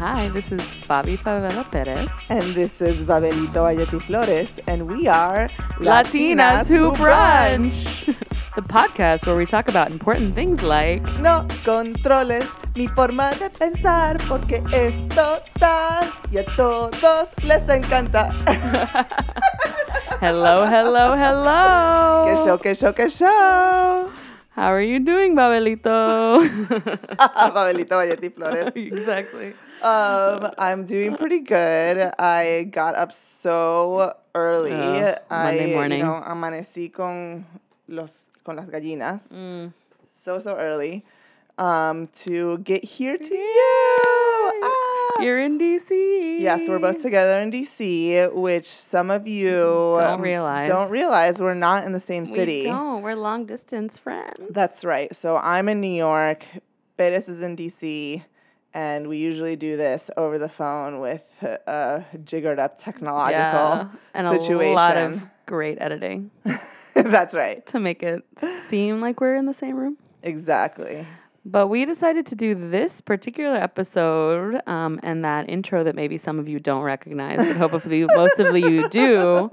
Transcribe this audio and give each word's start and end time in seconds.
Hi, 0.00 0.30
this 0.30 0.50
is 0.50 0.62
Bobby 0.88 1.18
Favela 1.18 1.62
Perez. 1.70 2.08
And 2.30 2.54
this 2.54 2.80
is 2.80 3.04
Babelito 3.04 3.60
Bayetti 3.68 4.00
Flores, 4.00 4.58
and 4.66 4.88
we 4.88 5.06
are 5.06 5.50
Latinas 5.76 6.66
Who 6.68 6.92
Brunch, 6.92 8.06
the 8.56 8.62
podcast 8.62 9.26
where 9.26 9.36
we 9.36 9.44
talk 9.44 9.68
about 9.68 9.90
important 9.90 10.34
things 10.34 10.62
like 10.62 11.02
No 11.20 11.46
controles 11.64 12.48
mi 12.74 12.86
forma 12.88 13.30
de 13.32 13.50
pensar 13.50 14.16
porque 14.26 14.62
es 14.72 14.94
total 15.08 16.08
y 16.32 16.38
a 16.38 16.44
todos 16.56 17.28
les 17.44 17.68
encanta. 17.68 18.30
hello, 20.20 20.68
hello, 20.68 21.16
hello. 21.16 22.24
que 22.28 22.34
show, 22.44 22.58
que 22.58 22.74
show, 22.74 22.92
que 22.92 23.08
show. 23.08 24.12
How 24.50 24.68
are 24.68 24.82
you 24.82 25.00
doing, 25.00 25.34
Babelito? 25.34 26.44
Babelito 27.56 27.96
Bayetti 27.96 28.28
Flores. 28.28 28.72
exactly. 28.76 29.54
Um, 29.80 30.52
I'm 30.58 30.84
doing 30.84 31.16
pretty 31.16 31.40
good. 31.40 32.12
I 32.18 32.68
got 32.70 32.94
up 32.96 33.12
so 33.12 34.12
early. 34.34 34.72
Oh, 34.72 35.14
I, 35.30 35.44
Monday 35.56 35.72
morning. 35.72 35.98
You 36.00 36.04
know, 36.04 36.22
amanecí 36.22 36.92
con 36.92 37.46
los 37.88 38.20
con 38.44 38.56
las 38.56 38.68
gallinas. 38.68 39.32
Mm. 39.32 39.72
So 40.12 40.38
so 40.38 40.56
early. 40.56 41.04
Um, 41.60 42.08
to 42.20 42.58
get 42.58 42.82
here 42.82 43.18
to 43.18 43.34
you. 43.34 44.60
Ah! 44.62 45.00
You're 45.20 45.40
in 45.40 45.58
DC. 45.58 46.40
Yes, 46.40 46.66
we're 46.66 46.78
both 46.78 47.02
together 47.02 47.40
in 47.40 47.50
DC, 47.50 48.32
which 48.32 48.66
some 48.66 49.10
of 49.10 49.28
you 49.28 49.50
Don't 49.50 50.00
um, 50.02 50.20
realize. 50.22 50.68
Don't 50.68 50.90
realize 50.90 51.38
we're 51.38 51.52
not 51.52 51.84
in 51.84 51.92
the 51.92 52.00
same 52.00 52.24
We 52.24 52.34
city. 52.34 52.62
don't. 52.62 53.02
We're 53.02 53.14
long 53.14 53.44
distance 53.44 53.98
friends. 53.98 54.40
That's 54.48 54.84
right. 54.84 55.14
So 55.14 55.36
I'm 55.36 55.68
in 55.68 55.82
New 55.82 55.94
York. 55.94 56.46
Perez 56.96 57.28
is 57.28 57.42
in 57.42 57.56
DC. 57.56 58.24
And 58.72 59.08
we 59.08 59.18
usually 59.18 59.56
do 59.56 59.76
this 59.76 60.10
over 60.16 60.38
the 60.38 60.48
phone 60.48 61.00
with 61.00 61.24
a 61.42 62.04
jiggered 62.24 62.58
up 62.58 62.78
technological 62.78 63.42
yeah. 63.42 63.88
and 64.14 64.40
situation. 64.40 64.72
a 64.72 64.76
lot 64.76 64.96
of 64.96 65.20
great 65.46 65.78
editing 65.80 66.30
That's 66.94 67.34
right. 67.34 67.66
to 67.66 67.80
make 67.80 68.02
it 68.02 68.22
seem 68.68 69.00
like 69.00 69.20
we're 69.20 69.34
in 69.34 69.46
the 69.46 69.54
same 69.54 69.76
room. 69.76 69.96
Exactly. 70.22 71.06
But 71.42 71.68
we 71.68 71.86
decided 71.86 72.26
to 72.26 72.34
do 72.34 72.54
this 72.54 73.00
particular 73.00 73.56
episode 73.56 74.60
um, 74.66 75.00
and 75.02 75.24
that 75.24 75.48
intro 75.48 75.82
that 75.84 75.94
maybe 75.94 76.18
some 76.18 76.38
of 76.38 76.46
you 76.48 76.60
don't 76.60 76.82
recognize, 76.82 77.38
but 77.38 77.56
hopefully 77.56 78.04
most 78.14 78.38
of 78.38 78.54
you 78.54 78.86
do, 78.90 79.48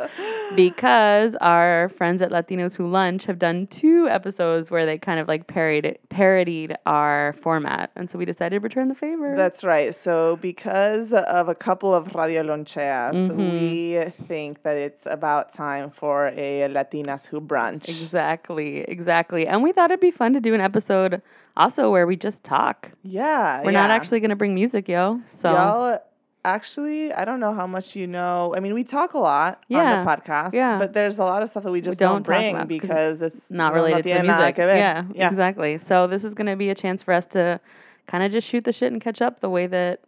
because 0.55 1.33
our 1.39 1.87
friends 1.97 2.21
at 2.21 2.29
Latinos 2.29 2.75
Who 2.75 2.89
Lunch 2.89 3.23
have 3.25 3.39
done 3.39 3.67
two 3.67 4.09
episodes 4.09 4.69
where 4.69 4.85
they 4.85 4.97
kind 4.97 5.17
of 5.19 5.29
like 5.29 5.47
parodied, 5.47 5.97
parodied 6.09 6.75
our 6.85 7.33
format. 7.41 7.91
And 7.95 8.09
so 8.09 8.17
we 8.17 8.25
decided 8.25 8.57
to 8.57 8.63
return 8.63 8.89
the 8.89 8.95
favor. 8.95 9.33
That's 9.37 9.63
right. 9.63 9.95
So, 9.95 10.37
because 10.41 11.13
of 11.13 11.47
a 11.47 11.55
couple 11.55 11.93
of 11.93 12.13
Radio 12.15 12.43
Loncheas, 12.43 13.13
Mhm. 13.13 13.37
we 13.37 14.11
think 14.27 14.63
that 14.63 14.75
it's 14.75 15.05
about 15.05 15.53
time 15.53 15.89
for 15.91 16.27
a 16.35 16.67
Latinas 16.69 17.27
Who 17.27 17.39
brunch. 17.39 17.87
exactly, 17.87 18.79
exactly. 18.81 19.47
And 19.47 19.63
we 19.63 19.71
thought 19.71 19.89
it'd 19.91 20.01
be 20.01 20.11
fun 20.11 20.33
to 20.33 20.41
do 20.41 20.53
an 20.53 20.59
episode 20.61 21.21
also 21.57 21.91
where 21.91 22.07
we 22.07 22.15
just 22.15 22.41
talk. 22.43 22.91
Yeah. 23.03 23.61
We're 23.63 23.71
not 23.71 23.89
actually 23.91 24.19
going 24.19 24.29
to 24.29 24.35
bring 24.35 24.53
music, 24.53 24.87
yo. 24.87 25.21
So 25.41 25.51
Y'all, 25.51 25.99
actually, 26.45 27.11
I 27.11 27.25
don't 27.25 27.39
know 27.39 27.53
how 27.53 27.67
much 27.67 27.95
you 27.95 28.07
know. 28.07 28.53
I 28.55 28.59
mean, 28.59 28.73
we 28.73 28.83
talk 28.83 29.13
a 29.13 29.19
lot 29.19 29.63
Yeah, 29.67 29.99
on 29.99 30.05
the 30.05 30.11
podcast, 30.11 30.53
yeah. 30.53 30.77
but 30.77 30.93
there's 30.93 31.17
a 31.17 31.23
lot 31.23 31.43
of 31.43 31.49
stuff 31.49 31.63
that 31.63 31.71
we 31.71 31.81
just 31.81 31.99
don't 31.99 32.23
don't, 32.23 32.23
bring 32.23 32.67
because 32.67 33.21
it's 33.21 33.49
not 33.49 33.73
related 33.73 34.03
to 34.03 34.13
the 34.13 34.23
music. 34.23 34.57
Yeah, 34.57 35.03
yeah. 35.13 35.29
exactly. 35.29 35.77
So 35.79 36.07
this 36.07 36.23
is 36.23 36.33
going 36.33 36.47
to 36.47 36.55
be 36.55 36.69
a 36.69 36.75
chance 36.75 37.03
for 37.03 37.13
us 37.13 37.25
to 37.27 37.59
kind 38.05 38.23
of 38.23 38.31
just 38.31 38.47
shoot 38.47 38.63
the 38.63 38.71
shit 38.71 38.91
and 38.91 39.01
catch 39.01 39.21
up 39.21 39.41
the 39.41 39.49
way 39.49 39.67
that 39.67 40.01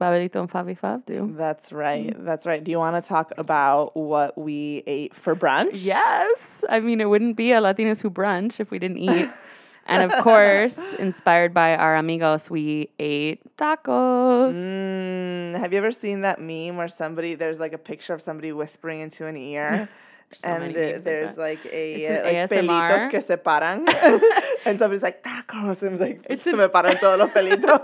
Babelito 0.00 0.36
and 0.36 0.50
Fabi 0.50 0.78
Fav 0.78 1.04
do. 1.04 1.34
That's 1.36 1.72
right. 1.72 2.08
Mm-hmm. 2.08 2.24
That's 2.24 2.46
right. 2.46 2.62
Do 2.62 2.70
you 2.70 2.78
want 2.78 3.02
to 3.02 3.06
talk 3.06 3.32
about 3.36 3.96
what 3.96 4.36
we 4.38 4.82
ate 4.86 5.14
for 5.14 5.36
brunch? 5.36 5.84
Yes. 5.84 6.64
I 6.68 6.80
mean, 6.80 7.00
it 7.00 7.06
wouldn't 7.06 7.36
be 7.36 7.52
a 7.52 7.60
Latinos 7.60 8.00
who 8.00 8.10
brunch 8.10 8.60
if 8.60 8.70
we 8.70 8.78
didn't 8.78 8.98
eat. 8.98 9.28
and 9.86 10.10
of 10.10 10.22
course, 10.22 10.78
inspired 10.98 11.52
by 11.52 11.74
our 11.74 11.96
amigos, 11.96 12.48
we 12.50 12.90
ate 12.98 13.40
tacos. 13.56 14.54
Mm, 14.54 15.58
have 15.58 15.72
you 15.72 15.78
ever 15.78 15.92
seen 15.92 16.22
that 16.22 16.40
meme 16.40 16.76
where 16.76 16.88
somebody 16.88 17.34
there's 17.34 17.58
like 17.58 17.72
a 17.72 17.78
picture 17.78 18.14
of 18.14 18.22
somebody 18.22 18.52
whispering 18.52 19.00
into 19.00 19.26
an 19.26 19.36
ear? 19.36 19.88
So 20.32 20.46
and 20.46 20.70
uh, 20.70 21.00
there's 21.02 21.34
that. 21.34 21.38
like 21.38 21.66
a 21.66 22.06
uh, 22.06 22.22
like 22.22 22.50
ASMR. 22.50 22.68
pelitos 22.68 23.10
que 23.10 23.20
se 23.20 23.36
paran, 23.36 23.84
and 24.64 24.78
somebody's 24.78 25.02
like 25.02 25.24
tacos, 25.24 25.82
and 25.82 25.94
it's 25.94 26.00
like 26.00 26.24
It's 26.30 26.44
se 26.44 26.52
me 26.52 26.68
paran 26.68 26.98
todos 26.98 27.18
los 27.18 27.30
pelitos. 27.30 27.82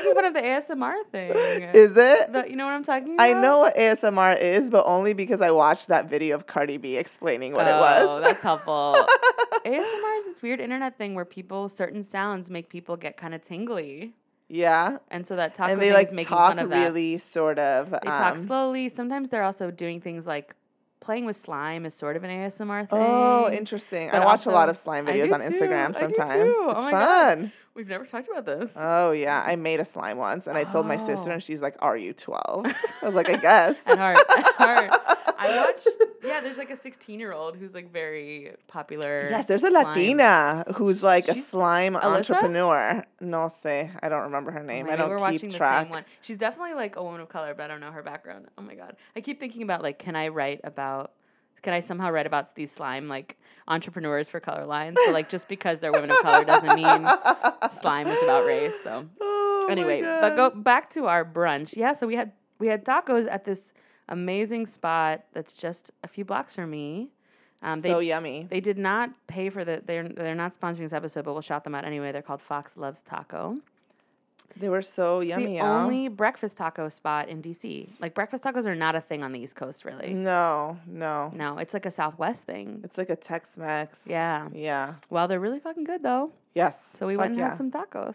It's 0.00 0.04
making 0.04 0.14
fun 0.14 0.24
of 0.24 0.34
the 0.34 0.40
ASMR 0.40 0.94
thing. 1.10 1.62
Is 1.74 1.96
it? 1.96 2.32
The- 2.32 2.48
you 2.48 2.56
know 2.56 2.64
what 2.64 2.72
I'm 2.72 2.84
talking 2.84 3.14
about? 3.14 3.22
I 3.22 3.32
know 3.40 3.60
what 3.60 3.76
ASMR 3.76 4.40
is, 4.40 4.70
but 4.70 4.84
only 4.86 5.12
because 5.12 5.40
I 5.40 5.50
watched 5.50 5.88
that 5.88 6.08
video 6.08 6.36
of 6.36 6.46
Cardi 6.46 6.76
B 6.76 6.96
explaining 6.96 7.52
what 7.52 7.66
it 7.66 7.72
was. 7.72 8.08
Oh, 8.08 8.20
that's 8.20 8.42
helpful. 8.42 8.96
ASMR 9.64 10.18
is 10.18 10.24
this 10.26 10.42
weird 10.42 10.60
internet 10.60 10.96
thing 10.96 11.14
where 11.14 11.24
people 11.24 11.68
certain 11.68 12.02
sounds 12.02 12.50
make 12.50 12.68
people 12.68 12.96
get 12.96 13.16
kind 13.16 13.34
of 13.34 13.44
tingly, 13.44 14.14
yeah, 14.48 14.98
and 15.10 15.26
so 15.26 15.36
that 15.36 15.54
taco 15.54 15.72
and 15.72 15.80
they 15.80 15.92
like 15.92 16.08
is 16.08 16.12
making 16.12 16.28
talk 16.36 16.56
fun 16.56 16.68
really 16.68 17.18
sort 17.18 17.58
of. 17.58 17.90
They 17.90 17.98
talk 18.08 18.36
um, 18.38 18.46
slowly. 18.46 18.88
Sometimes 18.88 19.28
they're 19.28 19.44
also 19.44 19.70
doing 19.70 20.00
things 20.00 20.26
like 20.26 20.54
playing 21.00 21.24
with 21.24 21.36
slime 21.36 21.86
is 21.86 21.94
sort 21.94 22.16
of 22.16 22.24
an 22.24 22.30
ASMR 22.30 22.88
thing. 22.88 22.98
Oh, 23.00 23.48
interesting. 23.50 24.10
I 24.10 24.24
watch 24.24 24.46
a 24.46 24.50
lot 24.50 24.68
of 24.68 24.76
slime 24.76 25.06
videos 25.06 25.32
on 25.32 25.40
too, 25.40 25.46
Instagram 25.48 25.92
do 25.92 25.98
sometimes. 26.00 26.52
too. 26.54 26.62
Oh 26.66 26.70
It's 26.70 26.80
my 26.84 26.90
God. 26.90 27.52
We've 27.74 27.88
never 27.88 28.04
talked 28.04 28.28
about 28.28 28.44
this. 28.46 28.70
Oh 28.76 29.12
yeah, 29.12 29.42
I 29.46 29.56
made 29.56 29.80
a 29.80 29.84
slime 29.84 30.18
once, 30.18 30.46
and 30.46 30.58
I 30.58 30.64
told 30.64 30.86
my 30.86 30.96
sister, 30.96 31.30
Oh. 31.30 31.34
and 31.34 31.42
she's 31.42 31.62
like, 31.62 31.76
"Are 31.80 31.96
you 31.96 32.12
12? 32.12 32.66
I 33.02 33.06
was 33.06 33.14
like, 33.14 33.30
"I 33.30 33.36
guess." 33.36 33.78
At 33.86 33.96
heart, 33.98 34.18
at 34.36 34.54
heart. 34.56 34.90
I 35.38 35.56
watch. 35.56 35.86
Yeah, 36.22 36.42
there's 36.42 36.58
like 36.58 36.68
a 36.70 36.76
16 36.76 37.18
year 37.18 37.32
old 37.32 37.56
who's 37.56 37.72
like 37.72 37.90
very 37.90 38.52
popular. 38.68 39.26
Yes, 39.30 39.46
there's 39.46 39.64
a 39.64 39.70
slime. 39.70 39.86
Latina 39.86 40.64
who's 40.76 41.02
like 41.02 41.28
a 41.28 41.34
slime 41.34 41.94
Alyssa? 41.94 42.02
entrepreneur. 42.04 43.04
No 43.20 43.46
sé, 43.46 43.90
I 44.02 44.10
don't 44.10 44.24
remember 44.24 44.50
her 44.50 44.62
name. 44.62 44.84
Oh 44.84 44.90
Maybe 44.90 44.92
I 44.92 44.96
don't 44.96 45.08
we're 45.08 45.16
keep 45.16 45.42
watching 45.42 45.50
track. 45.50 45.78
the 45.78 45.84
same 45.86 45.90
one. 45.92 46.04
She's 46.20 46.36
definitely 46.36 46.74
like 46.74 46.96
a 46.96 47.02
woman 47.02 47.22
of 47.22 47.30
color, 47.30 47.54
but 47.54 47.64
I 47.64 47.68
don't 47.68 47.80
know 47.80 47.90
her 47.90 48.02
background. 48.02 48.48
Oh 48.58 48.62
my 48.62 48.74
god, 48.74 48.96
I 49.16 49.22
keep 49.22 49.40
thinking 49.40 49.62
about 49.62 49.82
like, 49.82 49.98
can 49.98 50.14
I 50.14 50.28
write 50.28 50.60
about? 50.62 51.12
Can 51.62 51.72
I 51.72 51.80
somehow 51.80 52.10
write 52.10 52.26
about 52.26 52.54
these 52.54 52.70
slime 52.72 53.08
like 53.08 53.36
entrepreneurs 53.68 54.28
for 54.28 54.40
Colorlines? 54.40 54.96
So 55.06 55.12
like, 55.12 55.28
just 55.28 55.48
because 55.48 55.78
they're 55.80 55.92
women 55.92 56.10
of 56.10 56.18
color 56.20 56.44
doesn't 56.44 56.74
mean 56.74 57.06
slime 57.80 58.08
is 58.08 58.22
about 58.22 58.46
race. 58.46 58.74
So 58.82 59.06
Oh, 59.20 59.66
anyway, 59.70 60.02
but 60.02 60.36
go 60.36 60.50
back 60.50 60.90
to 60.90 61.06
our 61.06 61.24
brunch. 61.24 61.76
Yeah, 61.76 61.94
so 61.94 62.06
we 62.06 62.16
had 62.16 62.32
we 62.58 62.66
had 62.66 62.84
tacos 62.84 63.30
at 63.30 63.44
this 63.44 63.72
amazing 64.08 64.66
spot 64.66 65.22
that's 65.32 65.54
just 65.54 65.90
a 66.02 66.08
few 66.08 66.24
blocks 66.24 66.54
from 66.54 66.70
me. 66.70 67.10
Um, 67.62 67.80
so 67.82 67.98
they 67.98 68.06
yummy. 68.06 68.46
they 68.48 68.60
did 68.60 68.78
not 68.78 69.10
pay 69.26 69.50
for 69.50 69.64
the 69.64 69.82
they're 69.84 70.08
they're 70.08 70.34
not 70.34 70.58
sponsoring 70.58 70.78
this 70.88 70.92
episode, 70.94 71.24
but 71.24 71.34
we'll 71.34 71.42
shout 71.42 71.62
them 71.64 71.74
out 71.74 71.84
anyway. 71.84 72.10
They're 72.10 72.22
called 72.22 72.40
Fox 72.42 72.72
Loves 72.76 73.00
Taco. 73.02 73.58
They 74.56 74.68
were 74.68 74.82
so 74.82 75.20
It's 75.20 75.28
yummy. 75.30 75.46
the 75.46 75.52
y'all. 75.54 75.82
only 75.82 76.08
breakfast 76.08 76.56
taco 76.56 76.88
spot 76.88 77.28
in 77.28 77.42
DC. 77.42 77.88
Like 78.00 78.14
breakfast 78.14 78.44
tacos 78.44 78.66
are 78.66 78.74
not 78.74 78.94
a 78.96 79.00
thing 79.00 79.22
on 79.22 79.32
the 79.32 79.40
East 79.40 79.56
Coast, 79.56 79.84
really. 79.84 80.12
No, 80.12 80.78
no. 80.86 81.32
No, 81.34 81.58
it's 81.58 81.72
like 81.74 81.86
a 81.86 81.90
Southwest 81.90 82.44
thing. 82.44 82.80
It's 82.84 82.98
like 82.98 83.10
a 83.10 83.16
Tex-Mex. 83.16 84.04
Yeah. 84.06 84.48
Yeah. 84.52 84.94
Well, 85.08 85.28
they're 85.28 85.40
really 85.40 85.60
fucking 85.60 85.84
good 85.84 86.02
though. 86.02 86.32
Yes. 86.54 86.94
So 86.98 87.06
we 87.06 87.14
Fuck 87.14 87.20
went 87.20 87.30
and 87.32 87.40
yeah. 87.40 87.48
had 87.50 87.56
some 87.56 87.70
tacos. 87.70 88.14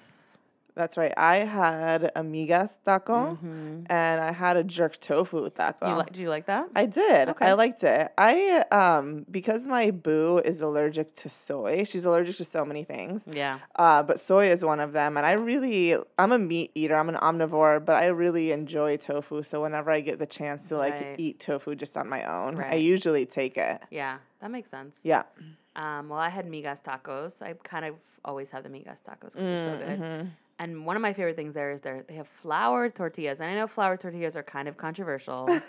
That's 0.76 0.98
right. 0.98 1.14
I 1.16 1.38
had 1.38 2.12
amigas 2.18 2.72
taco 2.86 3.38
Mhm. 3.42 3.86
and 3.90 4.22
I 4.22 4.32
had 4.34 4.58
a 4.58 4.64
jerk 4.64 5.00
tofu 5.00 5.50
taco. 5.50 5.88
You 5.90 5.96
li- 5.96 6.06
do 6.12 6.20
you 6.22 6.30
like 6.30 6.48
that? 6.48 6.68
I 6.76 6.86
did. 6.86 7.30
Okay. 7.30 7.46
I 7.46 7.54
liked 7.54 7.84
it. 7.86 8.12
I 8.18 8.60
um 8.72 9.26
because 9.32 9.66
my 9.68 9.92
boo 9.92 10.40
is 10.40 10.60
allergic 10.62 11.14
to 11.16 11.30
soy. 11.30 11.86
She's 11.86 12.04
allergic 12.04 12.36
to 12.38 12.44
so 12.46 12.66
many 12.66 12.84
things. 12.84 13.24
yeah. 13.32 13.60
Uh, 13.78 14.04
but 14.04 14.20
soy 14.20 14.50
is 14.52 14.66
one 14.66 14.82
of 14.82 14.92
them, 14.92 15.16
and 15.16 15.26
I 15.26 15.32
really 15.34 15.96
I'm 16.20 16.34
a 16.34 16.40
meat 16.40 16.72
eater. 16.76 16.96
I'm 16.98 17.08
an 17.08 17.16
omnivore, 17.16 17.84
but 17.86 17.96
I 18.04 18.08
really 18.08 18.52
enjoy 18.52 18.98
tofu. 18.98 19.44
So 19.44 19.62
whenever 19.62 19.92
I 19.92 20.02
get 20.02 20.20
the 20.20 20.26
chance 20.28 20.68
to 20.70 20.78
like 20.78 20.94
Right. 20.96 21.16
eat 21.18 21.40
tofu 21.40 21.76
just 21.76 21.96
on 21.96 22.10
my 22.10 22.24
own, 22.26 22.60
I 22.62 22.76
usually 22.76 23.26
take 23.26 23.56
it. 23.58 23.82
Yeah. 23.92 24.18
That 24.42 24.52
makes 24.52 24.70
sense. 24.70 24.96
Yeah. 25.04 25.24
Um, 25.78 26.10
well, 26.10 26.20
I 26.20 26.30
had 26.30 26.46
migas 26.48 26.82
tacos. 26.84 27.34
I 27.42 27.54
kind 27.64 27.86
of 27.86 27.96
always 28.26 28.50
have 28.52 28.64
the 28.64 28.70
migas 28.70 29.00
tacos 29.08 29.34
because 29.34 29.36
they're 29.36 29.62
so 29.62 29.78
good. 29.78 30.00
Mhm. 30.02 30.28
And 30.60 30.86
one 30.86 30.96
of 30.96 31.02
my 31.02 31.14
favorite 31.14 31.36
things 31.36 31.54
there 31.54 31.72
is 31.72 31.82
they 31.82 32.02
they 32.08 32.16
have 32.16 32.28
flour 32.28 32.90
tortillas. 32.90 33.40
And 33.40 33.50
I 33.50 33.56
know 33.56 33.68
flour 33.68 33.98
tortillas 33.98 34.36
are 34.36 34.44
kind 34.44 34.68
of 34.68 34.78
controversial. 34.78 35.60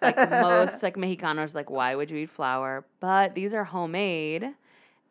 like 0.00 0.16
most 0.30 0.82
like 0.82 0.96
Mexicanos, 0.96 1.54
like 1.54 1.70
why 1.70 1.94
would 1.94 2.10
you 2.10 2.18
eat 2.18 2.30
flour? 2.30 2.84
But 3.00 3.34
these 3.34 3.52
are 3.54 3.64
homemade, 3.64 4.54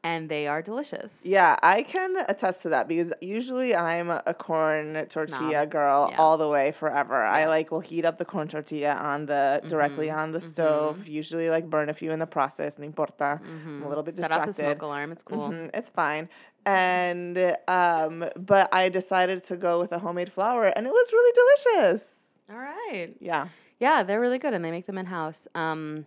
and 0.03 0.29
they 0.29 0.47
are 0.47 0.61
delicious. 0.61 1.11
Yeah, 1.23 1.57
I 1.61 1.83
can 1.83 2.15
attest 2.29 2.61
to 2.63 2.69
that 2.69 2.87
because 2.87 3.11
usually 3.21 3.75
I'm 3.75 4.09
a 4.09 4.33
corn 4.33 5.05
tortilla 5.09 5.49
Snob. 5.63 5.69
girl 5.69 6.07
Yeah. 6.11 6.17
all 6.17 6.37
the 6.37 6.47
way 6.47 6.71
forever. 6.71 7.23
I 7.25 7.45
like 7.45 7.71
will 7.71 7.79
heat 7.81 8.05
up 8.05 8.17
the 8.17 8.25
corn 8.25 8.47
tortilla 8.47 8.93
on 8.93 9.25
the 9.25 9.61
directly 9.67 10.07
Mhm, 10.07 10.17
on 10.17 10.31
the 10.31 10.39
mhm. 10.39 10.43
stove. 10.43 11.07
Usually 11.07 11.49
like 11.49 11.69
burn 11.69 11.89
a 11.89 11.93
few 11.93 12.11
in 12.11 12.19
the 12.19 12.25
process. 12.27 12.77
No 12.77 12.85
importa. 12.85 13.41
Mhm. 13.43 13.67
I'm 13.67 13.83
a 13.83 13.89
little 13.89 14.03
bit 14.03 14.15
Set 14.17 14.31
off 14.31 14.41
the 14.41 14.47
distracted. 14.47 14.77
smoke 14.77 14.81
alarm. 14.83 15.11
It's 15.11 15.23
cool. 15.23 15.49
Mhm, 15.49 15.69
it's 15.73 15.89
fine. 15.89 16.29
And 16.65 17.55
um, 17.67 18.25
but 18.37 18.69
I 18.73 18.89
decided 18.89 19.43
to 19.43 19.55
go 19.57 19.79
with 19.79 19.91
a 19.91 19.99
homemade 19.99 20.31
flour, 20.31 20.65
and 20.65 20.85
it 20.85 20.91
was 20.91 21.11
really 21.13 21.33
delicious. 21.41 22.13
All 22.49 22.57
right. 22.57 23.09
Yeah. 23.19 23.47
Yeah, 23.79 24.03
they're 24.03 24.19
really 24.19 24.39
good, 24.39 24.53
and 24.53 24.63
they 24.65 24.71
make 24.71 24.85
them 24.85 24.97
in 24.97 25.05
house. 25.05 25.47
Um, 25.55 26.05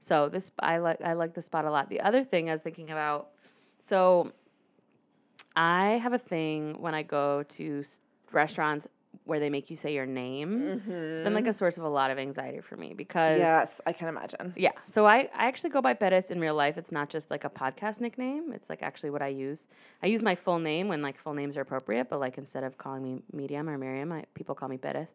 so 0.00 0.28
this 0.28 0.50
I 0.58 0.78
like 0.78 1.00
I 1.02 1.12
like 1.12 1.34
the 1.34 1.42
spot 1.42 1.64
a 1.64 1.70
lot. 1.70 1.88
The 1.88 2.00
other 2.00 2.24
thing 2.24 2.48
I 2.48 2.52
was 2.52 2.62
thinking 2.62 2.90
about, 2.90 3.28
so 3.82 4.32
I 5.56 5.98
have 6.02 6.12
a 6.12 6.18
thing 6.18 6.76
when 6.80 6.94
I 6.94 7.02
go 7.02 7.42
to 7.42 7.80
s- 7.80 8.00
restaurants 8.32 8.86
where 9.24 9.40
they 9.40 9.50
make 9.50 9.68
you 9.70 9.76
say 9.76 9.92
your 9.92 10.06
name. 10.06 10.80
It's 11.12 11.20
been 11.20 11.34
like 11.34 11.46
a 11.46 11.52
source 11.52 11.76
of 11.76 11.82
a 11.84 11.88
lot 11.88 12.10
of 12.10 12.18
anxiety 12.18 12.60
for 12.60 12.76
me 12.76 12.94
because 12.94 13.32
Mm-hmm. 13.32 13.40
yes, 13.40 13.80
I 13.86 13.92
can 13.92 14.08
imagine. 14.08 14.54
yeah. 14.56 14.70
So 14.86 15.04
I, 15.06 15.28
I 15.34 15.46
actually 15.48 15.70
go 15.70 15.82
by 15.82 15.92
Bettis 15.94 16.30
in 16.30 16.40
real 16.40 16.54
life. 16.54 16.78
It's 16.78 16.92
not 16.92 17.08
just 17.10 17.30
like 17.30 17.44
a 17.44 17.50
podcast 17.50 18.00
nickname. 18.00 18.52
It's 18.52 18.68
like 18.70 18.82
actually 18.82 19.10
what 19.10 19.20
I 19.22 19.28
use. 19.28 19.66
I 20.02 20.06
use 20.06 20.22
my 20.22 20.34
full 20.34 20.58
name 20.60 20.88
when 20.88 21.02
like 21.02 21.18
full 21.18 21.34
names 21.34 21.56
are 21.56 21.60
appropriate, 21.60 22.08
but 22.08 22.20
like 22.20 22.38
instead 22.38 22.62
of 22.64 22.78
calling 22.78 23.02
me 23.02 23.22
Medium 23.32 23.68
or 23.68 23.76
Miriam, 23.76 24.12
I, 24.12 24.24
people 24.34 24.54
call 24.54 24.68
me 24.68 24.76
Bettis. 24.76 25.08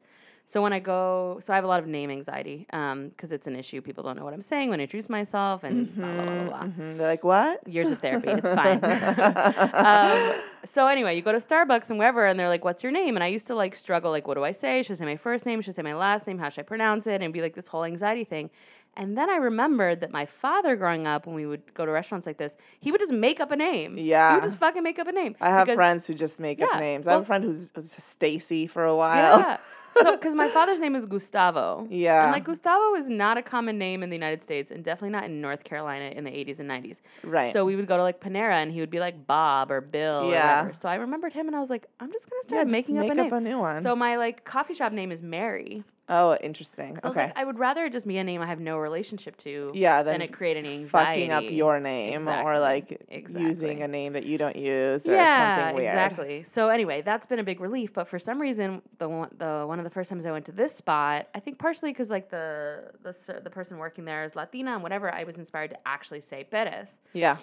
So 0.47 0.61
when 0.61 0.73
I 0.73 0.79
go, 0.79 1.39
so 1.43 1.51
I 1.53 1.55
have 1.55 1.63
a 1.63 1.67
lot 1.67 1.79
of 1.79 1.87
name 1.87 2.11
anxiety 2.11 2.67
because 2.69 3.31
it's 3.31 3.47
an 3.47 3.55
issue. 3.55 3.81
People 3.81 4.03
don't 4.03 4.15
know 4.15 4.23
what 4.23 4.33
I'm 4.33 4.43
saying 4.43 4.69
when 4.69 4.79
I 4.79 4.83
introduce 4.83 5.09
myself 5.09 5.63
and 5.63 5.95
blah, 5.95 6.13
blah, 6.13 6.23
blah, 6.23 6.33
blah, 6.35 6.43
blah. 6.49 6.63
Mhm. 6.63 6.97
They're 6.97 7.07
like, 7.07 7.23
what? 7.23 7.67
Years 7.67 7.89
of 7.89 7.99
therapy. 7.99 8.29
It's 8.29 8.47
fine. 8.61 8.79
um, 9.73 10.33
so 10.63 10.87
anyway, 10.87 11.15
you 11.15 11.21
go 11.23 11.31
to 11.31 11.39
Starbucks 11.39 11.89
and 11.89 11.97
wherever, 11.97 12.25
and 12.25 12.39
they're 12.39 12.49
like, 12.49 12.63
"What's 12.63 12.83
your 12.83 12.91
name?" 12.91 13.15
And 13.17 13.23
I 13.23 13.27
used 13.27 13.47
to 13.47 13.55
like 13.55 13.75
struggle, 13.75 14.11
like, 14.11 14.27
"What 14.27 14.35
do 14.35 14.43
I 14.43 14.51
say? 14.51 14.83
Should 14.83 14.93
I 14.93 14.95
say 14.99 15.05
my 15.05 15.17
first 15.17 15.45
name? 15.45 15.61
Should 15.61 15.73
I 15.73 15.77
say 15.77 15.81
my 15.81 15.95
last 15.95 16.25
name? 16.27 16.37
How 16.39 16.49
should 16.49 16.61
I 16.61 16.67
pronounce 16.67 17.05
it?" 17.07 17.21
And 17.21 17.33
be 17.33 17.41
like 17.41 17.55
this 17.55 17.67
whole 17.67 17.83
anxiety 17.83 18.23
thing. 18.23 18.49
And 18.97 19.17
then 19.17 19.29
I 19.29 19.35
remembered 19.37 19.99
that 20.01 20.11
my 20.11 20.25
father, 20.25 20.75
growing 20.77 21.05
up, 21.05 21.25
when 21.27 21.35
we 21.35 21.45
would 21.45 21.73
go 21.73 21.85
to 21.85 21.91
restaurants 21.91 22.25
like 22.25 22.37
this, 22.37 22.53
he 22.79 22.91
would 22.91 23.01
just 23.01 23.11
make 23.11 23.39
up 23.41 23.51
a 23.51 23.55
name. 23.55 23.97
he 23.97 24.03
Yeah. 24.03 24.35
would 24.35 24.43
just 24.43 24.57
fucking 24.57 24.83
make 24.83 24.99
up 24.99 25.07
a 25.07 25.11
name. 25.11 25.35
I 25.41 25.49
have 25.49 25.67
friends 25.69 26.07
who 26.07 26.13
just 26.13 26.39
make 26.39 26.61
up 26.61 26.69
Yeah, 26.73 26.79
names. 26.79 27.05
I 27.07 27.11
have 27.11 27.21
a 27.21 27.25
friend 27.25 27.43
who's 27.43 27.69
was 27.75 27.91
Stacy 27.91 28.67
for 28.67 28.85
a 28.85 28.95
while. 28.95 29.39
Yeah. 29.39 29.57
so, 30.01 30.11
because 30.17 30.33
my 30.33 30.47
father's 30.47 30.79
name 30.79 30.95
is 30.95 31.05
Gustavo. 31.05 31.87
Yeah. 31.89 32.23
And 32.23 32.31
like 32.31 32.45
Gustavo 32.45 32.95
is 32.95 33.07
not 33.09 33.37
a 33.37 33.41
common 33.41 33.77
name 33.77 34.01
in 34.01 34.09
the 34.09 34.15
United 34.15 34.41
States, 34.43 34.71
and 34.71 34.81
definitely 34.81 35.09
not 35.09 35.25
in 35.25 35.41
North 35.41 35.65
Carolina 35.65 36.05
in 36.15 36.23
the 36.23 36.31
80s 36.31 36.59
and 36.59 36.69
90s. 36.69 36.97
right. 37.23 37.51
So 37.51 37.65
we 37.65 37.75
would 37.75 37.87
go 37.87 37.97
to 37.97 38.03
like 38.03 38.21
Panera 38.21 38.53
and 38.61 38.71
he 38.71 38.79
would 38.79 38.89
be 38.91 39.01
like 39.01 39.27
Bob 39.27 39.71
or 39.71 39.81
Bill 39.81 40.29
Yeah. 40.31 40.59
or 40.61 40.63
whatever. 40.63 40.73
So 40.73 40.87
I 40.87 40.95
remembered 40.95 41.33
him 41.33 41.47
and 41.47 41.55
I 41.55 41.59
was 41.59 41.69
like, 41.69 41.85
I'm 41.99 42.11
just 42.13 42.29
gonna 42.29 42.43
start 42.43 42.51
yeah, 42.59 42.61
start 42.61 42.67
just 42.69 42.71
making 42.89 42.95
make 42.95 43.11
up 43.27 43.31
a 43.33 43.41
name. 43.41 43.43
new 43.51 43.59
one. 43.59 43.81
so 43.81 43.93
my 43.93 44.15
like 44.15 44.45
coffee 44.45 44.73
shop 44.73 44.93
name 44.93 45.11
is 45.11 45.21
Mary. 45.21 45.83
Oh, 46.09 46.35
interesting. 46.41 46.95
So 46.95 46.99
I 47.03 47.07
okay. 47.09 47.23
like, 47.25 47.33
I 47.37 47.43
would 47.43 47.57
rather 47.59 47.85
it 47.85 47.91
just 47.93 48.07
be 48.07 48.17
a 48.17 48.23
name 48.23 48.41
I 48.41 48.45
have 48.45 48.59
no 48.59 48.77
relationship 48.77 49.37
to 49.37 49.71
yeah, 49.73 50.03
than 50.03 50.13
then 50.13 50.21
it 50.21 50.31
create 50.33 50.57
any 50.57 50.73
anxiety. 50.75 51.21
fucking 51.27 51.31
up 51.31 51.43
your 51.43 51.79
name 51.79 52.27
or 52.27 52.59
like 52.59 53.01
Exactly. 53.09 53.41
using 53.47 53.81
a 53.83 53.87
name 53.87 54.13
that 54.13 54.25
you 54.25 54.37
don't 54.37 54.55
use 54.55 55.07
or 55.07 55.13
yeah, 55.15 55.55
something 55.55 55.75
weird. 55.75 55.89
exactly. 55.89 56.43
So 56.43 56.69
anyway, 56.69 57.01
that's 57.01 57.25
been 57.25 57.39
a 57.39 57.43
big 57.43 57.59
relief. 57.59 57.93
But 57.93 58.07
for 58.07 58.19
some 58.19 58.39
reason, 58.39 58.81
the 58.99 59.09
one, 59.09 59.29
the 59.37 59.63
one 59.67 59.79
of 59.79 59.83
the 59.83 59.89
first 59.89 60.09
times 60.09 60.25
I 60.25 60.31
went 60.31 60.45
to 60.45 60.51
this 60.51 60.75
spot, 60.75 61.27
I 61.33 61.39
think 61.39 61.57
partially 61.59 61.91
because 61.91 62.09
like 62.09 62.29
the 62.29 62.91
the 63.03 63.15
the 63.43 63.49
person 63.49 63.77
working 63.77 64.05
there 64.05 64.23
is 64.23 64.35
Latina 64.35 64.73
and 64.73 64.83
whatever, 64.83 65.13
I 65.13 65.23
was 65.23 65.35
inspired 65.37 65.71
to 65.71 65.77
actually 65.87 66.21
say 66.21 66.43
Perez. 66.43 66.87
Yeah. 67.13 67.37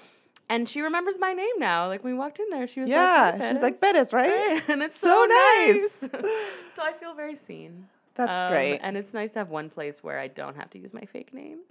And 0.49 0.69
she 0.69 0.83
remembers 0.83 1.15
my 1.19 1.33
name 1.33 1.59
now. 1.59 1.87
Like 1.89 2.05
when 2.05 2.13
we 2.13 2.19
walked 2.19 2.39
in 2.39 2.47
there, 2.51 2.67
she 2.67 2.81
was 2.81 2.91
Yeah. 2.91 3.31
like, 3.33 3.41
"Hey, 3.41 3.51
She's 3.51 3.63
like 3.63 3.81
Bettis, 3.81 4.13
right? 4.13 4.29
Right, 4.29 4.63
and 4.69 4.83
it's 4.83 4.99
So 4.99 5.07
so, 5.09 5.25
nice. 5.25 5.91
nice. 6.03 6.11
so 6.77 6.83
I 6.83 6.93
feel 7.01 7.15
very 7.15 7.37
seen. 7.37 7.87
That's 8.15 8.31
Um, 8.31 8.53
great. 8.53 8.79
And 8.83 8.97
it's 8.97 9.15
nice 9.15 9.33
to 9.33 9.39
have 9.39 9.49
one 9.51 9.71
place 9.71 10.03
where 10.03 10.19
I 10.19 10.29
don't 10.29 10.57
have 10.57 10.71
to 10.71 10.79
use 10.79 10.93
my 10.93 11.05
fake 11.07 11.33
name. 11.33 11.59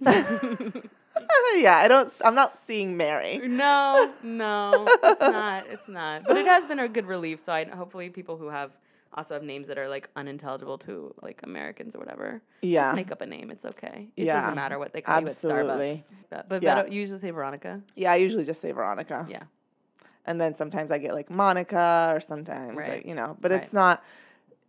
yeah, 1.56 1.76
I 1.76 1.88
don't 1.88 2.12
I'm 2.24 2.34
not 2.34 2.58
seeing 2.58 2.96
Mary. 2.96 3.38
no, 3.46 4.12
no, 4.22 4.86
it's 5.02 5.20
not. 5.20 5.66
It's 5.68 5.88
not. 5.88 6.24
But 6.26 6.36
it 6.38 6.46
has 6.46 6.64
been 6.64 6.78
a 6.78 6.88
good 6.88 7.06
relief. 7.06 7.44
So 7.44 7.52
I 7.52 7.64
hopefully 7.64 8.08
people 8.10 8.36
who 8.36 8.48
have 8.48 8.72
also 9.14 9.34
have 9.34 9.42
names 9.42 9.68
that 9.68 9.76
are 9.78 9.88
like 9.88 10.08
unintelligible 10.16 10.78
to 10.78 11.14
like 11.22 11.40
Americans 11.44 11.94
or 11.94 11.98
whatever. 11.98 12.40
Yeah. 12.62 12.84
Just 12.84 12.96
make 12.96 13.12
up 13.12 13.20
a 13.20 13.26
name. 13.26 13.50
It's 13.50 13.64
okay. 13.64 14.08
It 14.16 14.24
Yeah, 14.24 14.40
doesn't 14.40 14.54
matter 14.56 14.78
what 14.78 14.92
they 14.94 15.02
call 15.02 15.16
absolutely. 15.28 15.88
you 15.88 15.92
at 15.92 15.98
Starbucks. 15.98 16.02
But, 16.30 16.48
but 16.48 16.62
Yeah. 16.62 16.86
You 16.86 17.00
usually 17.00 17.20
say 17.20 17.30
Veronica. 17.30 17.82
Yeah, 17.94 18.12
I 18.12 18.16
usually 18.16 18.44
just 18.44 18.60
say 18.62 18.72
Veronica. 18.72 19.26
Yeah. 19.28 19.42
And 20.24 20.40
then 20.40 20.54
sometimes 20.54 20.90
I 20.90 20.96
get 20.98 21.12
like 21.14 21.30
Monica 21.30 22.10
or 22.14 22.20
sometimes 22.20 22.76
Right. 22.76 22.88
like, 22.88 23.06
you 23.06 23.14
know, 23.14 23.36
but 23.40 23.50
Right. 23.50 23.62
it's 23.62 23.72
not 23.74 24.02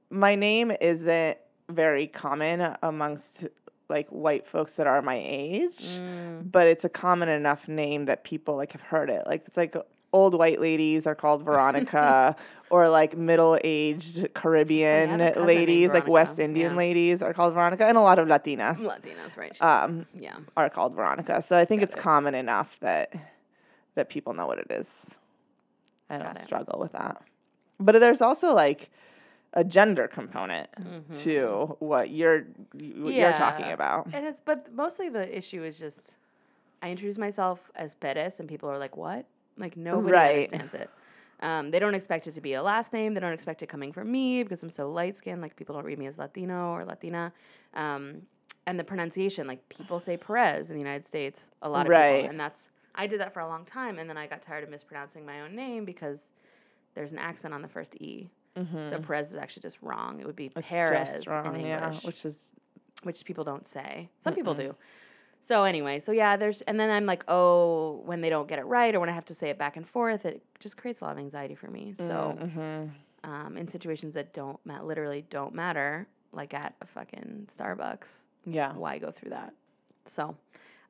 my 0.10 0.36
name 0.36 0.72
isn't 0.82 1.38
very 1.70 2.08
common 2.08 2.76
amongst 2.84 3.46
like 3.90 4.08
white 4.10 4.48
folks 4.48 4.76
that 4.78 4.88
are 4.88 5.02
my 5.02 5.22
age, 5.24 5.86
Mm. 5.98 6.52
but 6.52 6.68
it's 6.68 6.84
a 6.86 6.90
common 6.90 7.30
enough 7.30 7.68
name 7.68 8.06
that 8.06 8.24
people 8.24 8.56
like 8.56 8.72
have 8.72 8.82
heard 8.82 9.10
it. 9.10 9.24
Like 9.28 9.44
it's 9.46 9.58
like 9.58 9.76
old 10.14 10.36
white 10.36 10.62
ladies 10.62 11.06
are 11.08 11.16
called 11.16 11.44
Veronica 11.44 12.36
or 12.70 12.88
like 12.88 13.18
middle-aged 13.18 14.34
Caribbean 14.36 15.20
a 15.22 15.40
ladies, 15.40 15.92
like 15.92 16.08
West 16.08 16.40
Indian 16.40 16.72
yeah. 16.74 16.78
ladies 16.78 17.22
are 17.22 17.34
called 17.34 17.54
Veronica 17.54 17.86
and 17.86 17.98
a 17.98 18.02
lot 18.02 18.20
of 18.20 18.28
Latinas 18.28 18.78
Latinas, 18.78 19.36
right? 19.36 19.60
um, 19.62 20.06
yeah. 20.20 20.36
are 20.56 20.70
called 20.70 20.94
Veronica. 20.96 21.42
So 21.42 21.58
I 21.58 21.66
think 21.66 21.82
Got 21.82 21.90
it's 21.90 21.96
it. 21.98 22.00
common 22.00 22.36
enough 22.36 22.78
that 22.82 23.14
that 23.96 24.10
people 24.10 24.34
know 24.34 24.48
what 24.48 24.60
it 24.60 24.68
is. 24.70 25.14
I 26.10 26.18
don't 26.18 26.36
it. 26.36 26.42
struggle 26.42 26.80
with 26.80 26.94
that. 26.94 27.22
But 27.80 28.00
there's 28.00 28.22
also 28.22 28.54
like 28.54 28.90
a 29.54 29.64
gender 29.64 30.08
component 30.08 30.70
Mhm. 30.76 31.14
to 31.24 31.76
what 31.80 32.10
you're 32.10 32.46
you- 32.74 33.04
what 33.04 33.14
you're 33.14 33.34
talking 33.34 33.72
about. 33.72 34.08
And 34.14 34.26
it's 34.26 34.40
but 34.40 34.74
mostly 34.74 35.10
the 35.10 35.36
issue 35.38 35.64
is 35.64 35.78
just 35.78 36.16
I 36.82 36.90
introduce 36.92 37.18
myself 37.18 37.72
as 37.76 37.94
Perez 37.96 38.40
and 38.40 38.50
people 38.50 38.70
are 38.70 38.78
like, 38.78 38.98
"What?" 38.98 39.26
Like 39.58 39.78
nobody 39.78 40.12
Right. 40.14 40.36
understands 40.54 40.74
it. 40.74 40.90
Um, 41.42 41.72
they 41.72 41.80
don't 41.80 41.94
expect 41.96 42.28
it 42.28 42.34
to 42.34 42.42
be 42.42 42.54
a 42.54 42.64
last 42.64 42.94
name. 42.94 43.14
They 43.14 43.20
don't 43.20 43.34
expect 43.34 43.62
it 43.62 43.68
coming 43.68 43.92
from 43.94 44.12
me 44.12 44.44
because 44.44 44.64
I'm 44.64 44.70
so 44.70 44.90
light 44.92 45.16
skinned. 45.16 45.42
Like 45.42 45.56
people 45.56 45.76
don't 45.76 45.86
read 45.86 46.00
me 46.00 46.08
as 46.08 46.18
Latino 46.18 46.72
or 46.74 46.84
Latina. 46.86 47.32
Um, 47.74 48.26
and 48.66 48.80
the 48.80 48.84
pronunciation, 48.84 49.46
like 49.46 49.68
people 49.70 50.00
say 50.00 50.16
Perez 50.18 50.70
in 50.70 50.76
the 50.76 50.82
United 50.82 51.06
States, 51.06 51.52
a 51.62 51.70
lot 51.70 51.86
of 51.86 51.90
Right. 51.92 52.16
people, 52.16 52.30
and 52.30 52.40
that's 52.40 52.70
I 52.96 53.08
did 53.08 53.20
that 53.20 53.34
for 53.34 53.40
a 53.42 53.48
long 53.48 53.66
time, 53.66 53.98
and 54.00 54.10
then 54.10 54.18
I 54.18 54.28
got 54.28 54.42
tired 54.42 54.64
of 54.64 54.70
mispronouncing 54.70 55.26
my 55.26 55.42
own 55.42 55.56
name 55.56 55.84
because 55.86 56.30
there's 56.96 57.12
an 57.12 57.18
accent 57.18 57.54
on 57.54 57.62
the 57.62 57.68
first 57.68 57.96
e. 58.02 58.30
Mhm. 58.58 58.90
So 58.90 59.00
Perez 59.00 59.28
is 59.32 59.36
actually 59.38 59.62
just 59.64 59.78
wrong. 59.82 60.20
It 60.20 60.26
would 60.28 60.36
be 60.36 60.52
It's 60.56 60.68
Perez 60.68 61.26
wrong, 61.28 61.56
in 61.56 61.66
yeah, 61.66 61.86
English 61.86 62.04
which 62.04 62.26
is 62.26 62.54
which 63.04 63.26
people 63.26 63.44
don't 63.44 63.66
say. 63.66 64.10
Some 64.24 64.34
people 64.36 64.54
Mm-mm. 64.56 64.70
do. 64.70 64.76
So 65.42 65.64
anyway, 65.64 66.00
so 66.00 66.12
yeah, 66.14 66.38
there's 66.38 66.62
and 66.62 66.80
then 66.80 66.90
I'm 66.90 67.06
like, 67.06 67.24
oh, 67.28 68.02
when 68.06 68.22
they 68.22 68.30
don't 68.30 68.48
get 68.48 68.60
it 68.60 68.66
right 68.66 68.94
or 68.96 69.00
when 69.00 69.10
I 69.10 69.14
have 69.14 69.26
to 69.26 69.34
say 69.34 69.50
it 69.50 69.58
back 69.58 69.76
and 69.76 69.88
forth, 69.88 70.26
it 70.26 70.42
just 70.60 70.78
creates 70.78 71.02
a 71.02 71.04
lot 71.06 71.12
of 71.14 71.18
anxiety 71.20 71.56
for 71.56 71.68
me. 71.70 71.94
So 71.98 72.38
mhm. 72.40 72.90
um, 73.24 73.58
in 73.58 73.68
situations 73.68 74.14
that 74.14 74.34
don't 74.34 74.60
ma- 74.66 74.82
literally 74.82 75.26
don't 75.30 75.54
matter, 75.54 76.08
like 76.32 76.54
at 76.54 76.76
a 76.82 76.86
fucking 76.86 77.50
Starbucks, 77.58 78.22
yeah. 78.46 78.74
why 78.74 78.98
go 79.00 79.12
through 79.12 79.32
that? 79.32 79.54
So, 80.16 80.36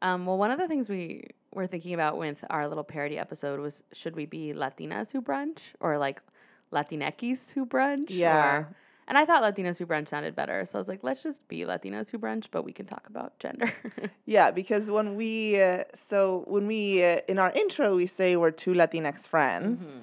um, 0.01 0.25
well, 0.25 0.37
one 0.37 0.51
of 0.51 0.59
the 0.59 0.67
things 0.67 0.87
we 0.89 1.27
were 1.53 1.65
thinking 1.67 1.93
about 1.93 2.17
with 2.17 2.37
our 2.49 2.67
little 2.67 2.83
parody 2.83 3.17
episode 3.17 3.59
was 3.59 3.81
should 3.93 4.15
we 4.15 4.25
be 4.25 4.53
Latinas 4.53 5.11
who 5.11 5.21
brunch 5.21 5.59
or 5.79 5.97
like 5.97 6.21
Latinx 6.73 7.51
who 7.53 7.65
brunch? 7.65 8.07
Yeah. 8.09 8.45
Or, 8.55 8.67
and 9.07 9.17
I 9.17 9.25
thought 9.25 9.43
Latinas 9.43 9.77
who 9.77 9.85
brunch 9.85 10.09
sounded 10.09 10.33
better, 10.35 10.65
so 10.65 10.71
I 10.75 10.79
was 10.79 10.87
like, 10.87 11.03
let's 11.03 11.21
just 11.21 11.45
be 11.47 11.59
Latinas 11.61 12.09
who 12.09 12.17
brunch, 12.17 12.45
but 12.51 12.63
we 12.63 12.71
can 12.73 12.85
talk 12.85 13.05
about 13.07 13.37
gender. 13.39 13.71
Yeah, 14.25 14.51
because 14.51 14.89
when 14.89 15.15
we 15.17 15.61
uh, 15.61 15.83
so 15.93 16.43
when 16.47 16.65
we 16.67 17.03
uh, 17.03 17.19
in 17.27 17.37
our 17.39 17.51
intro 17.51 17.95
we 17.95 18.07
say 18.07 18.35
we're 18.37 18.51
two 18.51 18.73
Latinx 18.73 19.27
friends. 19.27 19.81
Mhm. 19.81 19.99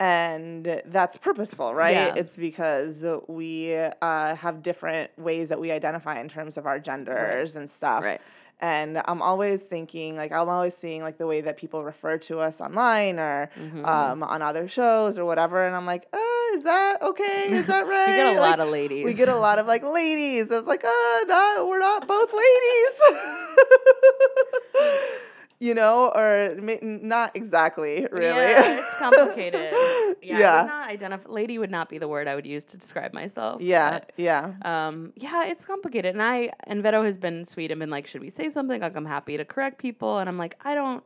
and 0.00 0.82
that's 0.86 1.16
purposeful, 1.18 1.74
right? 1.74 1.92
Yeah. 1.94 2.14
It's 2.20 2.36
because 2.36 3.04
we 3.26 3.74
uh, 3.76 4.34
have 4.36 4.62
different 4.62 5.10
ways 5.18 5.48
that 5.50 5.60
we 5.60 5.70
identify 5.72 6.20
in 6.20 6.28
terms 6.28 6.56
of 6.56 6.66
our 6.66 6.78
genders 6.78 7.56
and 7.56 7.68
stuff. 7.68 8.02
Right. 8.04 8.20
And 8.60 9.00
I'm 9.04 9.22
always 9.22 9.62
thinking, 9.62 10.16
like, 10.16 10.32
I'm 10.32 10.48
always 10.48 10.76
seeing 10.76 11.00
like 11.02 11.16
the 11.16 11.28
way 11.28 11.40
that 11.42 11.56
people 11.56 11.84
refer 11.84 12.18
to 12.18 12.40
us 12.40 12.60
online 12.60 13.20
or 13.20 13.50
Mhm. 13.56 13.86
um, 13.86 14.22
on 14.24 14.42
other 14.42 14.66
shows 14.66 15.16
or 15.16 15.24
whatever, 15.24 15.64
and 15.64 15.76
I'm 15.76 15.86
like, 15.86 16.08
uh, 16.12 16.56
is 16.56 16.64
that 16.64 17.00
okay? 17.02 17.50
Is 17.52 17.66
that 17.66 17.86
right? 17.86 18.08
we 18.08 18.14
get 18.16 18.26
a 18.26 18.40
Like, 18.40 18.50
lot 18.50 18.58
of 18.60 18.68
ladies. 18.68 19.04
we 19.04 19.14
get 19.14 19.28
a 19.28 19.36
lot 19.36 19.60
of 19.60 19.66
like 19.68 19.84
ladies. 19.84 20.50
I 20.50 20.54
was 20.56 20.64
like, 20.64 20.82
uh, 20.84 21.20
no, 21.28 21.66
we're 21.68 21.78
not 21.78 22.08
both 22.08 22.32
ladies. 22.32 22.98
you 25.60 25.74
know, 25.74 26.12
or 26.14 26.54
ma- 26.60 26.74
not 26.82 27.34
exactly, 27.34 28.06
really. 28.12 28.52
Yeah, 28.52 28.78
it's 28.78 28.94
complicated. 28.98 29.72
Yeah, 30.20 30.38
Yeah. 30.38 30.64
Not 30.66 30.88
identify. 30.88 31.28
Lady 31.30 31.58
would 31.58 31.70
not 31.70 31.88
be 31.88 31.98
the 31.98 32.08
word 32.08 32.26
I 32.28 32.34
would 32.34 32.46
use 32.46 32.64
to 32.66 32.76
describe 32.76 33.12
myself. 33.12 33.60
Yeah, 33.62 33.90
but, 33.90 34.12
yeah. 34.16 34.54
um, 34.62 35.12
yeah, 35.16 35.44
it's 35.46 35.64
complicated. 35.64 36.14
And 36.14 36.22
I 36.22 36.50
and 36.64 36.82
Vero 36.82 37.04
has 37.04 37.16
been 37.18 37.44
sweet 37.44 37.70
and 37.70 37.78
been 37.78 37.90
like, 37.90 38.06
should 38.06 38.20
we 38.20 38.30
say 38.30 38.50
something? 38.50 38.80
Like, 38.80 38.96
I'm 38.96 39.04
happy 39.06 39.36
to 39.36 39.44
correct 39.44 39.78
people. 39.78 40.18
And 40.18 40.28
I'm 40.28 40.38
like, 40.38 40.56
I 40.64 40.74
don't. 40.74 41.04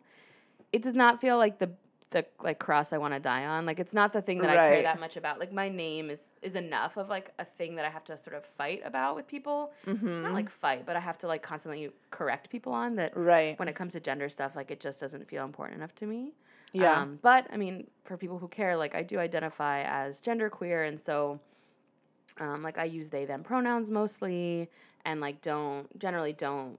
it 0.73 0.83
does 0.83 0.95
not 0.95 1.21
feel 1.21 1.37
like 1.37 1.59
the 1.59 1.71
the 2.13 2.25
like 2.43 2.59
cross 2.59 2.93
I 2.93 2.99
want 2.99 3.15
to 3.15 3.21
die 3.21 3.45
on. 3.45 3.67
Like 3.67 3.81
it's 3.81 3.93
not 3.93 4.13
the 4.13 4.23
thing 4.23 4.39
that 4.39 4.51
I 4.51 4.69
care 4.71 4.83
that 4.83 5.01
much 5.01 5.17
about. 5.17 5.39
Like 5.41 5.53
my 5.53 5.69
name 5.69 6.11
is 6.11 6.21
is 6.43 6.55
enough 6.55 6.97
of 6.97 7.09
like 7.09 7.33
a 7.39 7.45
thing 7.45 7.75
that 7.77 7.85
I 7.85 7.91
have 7.91 8.05
to 8.05 8.17
sort 8.17 8.37
of 8.37 8.45
fight 8.59 8.83
about 8.85 9.17
with 9.17 9.27
people. 9.27 9.73
Mm-hmm. 9.87 10.23
Not 10.23 10.33
like 10.35 10.51
fight, 10.51 10.87
but 10.87 10.97
I 10.97 11.01
have 11.01 11.19
to 11.19 11.27
like 11.27 11.43
constantly 11.43 11.91
correct 12.11 12.51
people 12.51 12.73
on 12.73 12.97
that 12.97 13.17
right. 13.17 13.59
when 13.59 13.69
it 13.69 13.75
comes 13.75 13.93
to 13.93 14.01
gender 14.01 14.29
stuff, 14.29 14.53
like 14.57 14.71
it 14.71 14.81
just 14.81 15.01
doesn't 15.01 15.29
feel 15.29 15.45
important 15.45 15.79
enough 15.79 15.95
to 15.97 16.07
me. 16.07 16.33
Yeah. 16.73 17.01
Um, 17.01 17.19
but 17.23 17.47
I 17.53 17.57
mean, 17.57 17.87
for 18.05 18.17
people 18.17 18.39
who 18.39 18.49
care, 18.49 18.77
like 18.77 18.95
I 18.95 19.03
do 19.03 19.19
identify 19.19 19.83
as 19.83 20.21
genderqueer, 20.21 20.89
and 20.89 21.01
so 21.01 21.39
um, 22.41 22.63
like 22.63 22.79
I 22.79 22.85
use 22.85 23.09
they 23.09 23.25
them 23.25 23.43
pronouns 23.43 23.91
mostly, 23.91 24.69
and 25.05 25.21
like 25.21 25.43
don't 25.43 25.87
generally 25.99 26.33
don't. 26.33 26.79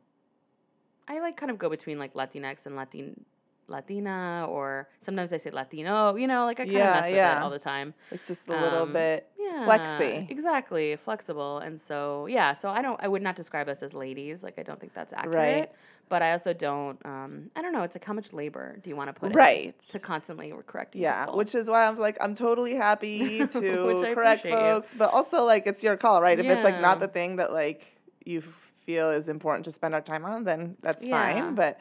I 1.07 1.19
like 1.19 1.37
kind 1.37 1.51
of 1.51 1.59
go 1.59 1.69
between 1.69 1.99
like 1.99 2.13
Latinx 2.13 2.65
and 2.65 2.75
Latin. 2.75 3.23
Latina 3.67 4.45
or 4.49 4.87
sometimes 5.01 5.31
I 5.33 5.37
say 5.37 5.49
Latino, 5.51 6.15
you 6.15 6.27
know, 6.27 6.45
like 6.45 6.59
I 6.59 6.65
kind 6.65 6.77
Yeah, 6.77 6.97
of 6.97 7.01
mess 7.03 7.11
with 7.11 7.15
yeah. 7.17 7.37
it 7.37 7.43
all 7.43 7.49
the 7.49 7.59
time. 7.59 7.93
it's 8.11 8.27
just 8.27 8.47
a 8.47 8.51
little 8.51 8.83
um, 8.83 8.93
bit. 8.93 9.27
Yeah, 9.39 9.65
Flexy. 9.65 10.27
exactly, 10.29 10.95
flexible, 10.95 11.59
and 11.59 11.79
so 11.87 12.25
yeah. 12.27 12.53
So 12.53 12.69
I 12.69 12.81
don't, 12.81 12.99
I 13.03 13.07
would 13.07 13.21
not 13.21 13.35
describe 13.35 13.67
us 13.69 13.83
as 13.83 13.93
ladies. 13.93 14.41
Like 14.41 14.57
I 14.57 14.63
don't 14.63 14.79
think 14.79 14.93
that's 14.93 15.13
accurate. 15.13 15.35
Right. 15.35 15.71
But 16.09 16.21
I 16.21 16.31
also 16.33 16.53
don't. 16.53 17.03
Um, 17.05 17.49
I 17.55 17.61
don't 17.61 17.71
know. 17.73 17.83
It's 17.83 17.95
like 17.95 18.03
how 18.05 18.13
much 18.13 18.33
labor 18.33 18.77
do 18.83 18.89
you 18.89 18.95
want 18.95 19.09
to 19.09 19.13
put 19.13 19.31
in 19.31 19.37
Right. 19.37 19.79
to 19.89 19.99
constantly 19.99 20.53
correct? 20.67 20.95
Yeah, 20.95 21.25
people? 21.25 21.37
which 21.37 21.55
is 21.55 21.69
why 21.69 21.85
I'm 21.87 21.97
like 21.97 22.17
I'm 22.21 22.35
totally 22.35 22.73
happy 22.75 23.39
to 23.51 24.01
correct 24.13 24.41
appreciate 24.41 24.43
you. 24.45 24.57
folks, 24.57 24.93
but 24.97 25.11
also 25.13 25.43
like 25.45 25.65
it's 25.67 25.83
your 25.83 25.97
call, 25.97 26.21
right? 26.21 26.39
If 26.39 26.45
it's 26.47 26.63
like 26.63 26.79
not 26.81 26.99
the 26.99 27.07
thing 27.07 27.37
that 27.37 27.53
like 27.53 27.95
you 28.25 28.41
feel 28.85 29.11
is 29.11 29.29
important 29.29 29.65
to 29.65 29.71
spend 29.71 29.93
our 29.93 30.01
time 30.01 30.25
on, 30.25 30.43
then 30.43 30.77
that's 30.81 31.01
Yeah. 31.03 31.11
fine. 31.11 31.55
But 31.55 31.79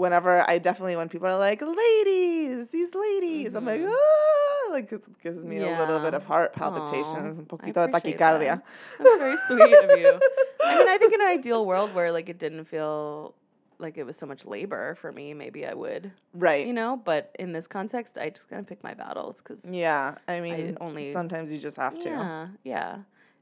whenever 0.00 0.48
I 0.50 0.58
definitely 0.58 0.96
when 0.96 1.08
people 1.08 1.28
are 1.28 1.36
like 1.38 1.60
ladies, 1.62 2.68
these 2.68 2.94
ladies, 2.94 3.54
I'm 3.54 3.64
like 3.66 3.82
ah, 3.86 4.70
like 4.70 4.90
it 4.92 5.02
gives 5.22 5.44
me 5.44 5.58
a 5.58 5.78
little 5.78 6.00
bit 6.00 6.14
of 6.14 6.24
heart 6.24 6.52
palpitations, 6.54 7.38
un 7.38 7.46
poquito 7.46 7.86
de 7.86 7.92
taquicardia. 7.92 8.62
that. 8.62 8.64
That's 8.98 9.18
very 9.18 9.36
sweet 9.46 9.74
of 9.84 9.98
you. 9.98 10.18
I 10.64 10.78
mean, 10.78 10.88
I 10.88 10.96
think 10.98 11.12
in 11.12 11.20
an 11.20 11.26
ideal 11.28 11.66
world 11.66 11.94
where 11.94 12.10
like 12.10 12.28
it 12.28 12.38
didn't 12.38 12.64
feel 12.64 13.34
like 13.78 13.96
it 13.96 14.04
was 14.04 14.16
so 14.16 14.26
much 14.26 14.44
labor 14.44 14.94
for 15.00 15.10
me, 15.10 15.32
maybe 15.32 15.64
I 15.66 15.72
would, 15.72 16.12
Right. 16.34 16.66
you 16.66 16.74
know. 16.74 17.00
But 17.02 17.34
in 17.38 17.52
this 17.52 17.66
context, 17.66 18.18
I 18.18 18.28
just 18.30 18.48
gotta 18.50 18.62
pick 18.62 18.82
my 18.82 18.94
battles 18.94 19.36
because 19.38 19.60
yeah, 19.64 20.16
I 20.28 20.40
mean, 20.40 20.76
only- 20.80 21.12
sometimes 21.12 21.52
you 21.52 21.58
just 21.58 21.76
have 21.78 21.98
to. 22.00 22.08
Yeah, 22.08 22.48
yeah, 22.64 22.96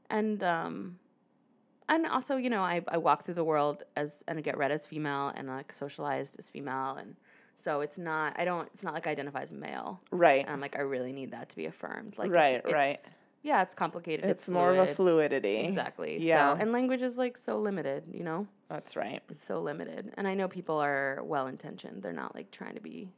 and 0.09 0.41
um, 0.43 0.97
and 1.89 2.05
also 2.07 2.37
you 2.37 2.49
know 2.49 2.61
I 2.61 2.81
I 2.87 2.97
walk 2.97 3.25
through 3.25 3.33
the 3.35 3.43
world 3.43 3.83
as 3.97 4.23
and 4.27 4.37
I 4.39 4.41
get 4.41 4.57
read 4.57 4.71
as 4.71 4.85
female 4.85 5.33
and 5.35 5.47
like 5.47 5.73
socialized 5.73 6.35
as 6.39 6.47
female 6.47 6.95
and 6.99 7.15
so 7.63 7.81
it's 7.81 7.97
not 7.97 8.33
I 8.39 8.45
don't 8.45 8.69
it's 8.73 8.83
not 8.83 8.93
like 8.93 9.07
I 9.07 9.11
identify 9.11 9.41
as 9.41 9.51
male 9.51 9.99
Right. 10.11 10.41
and 10.45 10.49
I'm 10.53 10.61
like 10.61 10.75
I 10.77 10.81
really 10.81 11.11
need 11.11 11.31
that 11.31 11.49
to 11.49 11.55
be 11.57 11.65
affirmed 11.65 12.17
like 12.17 12.31
Right, 12.31 12.61
it's, 12.63 12.71
right. 12.71 12.99
yeah 13.43 13.61
it's 13.61 13.73
complicated 13.73 14.25
it's, 14.29 14.43
it's, 14.43 14.49
more 14.49 14.71
of 14.71 14.77
a 14.87 14.93
fluidity. 14.95 15.57
exactly 15.57 16.19
Yeah. 16.21 16.55
so 16.55 16.61
and 16.61 16.71
language 16.71 17.01
is 17.01 17.17
like 17.17 17.37
so 17.37 17.59
limited 17.59 18.03
you 18.13 18.23
know 18.23 18.47
That's 18.69 18.95
right. 18.95 19.21
it's 19.29 19.45
so 19.45 19.59
limited 19.61 20.13
and 20.17 20.27
I 20.27 20.33
know 20.35 20.47
people 20.47 20.77
are 20.77 21.19
well 21.23 21.47
intentioned 21.47 22.01
they're 22.03 22.13
not 22.13 22.33
like 22.35 22.51
trying 22.51 22.75
to 22.75 22.81
be 22.81 23.09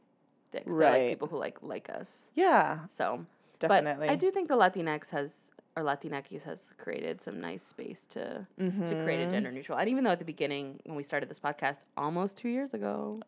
dicks 0.50 0.66
Right. 0.66 0.90
they're 0.90 0.98
like 1.00 1.08
people 1.10 1.28
who 1.28 1.38
like 1.38 1.58
like 1.62 1.88
us 1.90 2.08
Yeah, 2.34 2.78
so 2.98 3.24
definitely. 3.60 4.08
but 4.08 4.12
I 4.12 4.16
do 4.16 4.30
think 4.30 4.48
the 4.48 4.56
Latinx 4.56 5.10
has 5.10 5.30
or 5.76 5.82
Latinx 5.82 6.42
has 6.42 6.68
created 6.78 7.20
some 7.20 7.40
nice 7.40 7.62
space 7.62 8.04
to 8.10 8.46
to 8.58 9.02
create 9.04 9.22
a 9.22 9.26
Mhm. 9.26 9.30
gender 9.30 9.50
neutral. 9.52 9.78
And 9.78 9.88
even 9.88 10.04
though 10.04 10.10
at 10.10 10.18
the 10.18 10.24
beginning 10.24 10.80
when 10.84 10.96
we 10.96 11.02
started 11.02 11.28
this 11.28 11.40
podcast 11.40 11.78
almost 11.96 12.36
two 12.36 12.48
years 12.48 12.74
ago. 12.74 13.20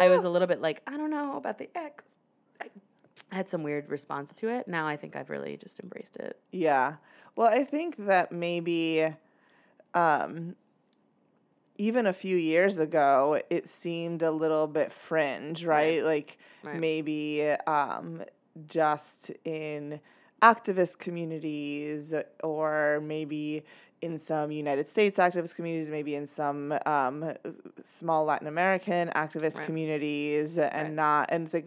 I 0.00 0.08
was 0.08 0.22
a 0.24 0.28
little 0.28 0.46
bit 0.46 0.60
like, 0.60 0.80
I 0.86 0.96
don't 0.96 1.10
know 1.10 1.36
about 1.36 1.58
the 1.58 1.68
X. 1.76 2.04
I 2.60 2.68
had 3.34 3.48
some 3.48 3.62
weird 3.64 3.88
response 3.90 4.32
to 4.34 4.48
it. 4.48 4.68
Now 4.68 4.86
I 4.86 4.96
think 4.96 5.16
I've 5.16 5.28
really 5.28 5.56
just 5.56 5.80
embraced 5.80 6.16
it. 6.16 6.38
Yeah. 6.52 6.96
Well, 7.34 7.48
I 7.48 7.64
think 7.64 7.96
that 8.06 8.30
maybe 8.30 9.12
um, 9.94 10.54
even 11.78 12.06
a 12.06 12.12
few 12.12 12.36
years 12.36 12.78
ago, 12.78 13.40
it 13.50 13.68
seemed 13.68 14.22
a 14.22 14.30
little 14.30 14.66
bit 14.66 14.92
fringe, 14.92 15.64
right? 15.64 16.02
Like 16.04 16.38
Right. 16.62 16.76
maybe 16.78 17.42
um, 17.66 18.22
just 18.68 19.30
in 19.44 20.00
activist 20.42 20.98
communities 20.98 22.14
or 22.44 23.00
maybe 23.02 23.64
in 24.00 24.18
some 24.18 24.52
United 24.52 24.88
States 24.88 25.18
activist 25.18 25.56
communities, 25.56 25.90
maybe 25.90 26.14
in 26.14 26.26
some 26.26 26.72
um, 26.86 27.32
small 27.84 28.24
Latin 28.24 28.46
American 28.46 29.08
activist 29.16 29.58
Right. 29.58 29.66
communities, 29.66 30.56
and 30.58 30.72
Right. 30.88 30.92
not, 30.92 31.28
and 31.30 31.44
it's 31.44 31.54
like 31.54 31.66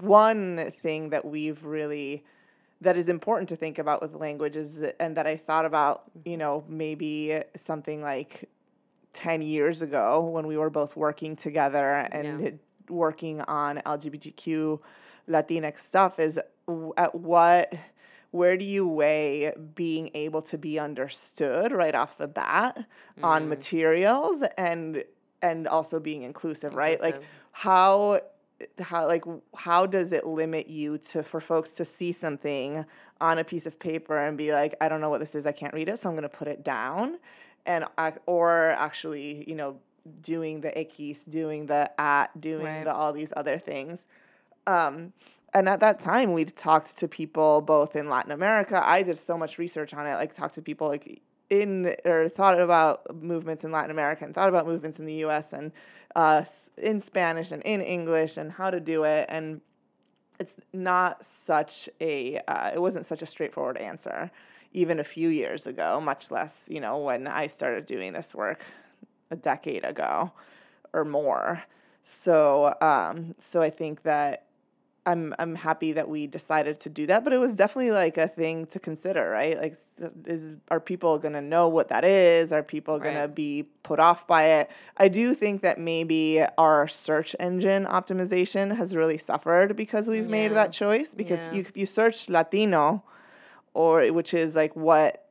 one 0.00 0.70
thing 0.82 1.10
that 1.10 1.24
we've 1.24 1.64
really 1.64 2.24
that 2.82 2.94
is 2.98 3.08
important 3.08 3.48
to 3.48 3.56
think 3.56 3.78
about 3.78 4.02
with 4.02 4.14
language 4.14 4.54
is 4.54 4.80
that- 4.80 4.94
and 5.00 5.16
that 5.16 5.26
I 5.26 5.34
thought 5.34 5.64
about, 5.64 6.02
you 6.26 6.36
know, 6.36 6.62
maybe 6.68 7.40
something 7.56 8.02
like 8.02 8.50
10 9.14 9.40
years 9.40 9.80
ago 9.80 10.20
when 10.20 10.46
we 10.46 10.58
were 10.58 10.68
both 10.68 10.94
working 10.94 11.36
together 11.36 12.06
and 12.12 12.42
Yeah. 12.44 12.50
working 12.90 13.40
on 13.40 13.78
LGBTQ 13.86 14.78
Latinx 15.26 15.78
stuff 15.80 16.20
is 16.20 16.38
at 16.98 17.14
what 17.14 17.72
where 18.30 18.56
do 18.56 18.64
you 18.64 18.86
weigh 18.86 19.52
being 19.74 20.10
able 20.14 20.42
to 20.42 20.58
be 20.58 20.78
understood 20.78 21.72
right 21.72 21.94
off 21.94 22.18
the 22.18 22.26
bat 22.28 22.86
on 23.22 23.44
Mm, 23.44 23.48
materials 23.48 24.42
and 24.58 25.04
and 25.42 25.68
also 25.68 26.00
being 26.00 26.22
inclusive, 26.22 26.74
right? 26.74 27.00
Like 27.00 27.22
how 27.52 28.20
how 28.80 29.06
like 29.06 29.24
how 29.54 29.86
does 29.86 30.12
it 30.12 30.26
limit 30.26 30.66
you 30.68 30.96
to 30.98 31.22
for 31.22 31.40
folks 31.40 31.72
to 31.74 31.84
see 31.84 32.12
something 32.12 32.84
on 33.20 33.38
a 33.38 33.44
piece 33.44 33.66
of 33.66 33.78
paper 33.78 34.16
and 34.16 34.38
be 34.38 34.50
like 34.52 34.74
i 34.80 34.88
don't 34.88 35.00
know 35.02 35.10
what 35.10 35.20
this 35.20 35.34
is 35.34 35.46
i 35.46 35.52
can't 35.52 35.74
read 35.74 35.88
it 35.90 35.98
so 35.98 36.08
i'm 36.08 36.14
going 36.14 36.22
to 36.22 36.28
put 36.28 36.48
it 36.48 36.64
down 36.64 37.18
and 37.66 37.84
or 38.24 38.70
actually 38.70 39.44
you 39.46 39.54
know 39.54 39.78
doing 40.22 40.60
the 40.62 40.76
x 40.78 41.24
doing 41.24 41.66
the 41.66 41.90
at 42.00 42.38
doing 42.40 42.64
Right. 42.64 42.84
the 42.84 42.94
all 42.94 43.12
these 43.12 43.32
other 43.36 43.58
things 43.58 44.06
um 44.66 45.12
and 45.54 45.68
at 45.68 45.80
that 45.80 45.98
time 45.98 46.32
we 46.32 46.44
talked 46.44 46.96
to 46.96 47.08
people 47.08 47.60
both 47.60 47.96
in 47.96 48.08
latin 48.08 48.32
america 48.32 48.80
i 48.86 49.02
did 49.02 49.18
so 49.18 49.36
much 49.36 49.58
research 49.58 49.94
on 49.94 50.06
it 50.06 50.14
like 50.14 50.34
talked 50.34 50.54
to 50.54 50.62
people 50.62 50.88
like 50.88 51.20
in 51.50 51.94
or 52.04 52.28
thought 52.28 52.60
about 52.60 53.22
movements 53.22 53.64
in 53.64 53.70
Latin 53.70 53.90
America 53.90 54.24
and 54.24 54.34
thought 54.34 54.48
about 54.48 54.66
movements 54.66 54.98
in 54.98 55.06
the 55.06 55.14
U.S. 55.14 55.52
and 55.52 55.72
uh, 56.14 56.44
in 56.76 57.00
Spanish 57.00 57.52
and 57.52 57.62
in 57.62 57.80
English 57.80 58.36
and 58.36 58.50
how 58.50 58.70
to 58.70 58.80
do 58.80 59.04
it. 59.04 59.26
And 59.28 59.60
it's 60.40 60.56
not 60.72 61.24
such 61.24 61.88
a 62.00 62.38
uh, 62.48 62.70
it 62.74 62.80
wasn't 62.80 63.06
such 63.06 63.22
a 63.22 63.26
straightforward 63.26 63.76
answer 63.76 64.30
even 64.72 65.00
a 65.00 65.04
few 65.04 65.28
years 65.28 65.66
ago, 65.66 66.00
much 66.00 66.30
less 66.30 66.68
you 66.70 66.80
know 66.80 66.98
when 66.98 67.26
I 67.26 67.46
started 67.46 67.86
doing 67.86 68.12
this 68.12 68.34
work 68.34 68.60
a 69.30 69.36
decade 69.36 69.84
ago 69.84 70.32
or 70.92 71.04
more. 71.04 71.62
So 72.02 72.74
um, 72.80 73.34
so 73.38 73.62
I 73.62 73.70
think 73.70 74.02
that 74.02 74.45
I'm 75.06 75.34
I'm 75.38 75.54
happy 75.54 75.92
that 75.92 76.08
we 76.08 76.26
decided 76.26 76.80
to 76.80 76.90
do 76.90 77.06
that, 77.06 77.22
but 77.24 77.32
it 77.32 77.38
was 77.38 77.54
definitely 77.54 77.92
like 77.92 78.18
a 78.18 78.26
thing 78.28 78.66
to 78.66 78.80
consider, 78.80 79.30
right? 79.30 79.56
Like, 79.56 79.76
is 80.26 80.56
are 80.70 80.80
people 80.80 81.18
gonna 81.18 81.40
know 81.40 81.68
what 81.68 81.88
that 81.88 82.04
is? 82.04 82.52
Are 82.52 82.62
people 82.62 82.98
gonna 82.98 83.20
Right. 83.26 83.34
be 83.34 83.62
put 83.84 84.00
off 84.00 84.26
by 84.26 84.44
it? 84.46 84.70
I 84.96 85.08
do 85.08 85.34
think 85.34 85.62
that 85.62 85.78
maybe 85.78 86.44
our 86.58 86.88
search 86.88 87.36
engine 87.38 87.86
optimization 87.86 88.76
has 88.76 88.96
really 88.96 89.18
suffered 89.18 89.76
because 89.76 90.08
we've 90.08 90.28
made 90.28 90.52
that 90.54 90.72
choice. 90.72 91.14
Because 91.14 91.44
Yeah. 91.44 91.52
you, 91.52 91.60
if 91.60 91.76
you 91.76 91.86
search 91.86 92.28
Latino, 92.28 93.04
or 93.74 94.06
which 94.08 94.34
is 94.34 94.56
like 94.56 94.74
what 94.74 95.25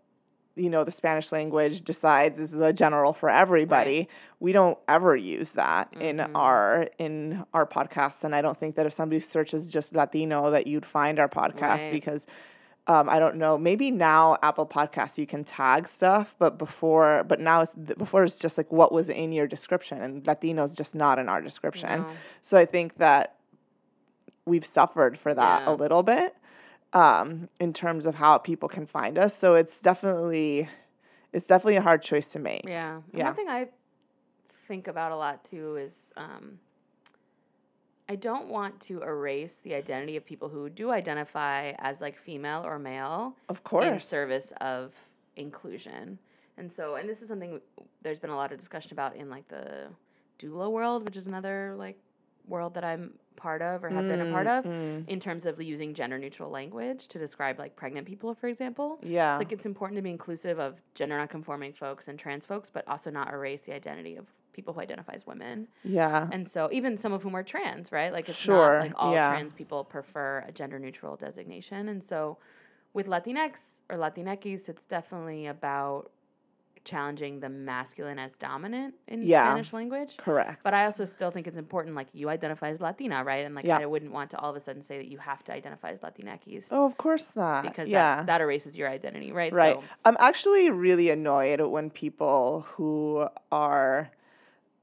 you 0.56 0.70
know 0.70 0.84
the 0.84 0.92
Spanish 0.92 1.32
language 1.32 1.82
decides 1.84 2.40
is 2.40 2.52
the 2.52 2.72
general 2.72 3.12
for 3.14 3.30
everybody. 3.30 4.08
We 4.40 4.52
don't 4.54 4.78
ever 4.88 5.16
use 5.16 5.52
that 5.52 5.94
in 6.00 6.18
Mhm. 6.18 6.32
our 6.36 6.90
in 6.98 7.46
our 7.54 7.66
podcasts, 7.66 8.24
and 8.24 8.34
I 8.36 8.42
don't 8.42 8.58
think 8.58 8.76
that 8.76 8.86
if 8.86 8.94
somebody 8.94 9.20
searches 9.20 9.68
just 9.68 9.94
Latino 9.94 10.52
that 10.52 10.66
you'd 10.68 10.86
find 10.86 11.20
our 11.20 11.30
podcast 11.30 11.84
Right. 11.86 11.92
because. 11.92 12.26
Um, 12.88 13.10
I 13.10 13.18
don't 13.18 13.38
know. 13.38 13.58
Maybe 13.58 13.90
now 13.90 14.38
Apple 14.44 14.68
Podcasts 14.68 15.18
you 15.18 15.26
can 15.26 15.44
tag 15.44 15.88
stuff, 15.88 16.36
but 16.38 16.60
before, 16.60 17.24
but 17.28 17.40
now 17.40 17.62
it's 17.62 17.74
before 17.74 18.24
it's 18.24 18.38
just 18.38 18.60
like 18.60 18.72
what 18.72 18.92
was 18.92 19.10
in 19.10 19.32
your 19.32 19.48
description, 19.48 20.00
and 20.04 20.28
Latino 20.28 20.64
is 20.66 20.76
just 20.76 20.94
not 20.94 21.18
in 21.18 21.28
our 21.28 21.42
description. 21.42 22.02
No. 22.02 22.08
So 22.44 22.58
I 22.60 22.66
think 22.66 22.98
that 23.00 23.38
we've 24.46 24.68
suffered 24.68 25.18
for 25.18 25.34
that 25.34 25.64
Yeah. 25.64 25.72
a 25.72 25.74
little 25.74 26.04
bit 26.04 26.36
um, 26.94 27.50
in 27.60 27.74
terms 27.74 28.06
of 28.06 28.16
how 28.16 28.38
people 28.38 28.70
can 28.70 28.86
find 28.86 29.18
us. 29.18 29.36
So 29.36 29.56
it's 29.56 29.82
definitely 29.82 30.70
it's 31.34 31.46
definitely 31.46 31.76
a 31.76 31.82
hard 31.82 32.02
choice 32.02 32.30
to 32.30 32.40
make. 32.40 32.64
Yeah. 32.66 33.02
Yeah. 33.14 33.26
One 33.26 33.36
thing 33.36 33.50
I 33.50 33.68
think 34.68 34.88
about 34.88 35.12
a 35.12 35.16
lot 35.16 35.44
too 35.44 35.76
is 35.76 35.94
um, 36.16 36.60
I 38.08 38.16
don't 38.16 38.48
want 38.48 38.80
to 38.82 39.02
erase 39.02 39.60
the 39.64 39.74
identity 39.74 40.16
of 40.16 40.26
people 40.26 40.48
who 40.48 40.70
do 40.70 40.92
identify 40.92 41.74
as 41.80 42.00
like 42.02 42.18
female 42.18 42.62
or 42.66 42.78
male 42.80 43.36
Of 43.50 43.64
course. 43.64 43.86
in 43.86 44.00
service 44.00 44.54
of 44.62 44.94
inclusion. 45.36 46.20
And 46.58 46.72
so, 46.72 46.96
and 46.96 47.10
this 47.10 47.22
is 47.22 47.28
something 47.28 47.60
there's 48.02 48.20
been 48.20 48.30
a 48.30 48.36
lot 48.36 48.52
of 48.52 48.60
discussion 48.60 48.94
about 48.94 49.16
in 49.16 49.30
like 49.30 49.48
the 49.50 49.88
doula 50.40 50.72
world, 50.72 51.04
which 51.04 51.18
is 51.18 51.26
another 51.26 51.76
like 51.78 51.98
world 52.48 52.76
that 52.76 52.84
I'm 52.86 53.14
part 53.36 53.62
of 53.62 53.84
or 53.84 53.90
have 53.90 54.08
been 54.08 54.22
a 54.22 54.32
part 54.32 54.48
of 54.48 54.66
Mm, 54.66 55.08
in 55.08 55.20
terms 55.20 55.46
of 55.46 55.62
using 55.62 55.94
gender 55.94 56.18
neutral 56.18 56.50
language 56.50 57.08
to 57.10 57.20
describe 57.20 57.60
like 57.60 57.76
pregnant 57.76 58.08
people, 58.08 58.34
for 58.34 58.48
example. 58.48 59.00
Yeah. 59.04 59.36
It's 59.36 59.40
like 59.46 59.52
it's 59.52 59.66
important 59.66 59.98
to 59.98 60.02
be 60.02 60.10
inclusive 60.10 60.60
of 60.60 60.76
gender 60.96 61.18
nonconforming 61.18 61.74
folks 61.74 62.08
and 62.08 62.18
trans 62.18 62.46
folks, 62.46 62.70
but 62.70 62.88
also 62.88 63.10
not 63.12 63.32
erase 63.34 63.62
the 63.64 63.74
identity 63.74 64.16
of 64.18 64.26
people 64.54 64.74
who 64.74 64.80
identify 64.80 65.14
as 65.14 65.28
women. 65.28 65.68
yeah. 65.84 66.30
And 66.32 66.48
so 66.50 66.70
even 66.72 66.98
some 66.98 67.12
of 67.12 67.22
whom 67.22 67.36
are 67.36 67.44
trans, 67.44 67.92
right? 67.92 68.12
Like 68.14 68.30
it's 68.30 68.38
Sure, 68.38 68.76
not 68.80 68.82
like 68.82 68.94
all 68.96 69.14
yeah. 69.14 69.30
trans 69.32 69.52
people 69.54 69.84
prefer 69.84 70.44
a 70.48 70.52
gender 70.52 70.80
neutral 70.80 71.16
designation. 71.18 71.90
And 71.90 72.02
so 72.04 72.38
with 72.94 73.08
Latinx 73.08 73.60
or 73.90 73.98
Latinx, 73.98 74.70
it's 74.70 74.84
definitely 74.86 75.48
about 75.48 76.10
challenging 76.86 77.40
the 77.40 77.50
masculine 77.50 78.18
as 78.20 78.36
dominant 78.36 78.94
in 79.08 79.22
Yeah. 79.22 79.46
Spanish 79.48 79.74
language. 79.74 80.16
Correct. 80.18 80.60
But 80.64 80.74
I 80.74 80.86
also 80.86 81.04
still 81.04 81.32
think 81.32 81.48
it's 81.48 81.58
important, 81.58 81.96
like 81.96 82.08
you 82.14 82.30
identify 82.30 82.70
as 82.70 82.80
Latina, 82.80 83.24
right? 83.24 83.46
And 83.46 83.56
like 83.56 83.66
Yeah. 83.66 83.80
I 83.80 83.86
wouldn't 83.86 84.12
want 84.12 84.30
to 84.32 84.38
all 84.40 84.52
of 84.52 84.56
a 84.56 84.60
sudden 84.62 84.84
say 84.84 84.98
that 84.98 85.08
you 85.08 85.18
have 85.18 85.44
to 85.46 85.54
identify 85.54 85.90
as 85.92 86.00
Latinx 86.00 86.68
Oh, 86.72 86.86
of 86.86 86.98
course 86.98 87.36
not. 87.36 87.64
because 87.64 87.90
yeah. 87.90 88.18
that's, 88.18 88.28
that 88.28 88.42
erases 88.42 88.78
your 88.78 88.88
identity, 88.88 89.32
right? 89.32 89.52
Right. 89.52 89.76
So, 89.78 89.84
I'm 90.06 90.16
actually 90.20 90.70
really 90.70 91.10
annoyed 91.10 91.60
when 91.62 91.90
people 91.90 92.66
who 92.76 93.28
are 93.52 94.12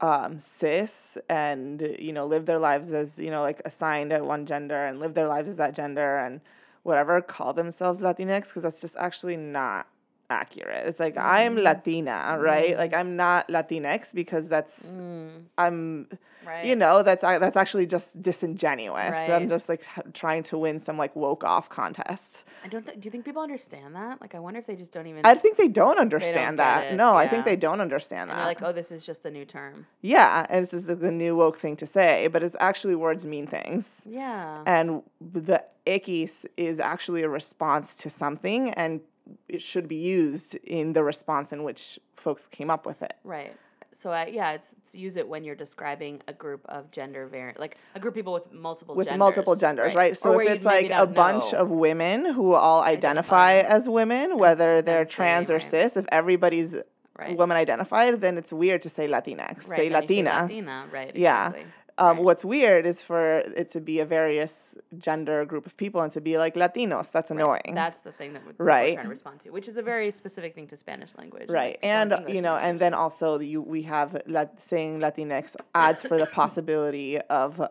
um, 0.01 0.37
cis 0.37 1.17
and 1.29 1.95
you 1.97 2.11
know 2.11 2.25
live 2.25 2.45
their 2.45 2.59
lives 2.59 2.91
as 2.91 3.17
you 3.17 3.31
know 3.31 3.41
like 3.41 3.61
assigned 3.63 4.11
at 4.11 4.25
one 4.25 4.45
gender 4.45 4.85
and 4.85 4.99
live 4.99 5.13
their 5.13 5.29
lives 5.29 5.47
as 5.47 5.55
that 5.55 5.73
gender 5.73 6.17
and 6.17 6.41
whatever 6.81 7.21
call 7.21 7.53
themselves 7.53 8.01
Latinx 8.01 8.49
because 8.49 8.63
that's 8.63 8.81
just 8.81 8.97
actually 8.97 9.37
not 9.37 9.87
accurate. 10.33 10.87
It's 10.87 10.99
like 10.99 11.15
I'm 11.17 11.55
Mhm. 11.55 11.63
Latina, 11.63 12.37
right? 12.51 12.73
Mhm. 12.73 12.77
Like 12.83 12.93
I'm 12.93 13.15
not 13.15 13.47
Latinx 13.47 14.13
because 14.13 14.49
that's 14.49 14.83
mm, 14.83 15.29
I'm 15.57 16.07
right. 16.45 16.65
you 16.65 16.75
know 16.75 17.03
that's 17.03 17.21
that's 17.21 17.55
actually 17.63 17.85
just 17.85 18.21
disingenuous. 18.21 19.15
I'm 19.35 19.47
just 19.47 19.69
like 19.69 19.83
trying 20.13 20.43
to 20.43 20.57
win 20.57 20.79
some 20.79 20.97
like 20.97 21.15
woke 21.15 21.43
off 21.43 21.69
contest. 21.69 22.43
I 22.65 22.67
don't. 22.67 22.83
Th- 22.85 22.97
do 22.99 23.05
you 23.05 23.11
think 23.11 23.25
people 23.25 23.41
understand 23.41 23.95
that? 23.95 24.19
Like, 24.21 24.35
I 24.35 24.39
wonder 24.39 24.59
if 24.59 24.65
they 24.65 24.75
just 24.75 24.91
don't 24.91 25.07
even. 25.07 25.21
I 25.25 25.35
think 25.35 25.57
they 25.57 25.67
don't 25.67 25.99
understand 25.99 26.57
get 26.57 26.63
that. 26.63 26.83
it, 26.93 26.95
No, 26.95 27.13
I 27.15 27.27
think 27.27 27.45
they 27.45 27.55
don't 27.67 27.81
understand 27.81 28.23
and 28.23 28.31
that. 28.31 28.35
they're 28.37 28.45
like, 28.45 28.61
oh, 28.63 28.71
this 28.71 28.91
is 28.91 29.05
just 29.05 29.23
the 29.23 29.31
new 29.31 29.45
term. 29.45 29.85
yeah, 30.01 30.45
and 30.49 30.63
this 30.63 30.73
is 30.73 30.85
the, 30.85 30.95
the 30.95 31.11
new 31.11 31.35
woke 31.35 31.57
thing 31.59 31.75
to 31.77 31.85
say, 31.85 32.27
but 32.31 32.41
it's 32.43 32.55
actually 32.59 32.95
words 32.95 33.25
mean 33.25 33.47
things. 33.47 34.01
Yeah. 34.05 34.63
And 34.65 35.03
the 35.21 35.63
ickis 35.85 36.45
is 36.55 36.79
actually 36.79 37.23
a 37.23 37.29
response 37.29 37.97
to 37.97 38.09
something, 38.09 38.69
and 38.71 39.01
it 39.47 39.61
should 39.61 39.87
be 39.87 39.95
used 39.95 40.55
in 40.55 40.93
the 40.93 41.03
response 41.03 41.53
in 41.53 41.63
which 41.63 41.99
folks 42.15 42.47
came 42.47 42.69
up 42.69 42.85
with 42.85 43.01
it. 43.01 43.15
Right. 43.23 43.55
So 43.99 44.11
I 44.11 44.25
yeah, 44.27 44.51
it's, 44.51 44.69
it's 44.85 44.95
use 44.95 45.15
it 45.15 45.25
when 45.27 45.45
you're 45.45 45.55
describing 45.55 46.21
a 46.27 46.33
group 46.33 46.65
of 46.65 46.91
gender 46.91 47.25
variant, 47.27 47.59
like 47.59 47.77
a 47.95 47.99
group 47.99 48.13
of 48.13 48.15
people 48.15 48.33
with 48.33 48.51
multiple 48.51 48.95
With 48.95 49.07
genders, 49.07 49.19
multiple 49.19 49.55
genders, 49.55 49.95
right? 49.95 50.11
Or 50.11 50.15
So 50.15 50.39
if 50.39 50.49
it's 50.49 50.65
like 50.65 50.91
a 50.91 51.05
bunch 51.05 51.53
know. 51.53 51.59
of 51.59 51.69
women 51.69 52.25
who 52.25 52.53
all 52.53 52.81
identify 52.81 53.59
Identifying. 53.59 53.65
as 53.65 53.89
women, 53.89 54.37
whether 54.37 54.81
they're 54.81 55.05
trans 55.05 55.49
or 55.49 55.55
right. 55.55 55.63
cis, 55.63 55.95
if 55.95 56.05
everybody's 56.11 56.75
right. 57.17 57.37
woman 57.37 57.55
identified, 57.55 58.19
then 58.19 58.37
it's 58.37 58.51
weird 58.51 58.81
to 58.81 58.89
say 58.89 59.07
Latinx. 59.07 59.67
right, 59.69 59.77
say 59.77 59.85
you 59.85 59.91
Latina, 59.91 60.49
right? 60.91 61.15
Yeah. 61.15 61.53
Um, 61.97 62.17
Right. 62.17 62.25
What's 62.25 62.43
weird 62.45 62.85
is 62.85 63.01
for 63.03 63.39
it 63.39 63.69
to 63.69 63.79
be 63.81 63.99
a 63.99 64.05
various 64.05 64.75
gender 64.97 65.45
group 65.45 65.65
of 65.67 65.77
people 65.77 66.01
and 66.01 66.11
to 66.13 66.21
be 66.21 66.37
like 66.37 66.55
Latinos. 66.55 67.11
That's 67.11 67.29
Right. 67.29 67.39
annoying. 67.39 67.75
That's 67.75 67.99
the 67.99 68.11
thing 68.11 68.33
that 68.33 68.41
we're 68.45 68.53
Right. 68.65 68.93
trying 68.95 69.05
to 69.05 69.09
respond 69.09 69.41
to, 69.41 69.51
which 69.51 69.67
is 69.67 69.77
a 69.77 69.81
very 69.83 70.09
specific 70.11 70.55
thing 70.55 70.67
to 70.67 70.77
Spanish 70.77 71.15
language. 71.17 71.49
right. 71.49 71.77
And, 71.83 72.11
you 72.27 72.41
know, 72.41 72.53
language. 72.53 72.69
and 72.69 72.79
then 72.79 72.93
also 72.95 73.39
you, 73.39 73.61
we 73.61 73.83
have 73.83 74.19
lat- 74.25 74.55
saying 74.63 74.99
Latinx 74.99 75.55
adds 75.75 76.01
for 76.03 76.17
the 76.17 76.25
possibility 76.41 77.19
of 77.21 77.61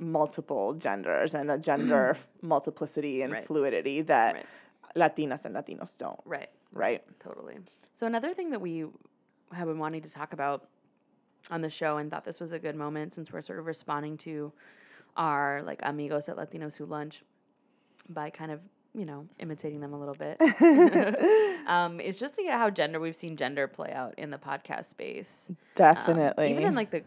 multiple 0.00 0.74
genders 0.74 1.34
and 1.34 1.50
a 1.50 1.58
gender 1.58 2.16
multiplicity 2.42 3.22
and 3.22 3.32
Right. 3.32 3.46
fluidity 3.46 4.02
that 4.02 4.34
Right. 4.34 4.46
Latinas 4.96 5.44
and 5.44 5.54
Latinos 5.54 5.96
don't, 5.96 6.18
right. 6.24 6.48
right? 6.72 7.02
Totally. 7.20 7.58
So 7.94 8.06
another 8.06 8.32
thing 8.34 8.50
that 8.50 8.60
we 8.60 8.86
have 9.52 9.66
been 9.68 9.78
wanting 9.78 10.02
to 10.02 10.10
talk 10.10 10.32
about 10.32 10.68
on 11.50 11.60
the 11.60 11.70
show 11.70 11.98
and 11.98 12.10
thought 12.10 12.24
this 12.24 12.40
was 12.40 12.52
a 12.52 12.58
good 12.58 12.76
moment 12.76 13.14
since 13.14 13.32
we're 13.32 13.42
sort 13.42 13.58
of 13.58 13.66
responding 13.66 14.16
to 14.18 14.52
our 15.16 15.62
like 15.64 15.80
amigos 15.82 16.28
at 16.28 16.36
Latinos 16.36 16.74
who 16.74 16.86
lunch 16.86 17.22
by 18.08 18.30
kind 18.30 18.50
of, 18.50 18.60
you 18.94 19.04
know, 19.04 19.26
imitating 19.38 19.80
them 19.80 19.92
a 19.92 19.98
little 19.98 20.14
bit. 20.14 20.40
um, 21.66 22.00
is 22.00 22.18
just 22.18 22.34
to 22.34 22.42
get 22.42 22.54
how 22.54 22.70
gender 22.70 23.00
we've 23.00 23.16
seen 23.16 23.36
gender 23.36 23.68
play 23.68 23.92
out 23.92 24.14
in 24.18 24.30
the 24.30 24.38
podcast 24.38 24.90
space. 24.90 25.46
Um, 25.48 25.56
Definitely. 25.74 26.50
even 26.50 26.64
in 26.64 26.74
like 26.74 26.90
the 26.90 27.02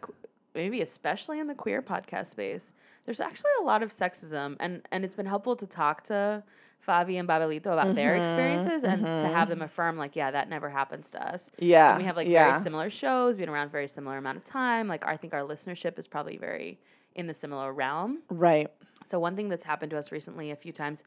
maybe 0.54 0.82
especially 0.82 1.40
in 1.40 1.48
the 1.48 1.56
queer 1.56 1.82
podcast 1.82 2.28
space, 2.28 2.72
there's 3.06 3.20
actually 3.20 3.52
a 3.62 3.64
lot 3.64 3.84
of 3.84 3.96
sexism, 3.96 4.58
and 4.60 4.82
and 4.92 5.04
it's 5.04 5.16
been 5.16 5.26
helpful 5.26 5.56
to 5.56 5.66
talk 5.66 6.04
to 6.06 6.44
Favi 6.88 7.20
and 7.20 7.28
Babelito 7.28 7.68
about 7.68 7.96
their 7.96 8.14
Mhm, 8.14 8.22
experiences 8.22 8.84
and 8.84 9.04
to 9.04 9.28
have 9.28 9.50
them 9.50 9.62
affirm 9.62 9.98
like, 9.98 10.16
yeah, 10.16 10.32
that 10.32 10.50
never 10.50 10.70
happens 10.70 11.10
to 11.12 11.34
us. 11.34 11.52
yeah. 11.60 11.90
And 11.92 12.00
we 12.00 12.06
have 12.06 12.16
like 12.16 12.28
yeah. 12.28 12.52
very 12.52 12.64
similar 12.64 12.90
shows, 12.90 13.38
been 13.38 13.50
around 13.50 13.72
very 13.72 13.88
similar 13.88 14.18
amount 14.18 14.38
of 14.38 14.46
time. 14.46 14.88
Like 14.88 15.06
I 15.06 15.18
think 15.18 15.34
our 15.34 15.42
listenership 15.42 16.00
is 16.00 16.08
probably 16.08 16.38
very 16.38 16.80
in 17.16 17.28
the 17.28 17.34
similar 17.34 17.74
realm. 17.74 18.20
Right. 18.30 18.70
So 19.10 19.20
one 19.20 19.36
thing 19.36 19.50
that's 19.50 19.64
happened 19.64 19.92
to 19.92 19.98
us 19.98 20.12
recently 20.12 20.52
a 20.52 20.56
few 20.56 20.72
times 20.72 21.04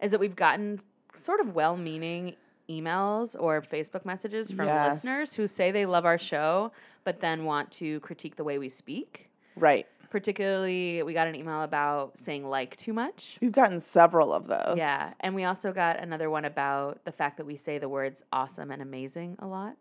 is 0.00 0.10
that 0.10 0.20
we've 0.20 0.36
gotten 0.36 0.80
sort 1.14 1.40
of 1.40 1.54
well-meaning 1.54 2.36
emails 2.68 3.34
or 3.38 3.62
Facebook 3.62 4.04
messages 4.04 4.50
from 4.50 4.66
listeners 4.66 5.32
who 5.32 5.46
say 5.48 5.70
they 5.70 5.86
love 5.86 6.04
our 6.04 6.18
show 6.18 6.72
but 7.04 7.20
then 7.20 7.44
want 7.44 7.70
to 7.70 8.00
critique 8.00 8.36
the 8.36 8.44
way 8.44 8.58
we 8.58 8.68
speak. 8.68 9.30
Right. 9.54 9.86
Particularly, 10.10 11.02
we 11.02 11.12
got 11.12 11.26
an 11.26 11.34
email 11.34 11.62
about 11.62 12.18
saying 12.18 12.46
like 12.46 12.76
too 12.76 12.92
much. 12.92 13.36
We've 13.40 13.52
gotten 13.52 13.80
several 13.80 14.32
of 14.32 14.46
those. 14.46 14.76
Yeah, 14.76 15.12
and 15.20 15.34
we 15.34 15.44
also 15.44 15.72
got 15.72 16.00
another 16.00 16.30
one 16.30 16.44
about 16.44 17.04
the 17.04 17.12
fact 17.12 17.36
that 17.38 17.46
we 17.46 17.56
say 17.56 17.78
the 17.78 17.88
words 17.88 18.22
awesome 18.32 18.70
and 18.70 18.82
amazing 18.82 19.36
a 19.40 19.46
lot. 19.46 19.76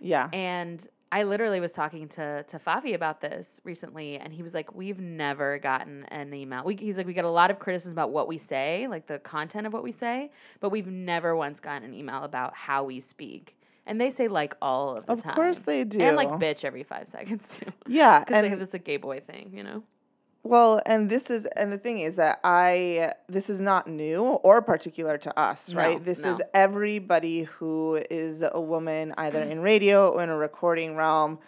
Yeah. 0.00 0.28
And 0.32 0.86
I 1.12 1.22
literally 1.22 1.60
was 1.60 1.70
talking 1.70 2.08
to 2.08 2.42
to 2.42 2.58
Favi 2.58 2.94
about 2.94 3.20
this 3.20 3.60
recently, 3.62 4.18
and 4.18 4.32
he 4.32 4.42
was 4.42 4.52
like, 4.52 4.74
"We've 4.74 4.98
never 4.98 5.58
gotten 5.58 6.04
an 6.06 6.34
email. 6.34 6.64
We, 6.64 6.74
he's 6.74 6.96
like, 6.96 7.06
we 7.06 7.12
get 7.12 7.24
a 7.24 7.30
lot 7.30 7.50
of 7.52 7.60
criticism 7.60 7.92
about 7.92 8.10
what 8.10 8.26
we 8.26 8.36
say, 8.36 8.88
like 8.88 9.06
the 9.06 9.20
content 9.20 9.66
of 9.66 9.72
what 9.72 9.84
we 9.84 9.92
say, 9.92 10.32
but 10.58 10.70
we've 10.70 10.88
never 10.88 11.36
once 11.36 11.60
gotten 11.60 11.84
an 11.84 11.94
email 11.94 12.24
about 12.24 12.54
how 12.54 12.82
we 12.84 13.00
speak." 13.00 13.56
And 13.86 14.00
they 14.00 14.10
say 14.10 14.28
like 14.28 14.54
all 14.62 14.96
of 14.96 15.06
the 15.06 15.12
Of 15.12 15.22
time. 15.22 15.30
Of 15.30 15.36
course 15.36 15.58
they 15.60 15.84
do. 15.84 16.00
And 16.00 16.16
like 16.16 16.28
bitch 16.30 16.64
every 16.64 16.82
five 16.84 17.08
seconds 17.08 17.42
too, 17.56 17.70
Yeah. 17.86 18.20
because 18.20 18.42
they 18.42 18.48
have 18.48 18.58
this 18.58 18.74
a 18.74 18.78
gay 18.78 18.96
boy 18.96 19.20
thing, 19.20 19.50
you 19.54 19.62
know. 19.62 19.82
well, 20.42 20.80
and 20.86 21.10
this 21.10 21.30
is 21.30 21.44
and 21.56 21.70
the 21.72 21.78
thing 21.78 22.00
is 22.00 22.16
that 22.16 22.40
I 22.44 23.12
this 23.28 23.50
is 23.50 23.60
not 23.60 23.86
new 23.86 24.22
or 24.22 24.62
particular 24.62 25.18
to 25.18 25.38
us, 25.38 25.68
No, 25.68 25.76
right? 25.78 26.04
This 26.04 26.20
is 26.20 26.40
everybody 26.54 27.42
who 27.44 28.02
is 28.10 28.42
a 28.50 28.60
woman 28.60 29.14
either 29.18 29.42
in 29.52 29.60
radio 29.60 30.10
or 30.10 30.22
in 30.22 30.28
a 30.30 30.36
recording 30.36 30.96
realm 30.96 31.38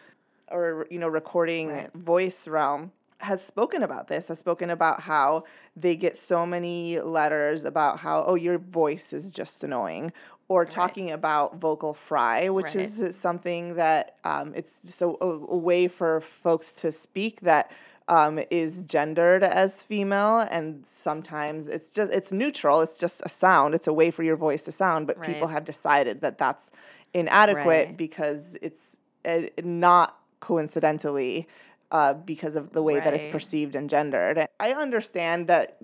or 0.51 0.87
you 0.91 0.99
know 0.99 1.09
recording 1.09 1.69
Right. 1.69 1.93
voice 1.95 2.47
realm 2.47 2.93
has 3.19 3.43
spoken 3.43 3.83
about 3.83 4.09
this 4.09 4.29
has 4.29 4.39
spoken 4.39 4.69
about 4.69 5.01
how 5.01 5.45
they 5.75 5.97
get 5.97 6.19
so 6.19 6.45
many 6.45 7.01
letters 7.01 7.65
about 7.65 7.99
how 8.01 8.23
oh 8.27 8.35
your 8.35 8.59
voice 8.59 9.15
is 9.15 9.33
just 9.33 9.65
annoying 9.65 10.13
or 10.49 10.63
Right. 10.63 10.71
talking 10.71 11.11
about 11.11 11.57
vocal 11.57 11.95
fry 11.95 12.49
which 12.49 12.75
Right. 12.75 12.87
is 12.87 13.17
something 13.17 13.75
that 13.75 14.17
um, 14.25 14.53
it's 14.55 14.81
just 14.83 15.03
a, 15.03 15.07
a, 15.21 15.57
way 15.57 15.89
for 15.89 16.21
folks 16.21 16.73
to 16.75 16.93
speak 16.93 17.41
that 17.41 17.71
um, 18.09 18.39
is 18.51 18.83
gendered 18.83 19.43
as 19.43 19.83
female 19.83 20.41
and 20.51 20.85
sometimes 20.89 21.69
it's 21.69 21.91
just 21.91 22.13
it's 22.13 22.31
neutral 22.31 22.81
it's 22.81 22.97
just 22.97 23.21
a 23.25 23.29
sound 23.29 23.75
it's 23.75 23.87
a 23.87 23.93
way 23.93 24.11
for 24.11 24.23
your 24.23 24.37
voice 24.37 24.63
to 24.63 24.73
sound 24.73 25.07
but 25.07 25.21
people 25.23 25.49
have 25.49 25.65
decided 25.65 26.21
that 26.21 26.39
that's 26.39 26.71
inadequate 27.15 27.89
Right. 27.89 27.97
because 27.97 28.57
it's 28.63 28.97
uh, 29.25 29.43
not 29.63 30.19
coincidentally 30.41 31.49
uh, 31.91 32.15
because 32.15 32.57
of 32.57 32.73
the 32.73 32.83
way 32.83 33.01
that 33.01 33.15
it's 33.15 33.27
perceived 33.27 33.77
and 33.77 33.89
gendered. 33.89 34.47
I 34.61 34.73
understand 34.73 35.47
that 35.49 35.79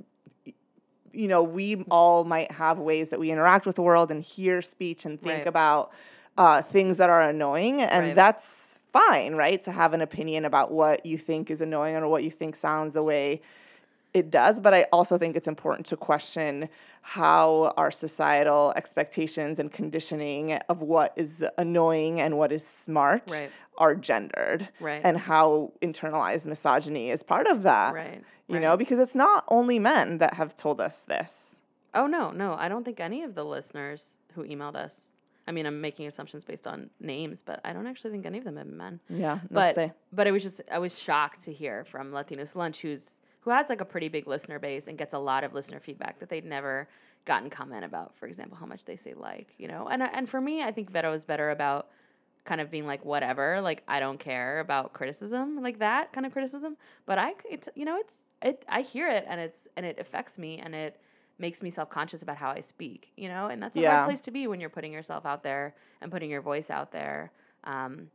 you 1.13 1.29
know 1.29 1.43
we 1.43 1.85
all 1.91 2.25
might 2.25 2.51
have 2.53 2.79
ways 2.79 3.11
that 3.11 3.21
we 3.21 3.31
interact 3.31 3.67
with 3.67 3.77
the 3.77 3.83
world 3.83 4.11
and 4.11 4.23
hear 4.23 4.63
speech 4.63 5.05
and 5.05 5.21
think 5.21 5.39
Right. 5.41 5.47
about 5.47 5.93
uh, 6.39 6.63
things 6.63 6.97
that 6.97 7.11
are 7.11 7.23
annoying, 7.23 7.83
and 7.83 8.07
Right. 8.07 8.15
that's 8.15 8.75
fine, 8.93 9.35
right? 9.35 9.63
To 9.65 9.73
have 9.73 9.93
an 9.95 10.01
opinion 10.01 10.45
about 10.45 10.71
what 10.71 11.05
you 11.07 11.19
think 11.19 11.51
is 11.51 11.61
annoying 11.61 11.97
or 11.97 12.09
what 12.09 12.25
you 12.25 12.31
think 12.31 12.57
sounds 12.57 12.95
the 12.95 13.03
way 13.03 13.41
it 14.15 14.31
does, 14.31 14.61
but 14.61 14.75
I 14.75 14.83
also 14.93 15.17
think 15.19 15.37
it's 15.37 15.49
important 15.49 15.87
to 15.87 15.97
question 15.97 16.69
how 17.01 17.73
our 17.77 17.91
societal 17.91 18.73
expectations 18.77 19.59
and 19.59 19.73
conditioning 19.73 20.53
of 20.69 20.83
what 20.83 21.13
is 21.17 21.43
annoying 21.59 22.21
and 22.21 22.37
what 22.39 22.53
is 22.53 22.65
smart 22.67 23.23
Right. 23.31 23.51
are 23.79 23.95
gendered 23.95 24.69
Right. 24.81 25.01
and 25.03 25.17
how 25.19 25.73
internalized 25.81 26.47
misogyny 26.47 27.11
is 27.11 27.23
part 27.23 27.47
of 27.47 27.63
that. 27.63 27.95
right. 27.95 28.23
You 28.49 28.61
know, 28.61 28.77
because 28.77 28.99
it's 28.99 29.15
not 29.15 29.45
only 29.49 29.79
men 29.79 30.19
that 30.19 30.35
have 30.35 30.55
told 30.55 30.79
us 30.79 31.03
this. 31.03 31.61
Oh 31.95 32.07
no, 32.07 32.31
no, 32.33 32.53
I 32.55 32.69
don't 32.69 32.85
think 32.85 33.01
any 33.01 33.23
of 33.23 33.35
the 33.35 33.45
listeners 33.45 34.05
who 34.35 34.45
emailed 34.45 34.77
us 34.77 35.15
I 35.45 35.51
mean, 35.51 35.67
I'm 35.67 35.81
making 35.81 36.07
assumptions 36.07 36.45
based 36.45 36.69
on 36.69 36.89
names, 37.01 37.43
but 37.45 37.61
I 37.65 37.73
don't 37.73 37.89
actually 37.89 38.13
think 38.13 38.27
any 38.27 38.39
of 38.39 38.45
them 38.45 38.57
have 38.57 38.67
been 38.69 38.77
men. 38.77 39.01
Yeah, 39.09 39.41
But 39.51 39.75
say. 39.75 39.93
but 40.13 40.29
I 40.29 40.31
was 40.31 40.45
just 40.45 40.61
I 40.71 40.79
was 40.79 40.97
shocked 40.97 41.41
to 41.43 41.53
hear 41.53 41.85
from 41.85 42.13
Latinos 42.13 42.55
Lunch, 42.55 42.81
who's 42.81 43.11
who 43.43 43.51
has 43.51 43.69
like 43.71 43.81
a 43.81 43.87
pretty 43.87 44.09
big 44.09 44.27
listener 44.27 44.59
base 44.59 44.89
and 44.89 44.99
gets 44.99 45.15
a 45.15 45.19
lot 45.19 45.45
of 45.45 45.55
listener 45.55 45.81
feedback 45.81 46.19
that 46.21 46.31
they'd 46.31 46.45
never 46.47 46.89
gotten 47.27 47.51
comment 47.51 47.85
about. 47.85 48.17
For 48.17 48.27
example, 48.27 48.57
how 48.59 48.67
much 48.67 48.85
they 48.87 48.97
say 48.97 49.15
like, 49.15 49.55
you 49.59 49.69
know, 49.69 49.89
and 49.89 50.03
and 50.03 50.29
for 50.29 50.41
me, 50.41 50.63
I 50.63 50.73
think 50.73 50.91
Vero 50.91 51.13
is 51.15 51.25
better 51.25 51.51
about 51.51 51.91
kind 52.45 52.61
of 52.61 52.71
being 52.71 52.87
like 52.87 53.05
whatever, 53.05 53.61
like 53.61 53.83
I 53.89 54.01
don't 54.01 54.19
care 54.19 54.61
about 54.61 54.93
criticism, 54.95 55.63
like 55.63 55.79
that 55.79 56.13
kind 56.13 56.27
of 56.27 56.33
criticism. 56.33 56.77
But 57.07 57.19
I, 57.19 57.35
it's 57.51 57.69
you 57.77 57.85
know, 57.85 57.97
it's 57.99 58.15
it. 58.43 58.65
I 58.69 58.83
hear 58.83 59.09
it 59.11 59.25
and 59.29 59.41
it's 59.41 59.69
and 59.77 59.87
it 59.87 59.99
affects 59.99 60.39
me 60.39 60.59
and 60.59 60.75
it 60.75 61.01
makes 61.39 61.63
me 61.63 61.71
self 61.71 61.91
conscious 61.91 62.23
about 62.23 62.37
how 62.37 62.51
I 62.51 62.61
speak, 62.61 63.13
you 63.17 63.29
know, 63.29 63.47
and 63.49 63.63
that's 63.63 63.77
a 63.77 63.81
Yeah. 63.81 63.83
hard 63.83 64.03
place 64.03 64.21
to 64.23 64.31
be 64.31 64.47
when 64.47 64.61
you're 64.61 64.71
putting 64.71 64.93
yourself 64.93 65.27
out 65.27 65.43
there 65.43 65.75
and 66.01 66.11
putting 66.11 66.31
your 66.31 66.43
voice 66.43 66.71
out 66.71 66.93
there. 66.93 67.33
Um, 67.65 68.11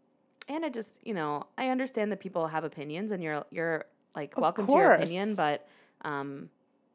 and 0.48 0.66
I 0.66 0.70
just, 0.70 1.00
you 1.04 1.14
know, 1.14 1.48
I 1.58 1.70
understand 1.70 2.12
that 2.12 2.20
people 2.20 2.48
have 2.48 2.64
opinions 2.64 3.12
and 3.12 3.24
you're 3.24 3.46
you're 3.52 3.86
like 4.18 4.36
Of 4.36 4.42
welcome 4.42 4.66
to 4.68 4.74
your 4.74 4.92
opinion, 4.94 5.36
but 5.36 5.68
um, 6.02 6.50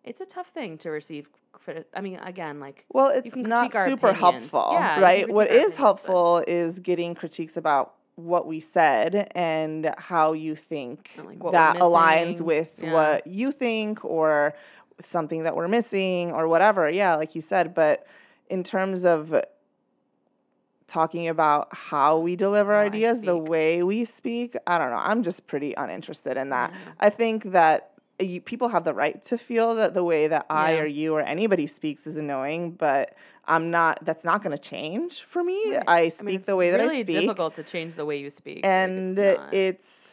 it's 0.05 0.21
a 0.21 0.27
tough 0.27 0.49
thing 0.53 0.77
to 0.79 0.91
receive. 0.91 1.29
Criti- 1.55 1.85
I 1.95 2.01
mean, 2.01 2.17
again, 2.17 2.59
like 2.61 2.85
Well, 2.93 3.09
it's 3.11 3.37
not 3.37 3.73
super 3.73 4.09
opinions. 4.09 4.51
helpful, 4.51 4.71
Yeah, 4.73 5.01
right? 5.01 5.29
What 5.29 5.47
is 5.49 5.49
critique 5.49 5.53
our 5.53 5.69
is 5.69 5.73
opinions, 5.73 5.77
but- 5.77 5.79
helpful 5.79 6.45
is 6.49 6.79
getting 6.81 7.15
critiques 7.15 7.57
about 7.57 7.95
what 8.17 8.47
we 8.47 8.61
said 8.61 9.31
and 9.35 9.95
how 9.97 10.33
you 10.35 10.55
think 10.57 11.11
like, 11.25 11.53
that 11.53 11.77
aligns 11.77 12.41
with 12.41 12.71
Yeah. 12.79 12.93
what 12.93 13.27
you 13.27 13.53
think 13.53 14.05
or 14.05 14.55
something 15.03 15.45
that 15.45 15.55
we're 15.57 15.69
missing 15.69 16.33
or 16.33 16.47
whatever. 16.49 16.91
Yeah, 16.91 17.15
like 17.15 17.35
you 17.35 17.41
said, 17.41 17.73
but 17.75 18.07
in 18.51 18.63
terms 18.65 19.05
of 19.05 19.35
talking 20.93 21.27
about 21.29 21.69
how 21.73 22.19
we 22.19 22.37
deliver 22.37 22.75
How 22.75 22.81
ideas, 22.81 23.23
the 23.23 23.37
way 23.37 23.83
we 23.83 24.05
speak, 24.05 24.57
I 24.67 24.77
don't 24.79 24.91
know. 24.91 25.01
I'm 25.01 25.23
just 25.23 25.47
pretty 25.47 25.73
uninterested 25.75 26.37
in 26.37 26.51
that. 26.51 26.71
Yeah. 26.71 26.93
I 27.01 27.09
think 27.11 27.45
that 27.53 27.93
you, 28.19 28.43
people 28.43 28.69
have 28.69 28.85
the 28.85 28.93
right 28.93 29.21
to 29.25 29.39
feel 29.39 29.75
that 29.77 29.95
the 29.95 30.05
way 30.05 30.29
that 30.29 30.45
I 30.51 30.75
Yeah. 30.75 30.81
or 30.83 30.87
you 30.87 31.15
or 31.15 31.23
anybody 31.23 31.67
speaks 31.67 32.07
is 32.07 32.17
annoying, 32.19 32.73
but 32.73 33.15
I'm 33.45 33.71
not. 33.71 34.05
That's 34.05 34.25
not 34.25 34.43
going 34.45 34.57
to 34.57 34.63
change 34.63 35.23
for 35.23 35.43
me. 35.43 35.61
Right. 35.75 35.83
I 35.89 36.01
I 36.03 36.09
speak 36.11 36.25
mean, 36.27 36.43
the 36.47 36.57
way 36.57 36.71
that 36.71 36.79
really 36.81 36.99
I 36.99 37.03
speak, 37.03 37.09
Really 37.09 37.21
difficult 37.27 37.55
to 37.57 37.63
change 37.65 37.95
the 37.97 38.05
way 38.05 38.19
you 38.19 38.31
speak, 38.31 38.57
like, 38.59 38.67
and 38.67 39.19
it's 39.19 39.49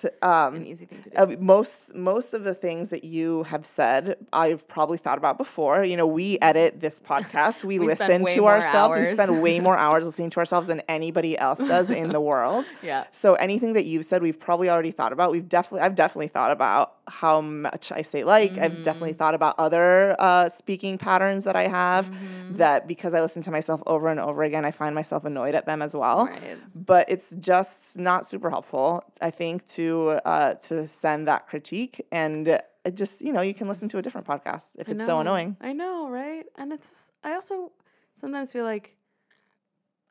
it's 0.04 0.06
um, 0.24 0.56
an 0.56 0.66
easy 0.66 0.86
thing 0.86 1.04
to 1.04 1.10
do. 1.10 1.16
uh, 1.18 1.36
most 1.40 1.78
most 1.94 2.34
of 2.34 2.44
the 2.44 2.54
things 2.56 2.90
that 2.90 3.04
you 3.04 3.44
have 3.44 3.66
said, 3.66 4.16
I've 4.34 4.68
probably 4.68 4.98
thought 4.98 5.18
about 5.18 5.38
before. 5.38 5.84
You 5.84 5.98
know, 5.98 6.08
we 6.08 6.40
edit 6.42 6.80
this 6.80 7.00
podcast. 7.00 7.64
We, 7.64 7.78
We 7.80 7.86
listen 7.88 8.26
to 8.26 8.48
ourselves. 8.48 8.96
We 8.98 9.06
spend 9.06 9.42
way 9.42 9.60
more 9.60 9.78
hours 9.86 10.06
listening 10.06 10.30
to 10.32 10.40
ourselves 10.40 10.68
than 10.68 10.82
anybody 10.88 11.38
else 11.38 11.60
does 11.60 11.92
in 11.92 12.10
the 12.14 12.22
world. 12.32 12.66
yeah, 12.82 13.04
So 13.12 13.34
anything 13.36 13.74
that 13.74 13.86
you've 13.86 14.06
said, 14.06 14.22
we've 14.24 14.40
probably 14.40 14.70
already 14.70 14.92
thought 14.92 15.12
about. 15.14 15.32
We've 15.32 15.48
definitely, 15.48 15.82
I've 15.82 15.96
definitely 15.96 16.30
thought 16.30 16.52
about 16.52 16.96
how 17.08 17.42
much 17.42 17.92
I 17.92 18.02
say 18.02 18.24
like. 18.24 18.58
I've 18.58 18.82
definitely 18.84 19.14
Mhm. 19.14 19.18
thought 19.18 19.36
about 19.36 19.56
other 19.60 20.16
uh, 20.20 20.50
speaking 20.50 20.98
patterns 20.98 21.44
that 21.44 21.56
I 21.56 21.68
have. 21.68 22.06
Mhm. 22.10 22.58
That 22.58 22.88
because 22.88 23.14
I 23.14 23.19
listen 23.22 23.42
to 23.44 23.52
myself 23.52 23.82
over 23.86 24.08
and 24.10 24.20
over 24.20 24.44
again, 24.44 24.66
I 24.66 24.72
find 24.72 24.96
myself 24.96 25.26
annoyed 25.26 25.56
at 25.56 25.66
them 25.66 25.82
as 25.82 25.94
well 25.94 26.26
right. 26.26 26.58
but 26.74 27.10
it's 27.10 27.32
just 27.40 27.98
not 27.98 28.26
super 28.26 28.50
helpful 28.50 29.04
i 29.22 29.30
think 29.30 29.66
to 29.68 30.20
uh, 30.26 30.54
to 30.56 30.88
send 30.88 31.28
that 31.28 31.48
critique 31.48 32.06
and 32.12 32.60
it 32.86 32.96
just 32.96 33.22
you 33.22 33.32
know 33.32 33.42
you 33.42 33.54
can 33.54 33.68
listen 33.68 33.88
to 33.88 33.98
a 33.98 34.02
different 34.02 34.28
podcast 34.28 34.72
if 34.78 34.88
I 34.88 34.94
it's 34.94 35.06
so 35.06 35.20
annoying 35.20 35.58
I 35.62 35.74
know, 35.74 36.10
right? 36.10 36.46
And 36.58 36.74
it's 36.74 36.88
I 37.24 37.34
also 37.34 37.72
sometimes 38.20 38.52
feel 38.52 38.64
like 38.64 38.96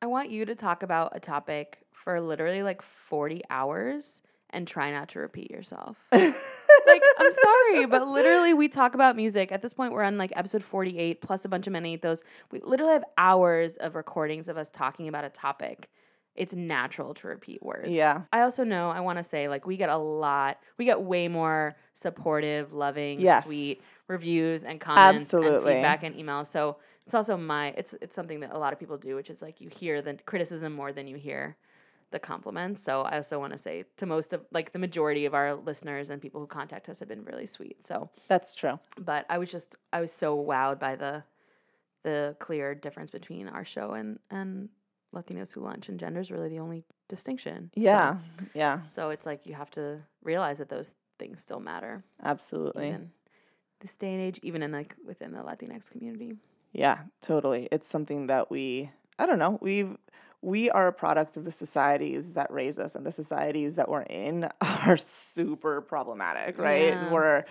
I 0.00 0.06
want 0.06 0.30
you 0.30 0.44
to 0.44 0.54
talk 0.54 0.82
about 0.82 1.12
a 1.14 1.20
topic 1.20 1.78
for 1.92 2.20
literally 2.20 2.62
like 2.62 2.82
40 2.82 3.42
hours 3.50 4.22
and 4.50 4.66
try 4.66 4.92
not 4.92 5.08
to 5.10 5.18
repeat 5.18 5.50
yourself. 5.50 5.96
like 6.86 7.02
I'm 7.18 7.32
sorry, 7.32 7.86
but 7.86 8.06
literally 8.08 8.54
we 8.54 8.68
talk 8.68 8.94
about 8.94 9.16
music. 9.16 9.52
At 9.52 9.62
this 9.62 9.74
point 9.74 9.92
we're 9.92 10.02
on 10.02 10.18
like 10.18 10.32
episode 10.36 10.62
48 10.62 11.20
plus 11.20 11.44
a 11.44 11.48
bunch 11.48 11.66
of 11.66 11.72
many 11.72 11.96
those. 11.96 12.22
We 12.50 12.60
literally 12.60 12.92
have 12.92 13.04
hours 13.16 13.76
of 13.76 13.94
recordings 13.94 14.48
of 14.48 14.56
us 14.56 14.68
talking 14.68 15.08
about 15.08 15.24
a 15.24 15.30
topic. 15.30 15.88
It's 16.34 16.54
natural 16.54 17.14
to 17.14 17.26
repeat 17.26 17.62
words. 17.62 17.88
yeah 17.88 18.22
I 18.32 18.42
also 18.42 18.62
know 18.62 18.90
I 18.90 19.00
want 19.00 19.18
to 19.18 19.24
say 19.24 19.48
like 19.48 19.66
we 19.66 19.76
get 19.76 19.88
a 19.90 19.96
lot, 19.98 20.58
we 20.76 20.84
get 20.84 21.00
way 21.00 21.28
more 21.28 21.76
supportive, 21.94 22.72
loving, 22.72 23.20
Yes. 23.20 23.44
sweet 23.44 23.82
reviews 24.06 24.62
and 24.64 24.80
comments 24.80 25.32
Absolutely. 25.34 25.72
and 25.72 25.76
feedback 25.76 26.02
and 26.04 26.14
emails. 26.14 26.46
So 26.48 26.76
it's 27.06 27.14
also 27.14 27.36
my 27.36 27.68
it's 27.76 27.94
it's 28.00 28.14
something 28.14 28.40
that 28.40 28.52
a 28.52 28.58
lot 28.58 28.72
of 28.72 28.78
people 28.78 28.96
do, 28.98 29.16
which 29.16 29.30
is 29.30 29.42
like 29.42 29.60
you 29.60 29.68
hear 29.68 30.00
the 30.02 30.14
criticism 30.26 30.72
more 30.74 30.92
than 30.92 31.06
you 31.08 31.16
hear 31.16 31.56
the 32.10 32.18
compliments. 32.18 32.82
So 32.84 33.02
I 33.02 33.16
also 33.16 33.38
want 33.38 33.52
to 33.52 33.58
say 33.58 33.84
to 33.98 34.06
most 34.06 34.32
of 34.32 34.40
like 34.52 34.72
the 34.72 34.78
majority 34.78 35.26
of 35.26 35.34
our 35.34 35.54
listeners 35.54 36.08
and 36.10 36.22
people 36.22 36.40
who 36.40 36.46
contact 36.46 36.88
us 36.88 36.98
have 37.00 37.08
been 37.08 37.24
really 37.24 37.46
sweet. 37.46 37.86
So 37.86 38.08
that's 38.28 38.54
true 38.54 38.78
but 38.98 39.26
I 39.28 39.38
was 39.38 39.50
just 39.50 39.76
I 39.92 40.00
was 40.00 40.12
so 40.12 40.36
wowed 40.36 40.78
by 40.78 40.96
the 40.96 41.22
the 42.04 42.36
clear 42.38 42.74
difference 42.74 43.10
between 43.10 43.48
our 43.48 43.64
show 43.64 43.92
and 43.92 44.18
and 44.30 44.68
Latinos 45.14 45.52
who 45.52 45.60
lunch 45.62 45.88
and 45.88 45.98
gender 45.98 46.20
is 46.20 46.30
really 46.30 46.48
the 46.48 46.58
only 46.58 46.84
distinction. 47.08 47.70
So- 47.74 47.80
yeah 47.80 48.16
yeah 48.54 48.80
So, 48.94 49.10
it's 49.10 49.24
like 49.26 49.46
you 49.46 49.54
have 49.54 49.70
to 49.72 50.00
realize 50.22 50.58
that 50.58 50.68
those 50.68 50.90
things 51.18 51.40
still 51.40 51.60
matter. 51.60 52.04
absolutely 52.22 52.96
this 53.80 53.92
day 54.00 54.12
and 54.12 54.20
age, 54.22 54.40
even 54.42 54.62
in 54.62 54.72
like 54.72 54.94
within 55.06 55.32
the 55.32 55.38
Latinx 55.38 55.90
community. 55.90 56.36
yeah 56.72 56.98
totally 57.22 57.68
it's 57.72 57.88
something 57.88 58.26
that 58.28 58.50
we 58.50 58.90
i 59.18 59.24
don't 59.26 59.38
know 59.38 59.58
we've 59.62 59.96
we 60.40 60.70
are 60.70 60.86
a 60.86 60.92
product 60.92 61.36
of 61.36 61.44
the 61.44 61.50
societies 61.52 62.32
that 62.32 62.50
raise 62.52 62.78
us 62.78 62.94
and 62.94 63.04
the 63.04 63.10
societies 63.12 63.74
that 63.76 63.88
we're 63.88 64.02
in 64.02 64.48
are 64.60 64.96
super 64.96 65.80
problematic 65.80 66.58
right 66.58 66.96
Yeah. 66.98 67.08
we're 67.10 67.44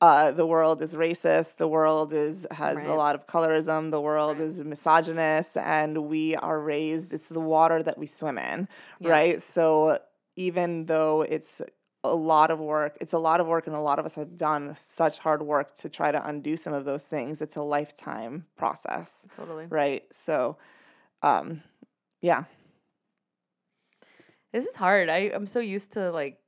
uh, 0.00 0.32
the 0.32 0.44
world 0.44 0.82
is 0.82 0.92
racist 0.92 1.56
the 1.56 1.68
world 1.68 2.12
is 2.12 2.46
has 2.50 2.76
Right. 2.76 2.88
a 2.88 2.94
lot 2.94 3.14
of 3.14 3.26
colorism 3.26 3.90
the 3.90 4.00
world 4.00 4.38
Right. 4.38 4.48
is 4.48 4.62
misogynist 4.62 5.56
and 5.56 5.96
we 6.08 6.36
are 6.36 6.60
raised 6.60 7.12
it's 7.14 7.28
the 7.28 7.40
water 7.40 7.82
that 7.82 7.96
we 7.96 8.06
swim 8.06 8.36
in 8.38 8.68
Yeah. 9.00 9.08
right 9.10 9.42
so 9.42 9.98
even 10.36 10.86
though 10.86 11.22
it's 11.22 11.62
a 12.02 12.14
lot 12.14 12.50
of 12.50 12.58
work 12.58 12.98
it's 13.00 13.14
a 13.14 13.18
lot 13.18 13.40
of 13.40 13.46
work 13.46 13.66
and 13.66 13.74
a 13.74 13.80
lot 13.80 13.98
of 13.98 14.04
us 14.04 14.14
have 14.16 14.36
done 14.36 14.76
such 14.78 15.16
hard 15.18 15.40
work 15.42 15.74
to 15.76 15.88
try 15.88 16.12
to 16.12 16.28
undo 16.28 16.56
some 16.58 16.74
of 16.74 16.84
those 16.84 17.06
things 17.06 17.40
it's 17.40 17.56
a 17.56 17.62
lifetime 17.62 18.44
process 18.58 19.20
Totally. 19.36 19.64
right 19.70 20.02
so 20.12 20.58
um 21.22 21.62
yeah 22.24 22.44
This 24.52 24.64
is 24.66 24.74
hard. 24.76 25.08
I, 25.10 25.30
I'm 25.34 25.46
so 25.46 25.58
used 25.60 25.92
to 25.92 26.10
like 26.10 26.38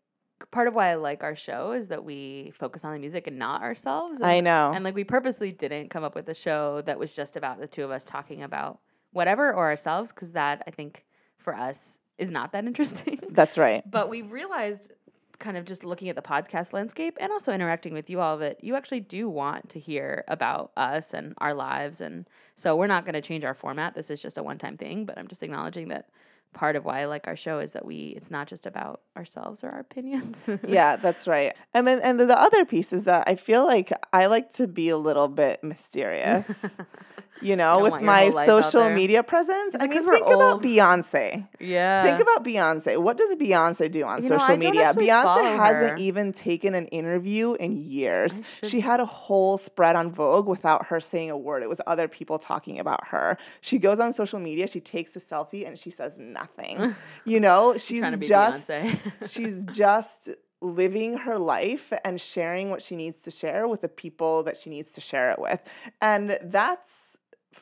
part 0.53 0.69
of 0.69 0.75
why 0.75 0.91
I 0.91 0.95
like 0.95 1.23
our 1.23 1.35
show 1.37 1.73
is 1.73 1.89
that 1.89 2.05
we 2.05 2.53
focus 2.59 2.85
on 2.85 2.93
the 2.93 2.99
music 2.99 3.27
and 3.27 3.39
not 3.39 3.63
ourselves. 3.63 4.21
i 4.23 4.41
know 4.41 4.73
And 4.75 4.85
like 4.85 4.95
we 4.95 5.05
purposely 5.05 5.51
didn't 5.53 5.91
come 5.91 6.05
up 6.05 6.15
with 6.15 6.29
a 6.29 6.35
show 6.35 6.83
that 6.87 6.99
was 6.99 7.13
just 7.13 7.37
about 7.37 7.59
the 7.61 7.67
two 7.67 7.85
of 7.85 7.91
us 7.91 8.05
talking 8.05 8.43
about 8.43 8.79
whatever 9.13 9.53
or 9.53 9.65
ourselves 9.67 10.13
because 10.13 10.33
that 10.33 10.63
I 10.67 10.71
think 10.71 11.05
for 11.39 11.55
us 11.55 11.79
is 12.19 12.31
not 12.31 12.53
that 12.53 12.65
interesting. 12.71 13.19
that's 13.31 13.57
right 13.59 13.83
but 13.91 14.09
we 14.09 14.23
realized 14.23 14.93
kind 15.39 15.57
of 15.57 15.65
just 15.65 15.85
looking 15.85 16.09
at 16.09 16.17
the 16.17 16.23
podcast 16.23 16.73
landscape 16.73 17.17
and 17.21 17.33
also 17.33 17.53
interacting 17.53 17.93
with 17.95 18.09
you 18.11 18.21
all 18.21 18.37
that 18.39 18.63
you 18.63 18.75
actually 18.77 19.01
do 19.01 19.29
want 19.29 19.69
to 19.71 19.79
hear 19.79 20.25
about 20.29 20.73
us 20.77 21.13
and 21.15 21.35
our 21.39 21.55
lives. 21.55 22.01
And 22.01 22.27
so 22.55 22.77
we're 22.77 22.87
not 22.87 23.05
going 23.05 23.15
to 23.15 23.23
change 23.23 23.45
our 23.45 23.55
format. 23.55 23.95
This 23.95 24.11
is 24.11 24.21
just 24.21 24.39
a 24.39 24.43
one 24.43 24.59
time 24.59 24.77
thing 24.77 25.05
but 25.05 25.19
i'm 25.19 25.29
just 25.29 25.43
acknowledging 25.43 25.89
that 25.89 26.09
part 26.53 26.77
of 26.77 26.85
why 26.85 27.03
i 27.03 27.05
like 27.05 27.27
our 27.27 27.37
show 27.37 27.59
is 27.59 27.73
that 27.73 27.85
we 27.85 28.15
it's 28.17 28.31
not 28.31 28.47
just 28.47 28.65
about 28.67 29.03
ourselves 29.17 29.63
or 29.63 29.69
our 29.69 29.81
opinions. 29.81 30.39
Yeah 30.67 30.97
that's 30.97 31.27
right. 31.27 31.55
And 31.75 31.87
then 31.87 32.01
and 32.01 32.19
the 32.19 32.41
other 32.41 32.65
piece 32.65 32.93
is 32.93 33.05
that 33.05 33.25
i 33.27 33.35
feel 33.35 33.65
like 33.65 33.93
i 34.13 34.27
like 34.27 34.53
to 34.53 34.67
be 34.67 34.89
a 34.89 34.97
little 34.97 35.29
bit 35.29 35.63
mysterious 35.63 36.65
you 37.43 37.57
know 37.57 37.81
with 37.81 38.01
my 38.03 38.25
whole 38.25 38.33
life 38.33 38.49
out 38.49 38.65
social 38.65 38.91
media 38.91 39.23
presence 39.23 39.75
i 39.79 39.87
mean, 39.87 40.03
think 40.03 40.27
about 40.27 40.63
beyonce 40.63 41.47
yeah 41.61 42.05
Think 42.05 42.21
about 42.21 42.45
Beyonce. 42.45 42.97
What 42.99 43.17
does 43.17 43.35
Beyonce 43.37 43.91
do 43.91 44.05
on 44.05 44.23
You 44.23 44.29
social 44.29 44.49
don't 44.49 44.59
media? 44.59 44.93
Beyonce 44.95 45.57
hasn't 45.57 45.99
even 45.99 46.33
taken 46.33 46.75
an 46.75 46.87
interview 46.89 47.55
in 47.55 47.77
years. 47.77 48.41
She 48.63 48.81
had 48.81 49.01
a 49.01 49.05
whole 49.05 49.59
spread 49.59 49.97
on 49.97 50.11
Vogue 50.13 50.47
without 50.47 50.87
her 50.87 51.01
saying 51.01 51.31
a 51.31 51.37
word. 51.37 51.63
It 51.63 51.69
was 51.69 51.81
other 51.87 52.09
people 52.09 52.39
talking 52.39 52.79
about 52.79 53.07
her. 53.09 53.37
She 53.61 53.79
goes 53.79 53.99
on 53.99 54.13
social 54.13 54.39
media, 54.39 54.67
she 54.69 54.81
takes 54.81 55.15
a 55.17 55.21
selfie, 55.21 55.67
and 55.67 55.79
she 55.79 55.91
says 55.91 56.17
nothing. 56.19 56.95
You 57.25 57.41
know, 57.41 57.77
she's 57.77 58.01
trying 58.01 58.13
to 58.13 58.19
be 58.19 58.27
just 58.27 58.71
she's 59.27 59.65
just 59.65 60.29
living 60.61 61.17
her 61.19 61.39
life 61.39 61.93
and 62.05 62.21
sharing 62.21 62.71
what 62.71 62.83
she 62.83 62.97
needs 62.97 63.21
to 63.21 63.31
share 63.31 63.69
with 63.69 63.83
the 63.83 63.89
people 63.89 64.43
that 64.45 64.57
she 64.57 64.71
needs 64.71 64.91
to 64.93 65.01
share 65.01 65.31
it 65.31 65.39
with. 65.39 65.63
And 66.01 66.39
that's 66.43 67.06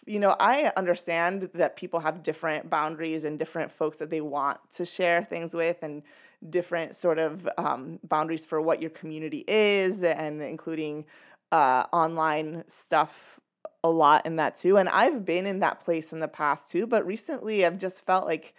you 0.06 0.18
know, 0.18 0.36
I 0.40 0.72
understand 0.76 1.50
that 1.54 1.76
people 1.76 2.00
have 2.00 2.22
different 2.22 2.68
boundaries 2.70 3.24
and 3.24 3.38
different 3.38 3.70
folks 3.70 3.98
that 3.98 4.10
they 4.10 4.20
want 4.20 4.58
to 4.76 4.84
share 4.84 5.24
things 5.24 5.54
with 5.54 5.82
and 5.82 6.02
different 6.50 6.94
sort 6.94 7.18
of 7.18 7.48
um, 7.58 7.98
boundaries 8.04 8.44
for 8.44 8.60
what 8.60 8.80
your 8.80 8.90
community 8.90 9.44
is 9.48 10.02
and 10.02 10.42
including 10.42 11.04
uh, 11.52 11.84
online 11.92 12.64
stuff 12.68 13.40
a 13.82 13.88
lot 13.88 14.24
in 14.26 14.36
that 14.36 14.56
too. 14.56 14.78
And 14.78 14.88
I've 14.88 15.24
been 15.24 15.46
in 15.46 15.60
that 15.60 15.80
place 15.80 16.12
in 16.12 16.20
the 16.20 16.28
past 16.28 16.70
too, 16.70 16.86
but 16.86 17.06
recently 17.06 17.64
I've 17.64 17.78
just 17.78 18.04
felt 18.04 18.26
like 18.26 18.54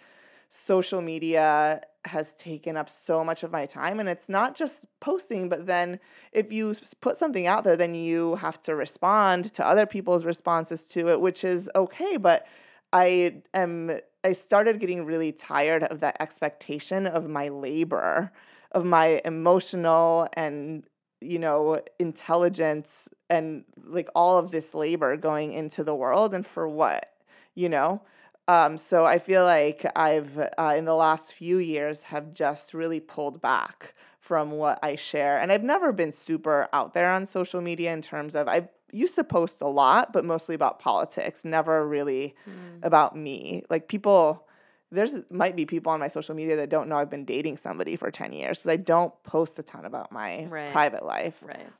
social 0.48 1.00
media 1.02 1.80
has 2.04 2.32
taken 2.34 2.76
up 2.76 2.88
so 2.88 3.24
much 3.24 3.42
of 3.42 3.50
my 3.50 3.66
time 3.66 3.98
and 3.98 4.08
it's 4.08 4.28
not 4.28 4.54
just 4.54 4.86
posting 5.00 5.48
but 5.48 5.66
then 5.66 5.98
if 6.32 6.52
you 6.52 6.74
put 7.00 7.16
something 7.16 7.46
out 7.46 7.64
there 7.64 7.76
then 7.76 7.94
you 7.94 8.36
have 8.36 8.60
to 8.60 8.74
respond 8.76 9.52
to 9.52 9.66
other 9.66 9.86
people's 9.86 10.24
responses 10.24 10.84
to 10.84 11.08
it 11.08 11.20
which 11.20 11.42
is 11.42 11.68
okay 11.74 12.16
but 12.16 12.46
i 12.92 13.34
am 13.54 13.90
i 14.22 14.32
started 14.32 14.78
getting 14.78 15.04
really 15.04 15.32
tired 15.32 15.82
of 15.84 15.98
that 15.98 16.16
expectation 16.20 17.06
of 17.06 17.28
my 17.28 17.48
labor 17.48 18.30
of 18.72 18.84
my 18.84 19.20
emotional 19.24 20.28
and 20.34 20.84
you 21.20 21.38
know 21.38 21.80
intelligence 21.98 23.08
and 23.28 23.64
like 23.84 24.08
all 24.14 24.38
of 24.38 24.50
this 24.50 24.74
labor 24.74 25.16
going 25.16 25.52
into 25.52 25.82
the 25.82 25.94
world 25.94 26.34
and 26.34 26.46
for 26.46 26.68
what 26.68 27.12
you 27.54 27.68
know 27.68 28.00
um, 28.48 28.78
so 28.78 29.04
I 29.04 29.18
feel 29.18 29.44
like 29.44 29.84
I've 29.96 30.38
uh, 30.38 30.74
in 30.76 30.84
the 30.84 30.94
last 30.94 31.32
few 31.32 31.58
years 31.58 32.02
have 32.04 32.32
just 32.34 32.74
really 32.74 33.00
pulled 33.00 33.40
back 33.40 33.94
from 34.20 34.50
what 34.52 34.78
I 34.82 34.96
share, 34.96 35.38
and 35.38 35.52
I've 35.52 35.62
never 35.64 35.92
been 35.92 36.12
super 36.12 36.68
out 36.72 36.94
there 36.94 37.10
on 37.10 37.26
social 37.26 37.60
media 37.60 37.92
in 37.92 38.02
terms 38.02 38.34
of 38.34 38.48
I 38.48 38.68
used 38.92 39.14
to 39.16 39.24
post 39.24 39.60
a 39.62 39.66
lot, 39.68 40.12
but 40.12 40.24
mostly 40.24 40.54
about 40.54 40.78
politics, 40.78 41.44
never 41.44 41.86
really 41.86 42.34
Mm. 42.48 42.78
about 42.84 43.16
me. 43.16 43.64
Like 43.68 43.88
people, 43.88 44.46
there's 44.92 45.14
might 45.30 45.56
be 45.56 45.66
people 45.66 45.90
on 45.92 45.98
my 46.00 46.08
social 46.08 46.34
media 46.34 46.56
that 46.56 46.68
don't 46.68 46.88
know 46.88 46.96
I've 46.96 47.10
been 47.10 47.24
dating 47.24 47.56
somebody 47.56 47.96
for 47.96 48.10
ten 48.10 48.32
years 48.32 48.60
because 48.60 48.70
I 48.70 48.76
don't 48.76 49.12
post 49.24 49.58
a 49.58 49.62
ton 49.62 49.84
about 49.84 50.12
my 50.12 50.46
Right. 50.46 50.72
private 50.72 51.04
life 51.04 51.42
Right. 51.42 51.70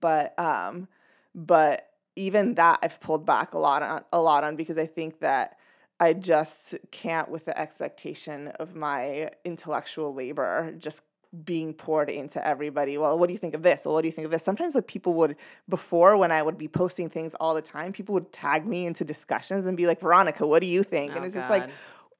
but 0.00 0.38
um 0.38 0.88
but 1.34 1.88
even 2.16 2.54
that 2.54 2.78
I've 2.82 3.00
pulled 3.00 3.26
back 3.26 3.54
a 3.54 3.58
lot 3.58 3.82
on 3.82 4.04
a 4.12 4.20
lot 4.20 4.44
on 4.44 4.56
because 4.56 4.78
I 4.78 4.86
think 4.86 5.20
that 5.20 5.58
I 6.00 6.12
just 6.12 6.74
can't 6.90 7.28
with 7.28 7.44
the 7.44 7.58
expectation 7.58 8.48
of 8.58 8.74
my 8.74 9.30
intellectual 9.44 10.14
labor 10.14 10.74
just 10.78 11.02
being 11.44 11.74
poured 11.74 12.08
into 12.10 12.46
everybody. 12.46 12.96
Well, 12.96 13.18
what 13.18 13.26
do 13.26 13.32
you 13.32 13.38
think 13.38 13.54
of 13.54 13.62
this? 13.62 13.84
Well, 13.84 13.94
what 13.94 14.02
do 14.02 14.08
you 14.08 14.12
think 14.12 14.24
of 14.24 14.30
this? 14.30 14.44
Sometimes 14.44 14.74
like 14.74 14.86
people 14.86 15.14
would 15.14 15.36
before 15.68 16.16
when 16.16 16.30
I 16.30 16.42
would 16.42 16.58
be 16.58 16.68
posting 16.68 17.10
things 17.10 17.32
all 17.40 17.54
the 17.54 17.62
time, 17.62 17.92
people 17.92 18.12
would 18.14 18.32
tag 18.32 18.66
me 18.66 18.86
into 18.86 19.04
discussions 19.04 19.66
and 19.66 19.76
be 19.76 19.86
like, 19.86 20.00
"Veronica, 20.00 20.46
what 20.46 20.60
do 20.60 20.66
you 20.66 20.82
think?" 20.82 21.12
and 21.12 21.22
Oh, 21.22 21.24
it's 21.24 21.34
just 21.34 21.50
like 21.50 21.70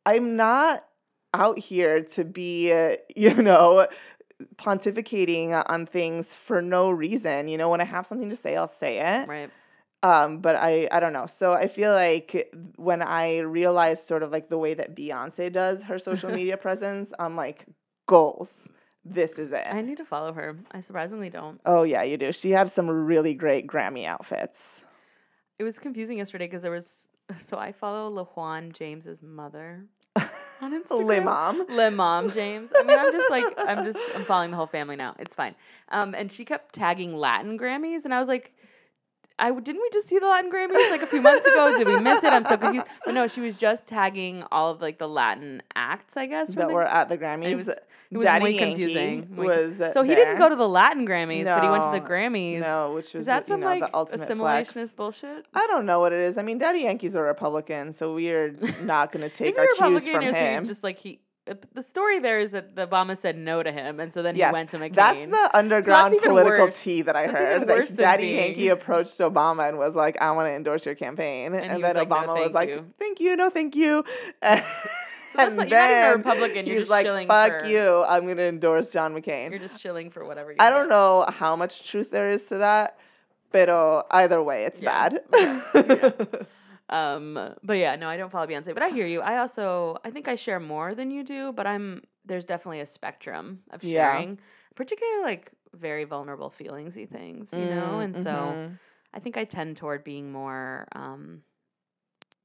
I'm 0.07 0.37
not 0.37 0.85
out 1.33 1.59
here 1.59 2.03
to 2.03 2.25
be, 2.25 2.73
uh, 2.73 2.97
you 3.17 3.35
know, 3.35 3.87
pontificating 4.57 5.63
on 5.69 5.87
things 5.87 6.35
for 6.35 6.61
no 6.61 6.91
reason. 6.91 7.49
You 7.49 7.59
know, 7.59 7.69
when 7.69 7.81
I 7.81 7.85
have 7.85 8.07
something 8.07 8.31
to 8.31 8.37
say, 8.37 8.57
I'll 8.57 8.69
say 8.69 8.99
it. 8.99 9.29
right. 9.29 9.51
Um, 10.05 10.39
but 10.39 10.55
I, 10.55 10.87
I 10.93 11.01
don't 11.01 11.15
know. 11.15 11.27
So 11.27 11.53
I 11.53 11.67
feel 11.67 11.93
like 11.93 12.53
when 12.77 13.01
I 13.01 13.39
realized 13.39 14.05
sort 14.05 14.23
of 14.23 14.31
like 14.31 14.51
the 14.51 14.59
way 14.59 14.75
that 14.75 14.95
Beyonce 14.95 15.51
does 15.51 15.83
her 15.85 15.99
social 15.99 16.31
media 16.39 16.59
presence, 16.59 17.11
I'm 17.19 17.37
like, 17.37 17.65
goals. 18.07 18.69
This 19.03 19.39
is 19.39 19.53
it. 19.53 19.67
I 19.71 19.81
need 19.81 19.97
to 19.97 20.05
follow 20.05 20.33
her. 20.35 20.59
I 20.73 20.83
surprisingly 20.83 21.31
don't. 21.31 21.61
oh 21.67 21.83
yeah, 21.83 22.03
you 22.03 22.17
do. 22.17 22.33
She 22.33 22.51
had 22.51 22.71
some 22.71 22.89
really 22.89 23.35
great 23.35 23.67
Grammy 23.67 24.07
outfits. 24.07 24.85
It 25.59 25.65
was 25.65 25.79
confusing 25.79 26.19
yesterday 26.19 26.47
because 26.47 26.63
there 26.63 26.71
was. 26.71 26.93
So 27.49 27.57
I 27.57 27.73
follow 27.73 28.13
LaJuan 28.13 28.75
James's 28.75 29.23
mother 29.23 29.87
on 30.61 30.73
Instagram. 30.83 31.07
Le 31.07 31.21
mom. 31.23 31.67
Le 31.71 31.91
mom 31.91 32.31
James. 32.31 32.71
I 32.77 32.83
mean, 32.83 32.99
I'm 32.99 33.13
just 33.13 33.31
like 33.31 33.47
I'm 33.57 33.85
just 33.85 33.99
I'm 34.15 34.27
following 34.27 34.51
the 34.51 34.59
whole 34.59 34.67
family 34.67 34.97
now. 34.97 35.17
It's 35.19 35.35
fine. 35.35 35.55
Um, 35.89 36.15
and 36.15 36.31
she 36.31 36.45
kept 36.45 36.75
tagging 36.75 37.15
Latin 37.15 37.59
Grammys, 37.59 38.05
and 38.05 38.13
I 38.13 38.21
was 38.21 38.29
like, 38.29 38.54
I 39.39 39.51
didn't 39.51 39.83
we 39.83 39.91
just 39.93 40.09
see 40.09 40.19
the 40.19 40.27
Latin 40.27 40.51
Grammys 40.51 40.91
like 40.91 41.03
a 41.03 41.07
few 41.07 41.21
months 41.21 41.45
ago? 41.47 41.77
Did 41.77 41.89
we 41.89 41.99
miss 42.01 42.23
it? 42.23 42.33
I'm 42.33 42.45
so 42.45 42.57
confused. 42.57 42.87
But 43.05 43.15
no, 43.15 43.27
she 43.27 43.41
was 43.41 43.57
just 43.57 43.87
tagging 43.87 44.45
all 44.53 44.71
of 44.71 44.81
like 44.81 44.99
the 44.99 45.09
Latin 45.09 45.63
acts, 45.75 46.17
I 46.17 46.27
guess. 46.27 46.49
that 46.55 46.69
the- 46.69 46.73
were 46.73 46.85
at 46.85 47.09
the 47.09 47.19
Grammys. 47.19 47.57
was- 47.57 47.69
it 47.69 48.19
was 48.19 48.25
Daddy 48.27 48.57
confusing. 48.59 49.35
Was 49.35 49.77
So 49.93 50.03
he 50.05 50.15
didn't 50.15 50.39
go 50.39 50.49
to 50.49 50.55
the 50.55 50.69
Latin 50.69 51.05
Grammys, 51.05 51.45
but 51.47 51.65
he 51.65 51.69
went 51.69 51.83
to 51.85 51.91
the 51.91 52.01
Grammys. 52.01 52.61
No, 52.61 52.93
which 52.93 53.13
was 53.13 53.23
Is 53.23 53.27
that 53.27 53.47
some 53.49 53.59
know, 53.61 53.67
like 53.67 53.81
the 53.81 53.89
assimilationist 54.17 54.73
flex. 54.73 54.93
bullshit? 54.93 55.47
I 55.53 55.67
don't 55.67 55.85
know 55.85 55.99
what 55.99 56.13
it 56.13 56.21
is. 56.21 56.39
I 56.39 56.43
mean, 56.43 56.59
Daddy 56.59 56.81
Yankee's 56.81 57.17
a 57.17 57.23
Republican, 57.23 57.93
so 57.93 58.15
we're 58.15 58.51
not 58.83 59.11
going 59.11 59.29
to 59.29 59.35
take 59.35 59.59
our 59.59 59.67
cues 59.67 60.07
from 60.07 60.17
or 60.23 60.29
is 60.29 60.35
he 60.37 60.41
him. 60.41 60.65
just 60.67 60.85
like 60.85 60.99
he? 60.99 61.19
The 61.75 61.83
story 61.83 62.21
there 62.21 62.39
is 62.41 62.53
that 62.53 62.75
the 62.75 62.87
Obama 62.87 63.19
said 63.19 63.37
no 63.37 63.63
to 63.63 63.71
him, 63.71 64.01
and 64.01 64.11
so 64.15 64.23
then 64.23 64.35
Yes, 64.35 64.49
he 64.49 64.53
went 64.55 64.71
to 64.71 64.79
McCain. 64.79 64.95
That's 64.95 65.27
the 65.27 65.51
underground 65.53 66.15
even 66.15 66.31
political 66.31 66.67
worse. 66.67 66.83
tea 66.83 67.03
that 67.03 67.15
I 67.17 67.27
That's 67.27 67.39
heard. 67.39 67.69
That 67.69 67.97
Daddy 67.97 68.23
being- 68.29 68.39
Yankee 68.47 68.69
approached 68.69 69.19
Obama 69.19 69.69
and 69.69 69.77
was 69.77 69.95
like, 69.95 70.17
"I 70.23 70.31
want 70.31 70.47
to 70.47 70.53
endorse 70.53 70.87
your 70.87 70.95
campaign," 70.95 71.53
And 71.53 71.71
and, 71.71 71.85
then 71.85 71.97
like, 71.97 72.09
"No, 72.09 72.15
Obama 72.17 72.43
was 72.43 72.55
like, 72.55 72.71
you." 72.71 72.87
"Thank 72.99 73.21
you, 73.21 73.37
no, 73.37 73.51
thank 73.51 73.77
you." 73.77 74.05
And, 74.43 74.63
that's 75.43 75.49
and 75.49 75.57
like- 75.59 75.69
you're 75.71 75.79
not 75.81 75.91
even 75.91 75.99
a 75.99 76.01
then 76.01 76.17
Republican, 76.19 76.67
you're 76.67 76.75
he's 76.77 76.89
just 76.89 76.91
like, 76.91 77.27
"Fuck 77.29 77.61
for- 77.63 77.67
you! 77.67 78.05
I'm 78.09 78.25
going 78.25 78.37
to 78.39 78.45
endorse 78.45 78.91
John 78.93 79.15
McCain." 79.15 79.51
You're 79.51 79.59
just 79.59 79.81
shilling 79.81 80.11
for 80.11 80.25
whatever. 80.25 80.53
You 80.53 80.57
I 80.61 80.71
don't 80.71 80.89
know 80.89 81.25
how 81.29 81.57
much 81.57 81.87
truth 81.91 82.11
there 82.13 82.31
is 82.31 82.45
to 82.47 82.59
that, 82.59 82.97
but 83.51 83.69
either 84.13 84.41
way, 84.43 84.65
it's 84.65 84.81
Yeah. 84.81 85.09
bad. 85.11 85.21
Um, 86.95 87.55
but 87.63 87.75
yeah, 87.75 87.97
no, 87.97 88.09
I 88.09 88.17
don't 88.17 88.31
follow 88.31 88.47
Beyonce, 88.47 88.75
but 88.75 88.83
I 88.83 88.91
hear 88.91 89.07
you. 89.07 89.21
I 89.21 89.39
also, 89.39 89.99
I 90.05 90.11
think 90.11 90.29
I 90.29 90.37
share 90.37 90.61
more 90.61 90.95
than 90.95 91.11
you 91.11 91.25
do, 91.25 91.53
but 91.53 91.67
I'm 91.67 92.03
there's 92.25 92.45
definitely 92.45 92.81
a 92.81 92.87
spectrum 92.87 93.61
of 93.71 93.83
Yeah. 93.83 94.25
sharing, 94.25 94.39
particularly 94.75 95.23
like 95.25 95.53
very 95.75 96.05
vulnerable 96.05 96.51
feelingsy 96.59 97.09
things, 97.09 97.51
you 97.57 97.69
know. 97.69 97.99
Mm, 97.99 98.05
And 98.05 98.17
so 98.17 98.61
mhm. 98.61 98.79
I 99.13 99.21
think 99.21 99.37
I 99.37 99.45
tend 99.45 99.77
toward 99.77 100.05
being 100.05 100.33
more, 100.33 100.87
um, 100.93 101.43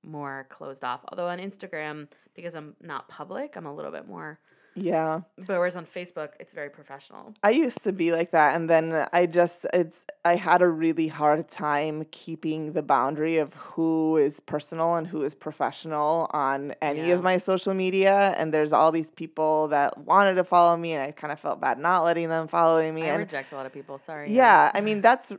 more 0.03 0.47
closed 0.49 0.83
off. 0.83 1.01
Although 1.09 1.27
on 1.27 1.39
Instagram, 1.39 2.07
because 2.33 2.55
I'm 2.55 2.75
not 2.81 3.07
public, 3.09 3.55
I'm 3.55 3.65
a 3.65 3.73
little 3.73 3.91
bit 3.91 4.07
more. 4.07 4.39
Yeah. 4.75 5.21
But 5.38 5.47
whereas 5.60 5.75
on 5.75 5.86
Facebook, 5.86 6.29
it's 6.39 6.53
very 6.53 6.69
professional. 6.69 7.34
I 7.43 7.49
used 7.51 7.84
to 7.84 7.91
be 7.91 8.12
like 8.12 8.32
that 8.32 8.55
and 8.55 8.69
then 8.69 9.08
I 9.13 9.25
just 9.25 9.65
it's 9.73 10.03
I 10.23 10.36
had 10.36 10.62
a 10.62 10.67
really 10.67 11.08
hard 11.08 11.49
time 11.49 12.05
keeping 12.12 12.73
the 12.73 12.82
boundary 12.82 13.38
of 13.38 13.53
who 13.53 14.17
is 14.17 14.39
personal 14.39 14.95
and 14.95 15.08
who 15.08 15.23
is 15.23 15.34
professional 15.36 16.29
on 16.32 16.73
any 16.82 17.08
Yeah. 17.08 17.15
of 17.15 17.23
my 17.23 17.38
social 17.39 17.73
media 17.73 18.34
and 18.38 18.53
there's 18.53 18.71
all 18.73 18.91
these 18.91 19.10
people 19.12 19.67
that 19.69 19.97
wanted 19.97 20.36
to 20.36 20.43
follow 20.43 20.77
me 20.77 20.93
and 20.93 21.01
I 21.03 21.12
kind 21.12 21.32
of 21.34 21.39
felt 21.39 21.60
bad 21.60 21.79
not 21.79 22.03
letting 22.03 22.29
them 22.29 22.47
follow 22.47 22.79
me 22.91 23.03
I 23.03 23.08
and 23.08 23.19
reject 23.19 23.51
a 23.51 23.55
lot 23.55 23.65
of 23.65 23.73
people. 23.73 23.99
Sorry. 24.05 24.32
yeah, 24.32 24.71
I 24.73 24.82
mean 24.82 25.01
that's 25.01 25.32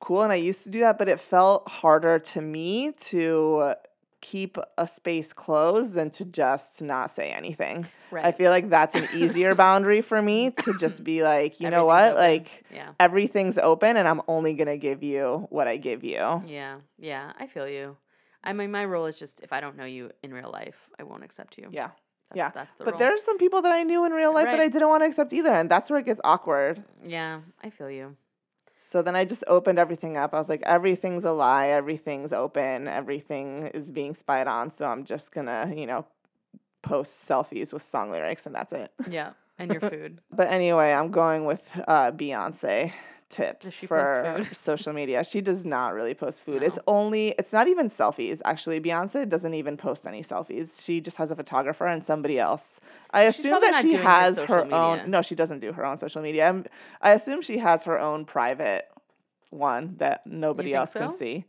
cool 0.00 0.22
and 0.22 0.32
I 0.32 0.36
used 0.36 0.62
to 0.64 0.70
do 0.70 0.80
that 0.80 0.96
but 0.98 1.08
it 1.08 1.20
felt 1.20 1.68
harder 1.68 2.18
to 2.20 2.40
me 2.40 2.92
to 3.10 3.74
keep 4.20 4.58
a 4.76 4.88
space 4.88 5.32
closed 5.32 5.94
than 5.94 6.10
to 6.10 6.24
just 6.24 6.82
not 6.82 7.10
say 7.10 7.30
anything. 7.30 7.86
right. 8.10 8.24
I 8.24 8.32
feel 8.32 8.50
like 8.50 8.68
that's 8.68 8.94
an 8.94 9.08
easier 9.14 9.54
boundary 9.64 10.00
for 10.00 10.20
me 10.20 10.50
to 10.50 10.76
just 10.78 11.04
be 11.04 11.22
like, 11.22 11.60
you 11.60 11.70
know 11.70 11.84
what? 11.84 12.12
open. 12.12 12.20
Like 12.20 12.64
yeah. 12.72 12.90
everything's 12.98 13.58
open 13.58 13.96
and 13.96 14.08
I'm 14.08 14.22
only 14.28 14.54
going 14.54 14.68
to 14.68 14.76
give 14.78 15.02
you 15.02 15.46
what 15.50 15.68
I 15.68 15.76
give 15.76 16.04
you. 16.04 16.42
Yeah, 16.46 16.78
yeah, 16.98 17.32
I 17.38 17.46
feel 17.46 17.68
you. 17.68 17.96
I 18.42 18.52
mean, 18.52 18.70
my 18.70 18.82
rule 18.82 19.06
is 19.06 19.16
just 19.18 19.40
if 19.40 19.52
I 19.52 19.60
don't 19.60 19.76
know 19.76 19.84
you 19.84 20.10
in 20.22 20.32
real 20.32 20.50
life, 20.50 20.76
I 20.98 21.02
won't 21.02 21.24
accept 21.24 21.58
you. 21.58 21.68
Yeah. 21.70 21.90
That's, 22.30 22.36
yeah. 22.36 22.50
that's 22.54 22.70
the 22.78 22.84
But 22.84 22.94
rule. 22.94 22.98
there's 22.98 23.22
some 23.24 23.38
people 23.38 23.62
that 23.62 23.72
I 23.72 23.82
knew 23.84 24.04
in 24.04 24.12
real 24.12 24.34
life 24.34 24.44
that 24.44 24.60
I 24.60 24.68
didn't 24.68 24.88
want 24.88 25.02
to 25.02 25.06
accept 25.06 25.32
either. 25.32 25.50
And 25.52 25.70
that's 25.70 25.88
where 25.88 25.98
it 25.98 26.04
gets 26.04 26.20
awkward. 26.24 26.84
Yeah, 27.02 27.40
I 27.62 27.70
feel 27.70 27.90
you. 27.90 28.16
So 28.88 29.02
then 29.02 29.14
I 29.14 29.26
just 29.26 29.44
opened 29.48 29.78
everything 29.78 30.16
up. 30.16 30.32
I 30.32 30.38
was 30.38 30.48
like, 30.48 30.62
everything's 30.62 31.22
a 31.24 31.32
lie. 31.32 31.68
Everything's 31.68 32.32
open. 32.32 32.88
Everything 32.88 33.66
is 33.74 33.90
being 33.90 34.14
spied 34.14 34.48
on. 34.48 34.70
So 34.70 34.86
I'm 34.86 35.04
just 35.04 35.30
going 35.30 35.44
to, 35.44 35.70
you 35.76 35.86
know, 35.86 36.06
post 36.80 37.28
selfies 37.28 37.70
with 37.70 37.84
song 37.84 38.10
lyrics 38.10 38.46
and 38.46 38.54
that's 38.54 38.72
it. 38.72 38.90
Yeah, 39.06 39.32
and 39.58 39.70
your 39.70 39.80
food. 39.90 40.22
But 40.32 40.48
anyway, 40.48 40.94
I'm 40.94 41.10
going 41.10 41.44
with 41.44 41.62
uh, 41.86 42.12
Beyonce 42.12 42.94
tips 43.30 43.66
Does 43.66 43.74
she 43.74 43.86
post 43.86 44.48
for 44.48 44.48
social 44.54 44.92
media. 44.92 45.22
She 45.24 45.40
does 45.40 45.64
not 45.64 45.94
really 45.94 46.14
post 46.14 46.42
food. 46.42 46.62
It's 46.62 46.78
only 46.86 47.30
it's 47.38 47.52
not 47.52 47.68
even 47.68 47.88
selfies. 47.88 48.40
Actually, 48.44 48.80
Beyonce 48.80 49.28
doesn't 49.28 49.54
even 49.54 49.76
post 49.76 50.06
any 50.06 50.22
selfies. 50.22 50.82
She 50.82 51.00
just 51.00 51.16
has 51.18 51.30
a 51.30 51.36
photographer 51.36 51.86
and 51.86 52.02
somebody 52.02 52.38
else. 52.38 52.80
I 53.10 53.30
She's 53.30 53.44
assume 53.44 53.60
that 53.60 53.82
she 53.82 53.90
doing 53.90 54.02
her 54.02 54.02
has 54.08 54.38
her 54.40 54.72
own. 54.72 55.10
No, 55.10 55.22
she 55.22 55.34
doesn't 55.34 55.60
do 55.60 55.72
her 55.72 55.84
own 55.84 55.96
social 55.96 56.22
media. 56.22 56.44
I'm- 56.46 56.64
I 57.02 57.12
assume 57.12 57.42
she 57.42 57.58
has 57.58 57.84
her 57.84 57.98
own 57.98 58.24
private 58.24 58.88
one 59.50 59.96
that 59.98 60.26
nobody 60.26 60.74
else 60.74 60.92
can 60.92 61.14
see. 61.14 61.44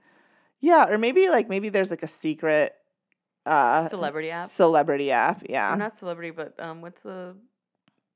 Yeah, 0.60 0.90
or 0.90 0.98
maybe 0.98 1.30
like 1.30 1.48
maybe 1.50 1.70
there's 1.70 1.90
like 1.90 2.04
a 2.04 2.08
secret 2.08 2.76
uh 3.46 3.88
Celebrity 3.90 4.30
app. 4.32 4.50
celebrity 4.50 5.12
app. 5.12 5.44
Yeah. 5.50 5.74
Or 5.74 5.78
not 5.78 5.98
celebrity, 5.98 6.32
but 6.32 6.60
um, 6.60 6.82
what's 6.82 7.02
the, 7.02 7.36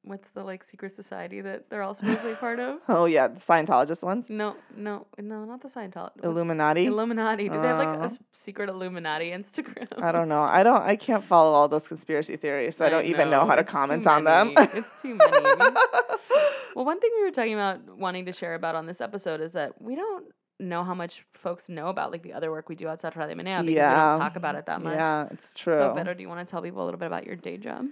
what's 0.04 0.28
the 0.36 0.44
like 0.44 0.64
secret 0.64 0.96
society 0.96 1.42
that 1.42 1.70
they're 1.70 1.82
all 1.82 1.96
supposedly 1.96 2.36
part 2.36 2.60
of? 2.60 2.80
Oh 2.90 3.06
yeah, 3.06 3.28
the 3.28 3.40
Scientologist 3.40 4.04
ones. 4.04 4.30
No, 4.30 4.56
no, 4.76 5.08
no, 5.18 5.46
not 5.46 5.62
the 5.62 5.70
Scientology. 5.70 6.24
Illuminati. 6.24 6.86
Illuminati. 6.86 7.50
Do 7.50 7.60
they 7.62 7.68
have 7.68 7.78
like 7.78 7.98
a 8.00 8.04
Uh, 8.04 8.10
secret 8.34 8.70
Illuminati 8.70 9.32
Instagram? 9.32 9.88
I 10.02 10.12
don't 10.12 10.30
know. 10.30 10.42
I 10.42 10.64
don't. 10.64 10.82
I 10.84 10.96
can't 10.96 11.24
follow 11.24 11.52
all 11.54 11.68
those 11.68 11.88
conspiracy 11.88 12.36
theories. 12.38 12.76
So 12.78 12.86
I, 12.86 12.90
don't 12.90 13.06
even 13.06 13.30
know 13.30 13.46
how 13.46 13.56
to 13.56 13.62
it's 13.62 13.72
comment 13.72 14.06
on 14.08 14.24
them. 14.26 14.54
it's 14.58 14.88
too 15.02 15.16
many. 15.16 15.76
Well, 16.76 16.86
one 16.86 17.00
thing 17.00 17.12
we 17.18 17.24
were 17.24 17.30
talking 17.32 17.54
about 17.54 17.98
wanting 18.00 18.26
to 18.26 18.34
share 18.34 18.56
about 18.56 18.74
on 18.74 18.88
this 18.88 19.00
episode 19.00 19.42
is 19.42 19.52
that 19.52 19.80
we 19.80 19.96
don't 19.96 20.26
know 20.60 20.84
how 20.84 20.96
much 20.96 21.24
folks 21.34 21.70
know 21.70 21.90
about 21.90 22.12
like 22.12 22.24
the 22.24 22.34
other 22.34 22.50
work 22.50 22.68
we 22.68 22.74
do 22.76 22.88
outside 22.88 23.10
of 23.10 23.18
Radio 23.18 23.36
Menea 23.36 23.58
because 23.60 23.66
we 23.68 23.76
Yeah. 23.76 24.10
don't 24.12 24.20
talk 24.20 24.36
about 24.38 24.56
it 24.56 24.66
that 24.66 24.82
much. 24.82 24.96
Yeah, 24.96 25.28
it's 25.30 25.54
true. 25.54 25.76
So, 25.78 25.94
Vero, 25.94 26.16
do 26.16 26.22
you 26.24 26.30
want 26.30 26.46
to 26.46 26.50
tell 26.50 26.64
people 26.64 26.84
a 26.84 26.86
little 26.86 27.00
bit 27.00 27.06
about 27.06 27.26
your 27.28 27.36
day 27.36 27.58
job? 27.58 27.86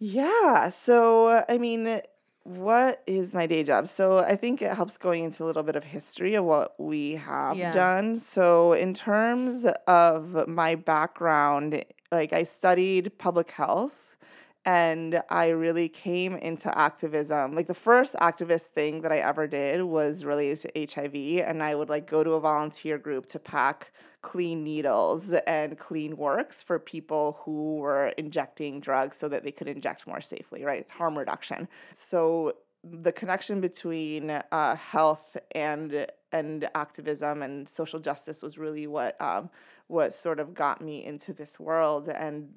Yeah. 0.00 0.68
So, 0.70 1.44
I 1.48 1.58
mean, 1.58 2.02
what 2.44 3.02
is 3.06 3.32
my 3.34 3.46
day 3.46 3.62
job? 3.64 3.88
So, 3.88 4.18
I 4.18 4.36
think 4.36 4.60
it 4.60 4.74
helps 4.74 4.98
going 4.98 5.24
into 5.24 5.42
a 5.44 5.46
little 5.46 5.62
bit 5.62 5.76
of 5.76 5.84
history 5.84 6.34
of 6.34 6.44
what 6.44 6.78
we 6.78 7.12
have 7.16 7.70
Yeah. 7.70 7.70
done. 7.70 8.18
So, 8.18 8.72
in 8.72 8.92
terms 8.92 9.64
of 9.86 10.46
my 10.48 10.74
background, 10.74 11.84
like 12.12 12.32
I 12.32 12.44
studied 12.44 13.16
public 13.18 13.50
health 13.50 14.16
and 14.64 15.22
I 15.30 15.48
really 15.48 15.88
came 15.88 16.34
into 16.36 16.76
activism. 16.76 17.54
Like 17.54 17.68
the 17.68 17.74
first 17.74 18.14
activist 18.16 18.68
thing 18.68 19.00
that 19.02 19.12
I 19.12 19.18
ever 19.18 19.46
did 19.46 19.82
was 19.84 20.24
related 20.24 20.58
to 20.62 20.70
HIV 20.78 21.40
and 21.40 21.62
I 21.62 21.74
would 21.74 21.88
like 21.88 22.06
go 22.08 22.22
to 22.24 22.32
a 22.32 22.40
volunteer 22.40 22.98
group 22.98 23.26
to 23.28 23.38
pack 23.38 23.92
clean 24.26 24.64
needles 24.64 25.30
and 25.46 25.78
clean 25.78 26.16
works 26.16 26.60
for 26.60 26.80
people 26.80 27.38
who 27.44 27.76
were 27.76 28.08
injecting 28.18 28.80
drugs 28.80 29.16
so 29.16 29.28
that 29.28 29.44
they 29.44 29.52
could 29.52 29.68
inject 29.68 30.04
more 30.04 30.20
safely, 30.20 30.64
right? 30.64 30.90
Harm 30.90 31.16
reduction. 31.16 31.68
So 31.94 32.56
the 32.82 33.12
connection 33.12 33.60
between 33.60 34.30
uh, 34.30 34.74
health 34.74 35.36
and 35.52 36.08
and 36.32 36.68
activism 36.74 37.42
and 37.42 37.68
social 37.68 38.00
justice 38.00 38.42
was 38.42 38.58
really 38.58 38.88
what 38.88 39.14
um, 39.20 39.48
what 39.86 40.12
sort 40.12 40.40
of 40.40 40.54
got 40.54 40.80
me 40.80 41.04
into 41.04 41.32
this 41.32 41.60
world. 41.60 42.08
And 42.08 42.48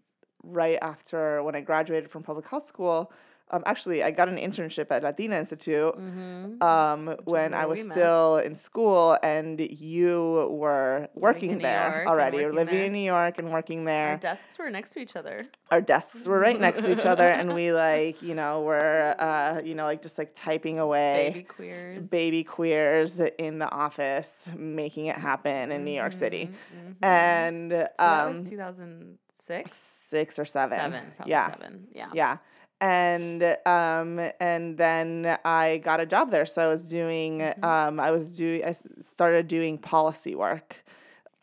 right 0.41 0.79
after 0.82 1.43
when 1.43 1.55
I 1.55 1.62
graduated 1.62 2.10
from 2.10 2.23
public 2.23 2.47
health 2.47 2.65
school, 2.65 3.12
um, 3.51 3.63
actually 3.65 4.03
I 4.03 4.12
got 4.12 4.29
an 4.29 4.38
internship 4.38 4.88
at 4.91 5.03
Latina 5.03 5.38
Institute 5.38 5.93
Mm-hmm. 5.97 6.62
um, 6.63 7.15
when 7.25 7.53
I 7.53 7.65
was 7.65 7.79
still 7.81 8.38
in 8.38 8.55
school, 8.55 9.17
and 9.23 9.59
you 9.59 10.47
were 10.51 11.07
working 11.15 11.51
in 11.51 11.59
there 11.59 12.05
already. 12.07 12.38
Working 12.38 12.55
living 12.55 12.75
there. 12.75 12.85
in 12.85 12.93
New 12.93 12.99
York 13.05 13.39
and 13.39 13.51
working 13.51 13.85
there. 13.85 14.09
Our 14.12 14.17
desks 14.17 14.57
were 14.59 14.69
next 14.69 14.91
to 14.93 14.99
each 14.99 15.15
other. 15.15 15.38
Our 15.71 15.81
desks 15.81 16.27
were 16.27 16.39
right 16.39 16.59
next 16.59 16.83
to 16.83 16.91
each 16.91 17.05
other, 17.05 17.27
and 17.27 17.53
we 17.53 17.71
like, 17.88 18.21
you 18.21 18.35
know, 18.35 18.62
were, 18.62 19.15
uh, 19.19 19.62
you 19.63 19.75
know, 19.75 19.85
like 19.85 20.01
just 20.01 20.17
like 20.17 20.31
typing 20.35 20.79
away. 20.79 21.31
Baby 21.33 21.43
queers. 21.43 22.07
Baby 22.07 22.43
queers 22.43 23.19
in 23.38 23.59
the 23.59 23.69
office, 23.71 24.31
making 24.55 25.07
it 25.07 25.17
happen 25.17 25.71
in 25.71 25.83
New 25.83 25.91
York 25.91 26.13
City, 26.13 26.49
Mhm, 26.51 26.89
mhm. 26.89 27.05
and 27.05 27.71
So 27.71 27.77
that 27.97 28.27
um, 28.27 28.38
was 28.39 28.49
2006? 28.49 29.71
six 29.73 30.38
or 30.39 30.45
seven. 30.45 30.79
Seven. 30.79 31.03
Probably 31.15 31.31
yeah, 31.31 31.49
Seven. 31.51 31.88
Yeah. 31.93 32.09
yeah 32.13 32.38
and 32.81 33.43
um 33.65 34.19
and 34.39 34.77
then 34.77 35.37
i 35.45 35.77
got 35.83 35.99
a 35.99 36.05
job 36.05 36.31
there. 36.31 36.45
So 36.45 36.63
i 36.63 36.67
was 36.67 36.83
doing 36.83 37.39
Mhm. 37.39 37.63
um 37.63 37.99
i 37.99 38.11
was 38.11 38.35
doing 38.37 38.63
i 38.65 38.73
started 39.01 39.47
doing 39.47 39.77
policy 39.77 40.35
work. 40.35 40.75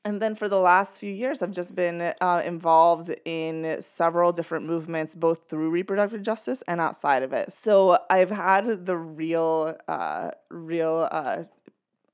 And 0.05 0.23
then 0.23 0.37
for 0.37 0.49
the 0.49 0.59
last 0.61 0.99
few 1.01 1.13
years 1.13 1.43
i've 1.43 1.53
just 1.53 1.75
been 1.75 2.01
uh, 2.01 2.43
involved 2.45 3.11
in 3.25 3.77
several 3.83 4.33
different 4.33 4.65
movements 4.67 5.15
both 5.15 5.49
through 5.49 5.71
reproductive 5.71 6.23
justice 6.23 6.63
and 6.69 6.81
outside 6.81 7.23
of 7.23 7.33
it. 7.33 7.53
So 7.53 7.99
i've 8.11 8.31
had 8.31 8.87
the 8.87 8.97
real 8.97 9.77
uh 9.89 10.31
real 10.51 11.09
uh 11.11 11.45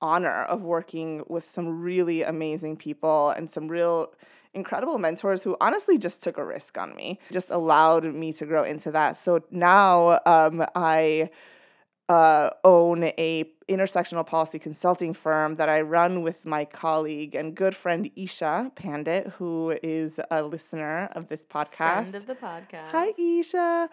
honor 0.00 0.42
of 0.44 0.62
working 0.62 1.22
with 1.28 1.48
some 1.48 1.80
really 1.82 2.22
amazing 2.22 2.76
people 2.76 3.30
and 3.30 3.48
some 3.50 3.68
real 3.68 4.12
incredible 4.54 4.98
mentors 4.98 5.42
who 5.42 5.56
honestly 5.60 5.98
just 5.98 6.22
took 6.22 6.38
a 6.38 6.44
risk 6.44 6.78
on 6.78 6.94
me, 6.94 7.18
just 7.30 7.50
allowed 7.50 8.04
me 8.04 8.32
to 8.34 8.46
grow 8.46 8.64
into 8.64 8.90
that. 8.90 9.16
So 9.16 9.42
now 9.50 10.20
um, 10.26 10.64
I 10.74 11.30
uh, 12.08 12.50
own 12.64 13.04
a 13.04 13.50
intersectional 13.68 14.26
policy 14.26 14.58
consulting 14.58 15.14
firm 15.14 15.56
that 15.56 15.68
I 15.68 15.80
run 15.80 16.22
with 16.22 16.44
my 16.44 16.64
colleague 16.64 17.34
and 17.34 17.54
good 17.54 17.74
friend 17.74 18.10
Isha 18.16 18.72
Pandit, 18.74 19.28
who 19.38 19.78
is 19.82 20.20
a 20.30 20.42
listener 20.42 21.08
of 21.12 21.28
this 21.28 21.44
podcast. 21.44 22.10
Friend 22.10 22.14
of 22.14 22.26
the 22.26 22.34
podcast. 22.34 22.90
Hi, 22.90 23.12
Isha. 23.16 23.88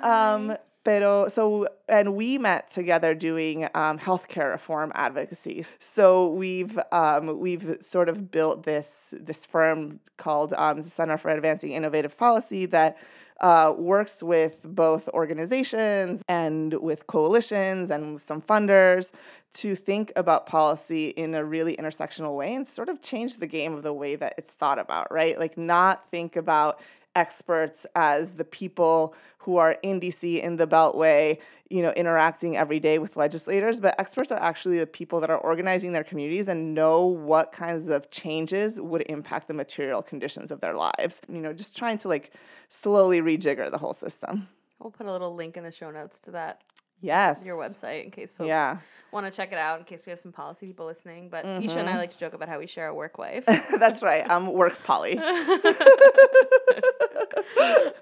Hi. 0.00 0.34
Um, 0.34 0.56
pero 0.84 1.28
so 1.28 1.66
and 1.88 2.14
we 2.14 2.38
met 2.38 2.68
together 2.68 3.14
doing 3.14 3.64
um, 3.74 3.98
healthcare 3.98 4.50
reform 4.52 4.92
advocacy. 4.94 5.64
So 5.78 6.28
we've 6.28 6.78
um, 6.92 7.38
we've 7.38 7.76
sort 7.80 8.08
of 8.08 8.30
built 8.30 8.64
this 8.64 9.12
this 9.12 9.44
firm 9.44 10.00
called 10.16 10.54
um, 10.56 10.82
the 10.82 10.90
Center 10.90 11.18
for 11.18 11.30
Advancing 11.30 11.72
Innovative 11.72 12.16
Policy 12.16 12.66
that. 12.66 12.96
Uh, 13.40 13.72
works 13.78 14.20
with 14.20 14.62
both 14.64 15.08
organizations 15.10 16.24
and 16.26 16.74
with 16.82 17.06
coalitions 17.06 17.88
and 17.88 18.14
with 18.14 18.24
some 18.26 18.42
funders 18.42 19.12
to 19.52 19.76
think 19.76 20.12
about 20.16 20.46
policy 20.46 21.10
in 21.10 21.34
a 21.34 21.44
really 21.44 21.76
intersectional 21.76 22.36
way 22.36 22.54
and 22.54 22.66
sort 22.66 22.88
of 22.88 23.00
change 23.00 23.36
the 23.36 23.46
game 23.46 23.74
of 23.74 23.82
the 23.82 23.92
way 23.92 24.16
that 24.16 24.34
it's 24.36 24.50
thought 24.50 24.78
about, 24.78 25.10
right? 25.12 25.38
Like, 25.38 25.56
not 25.56 26.10
think 26.10 26.36
about 26.36 26.80
experts 27.18 27.84
as 27.96 28.32
the 28.32 28.44
people 28.44 29.12
who 29.38 29.56
are 29.56 29.72
in 29.82 30.00
DC 30.00 30.40
in 30.40 30.56
the 30.56 30.68
Beltway, 30.68 31.38
you 31.68 31.82
know, 31.82 31.90
interacting 31.92 32.56
every 32.56 32.78
day 32.78 32.98
with 32.98 33.16
legislators, 33.16 33.80
but 33.80 33.98
experts 33.98 34.30
are 34.30 34.40
actually 34.40 34.78
the 34.78 34.86
people 34.86 35.18
that 35.20 35.28
are 35.28 35.38
organizing 35.38 35.92
their 35.92 36.04
communities 36.04 36.46
and 36.46 36.74
know 36.74 37.04
what 37.04 37.50
kinds 37.50 37.88
of 37.88 38.08
changes 38.10 38.80
would 38.80 39.02
impact 39.08 39.48
the 39.48 39.54
material 39.54 40.00
conditions 40.00 40.52
of 40.52 40.60
their 40.60 40.74
lives. 40.74 41.20
You 41.28 41.40
know, 41.40 41.52
just 41.52 41.76
trying 41.76 41.98
to 41.98 42.08
like 42.08 42.32
slowly 42.68 43.20
rejigger 43.20 43.68
the 43.68 43.78
whole 43.78 43.94
system. 43.94 44.48
We'll 44.78 44.92
put 44.92 45.06
a 45.06 45.12
little 45.12 45.34
link 45.34 45.56
in 45.56 45.64
the 45.64 45.72
show 45.72 45.90
notes 45.90 46.20
to 46.20 46.30
that, 46.30 46.62
Yes. 47.00 47.44
your 47.44 47.56
website, 47.56 48.04
in 48.04 48.10
case 48.10 48.32
folks 48.32 48.48
Yeah. 48.48 48.78
want 49.12 49.24
to 49.26 49.30
check 49.30 49.52
it 49.52 49.58
out, 49.58 49.78
in 49.78 49.84
case 49.84 50.04
we 50.06 50.10
have 50.10 50.20
some 50.20 50.32
policy 50.32 50.66
people 50.66 50.86
listening. 50.86 51.28
But 51.28 51.44
Isha 51.44 51.78
and 51.78 51.88
I 51.88 51.92
Mhm. 51.94 51.96
like 51.98 52.12
to 52.12 52.18
joke 52.18 52.34
about 52.34 52.48
how 52.48 52.58
we 52.58 52.66
share 52.66 52.88
a 52.88 52.94
work 52.94 53.18
wife. 53.18 53.44
That's 53.78 54.02
right. 54.02 54.24
I'm 54.28 54.52
work 54.52 54.82
poly. 54.84 55.16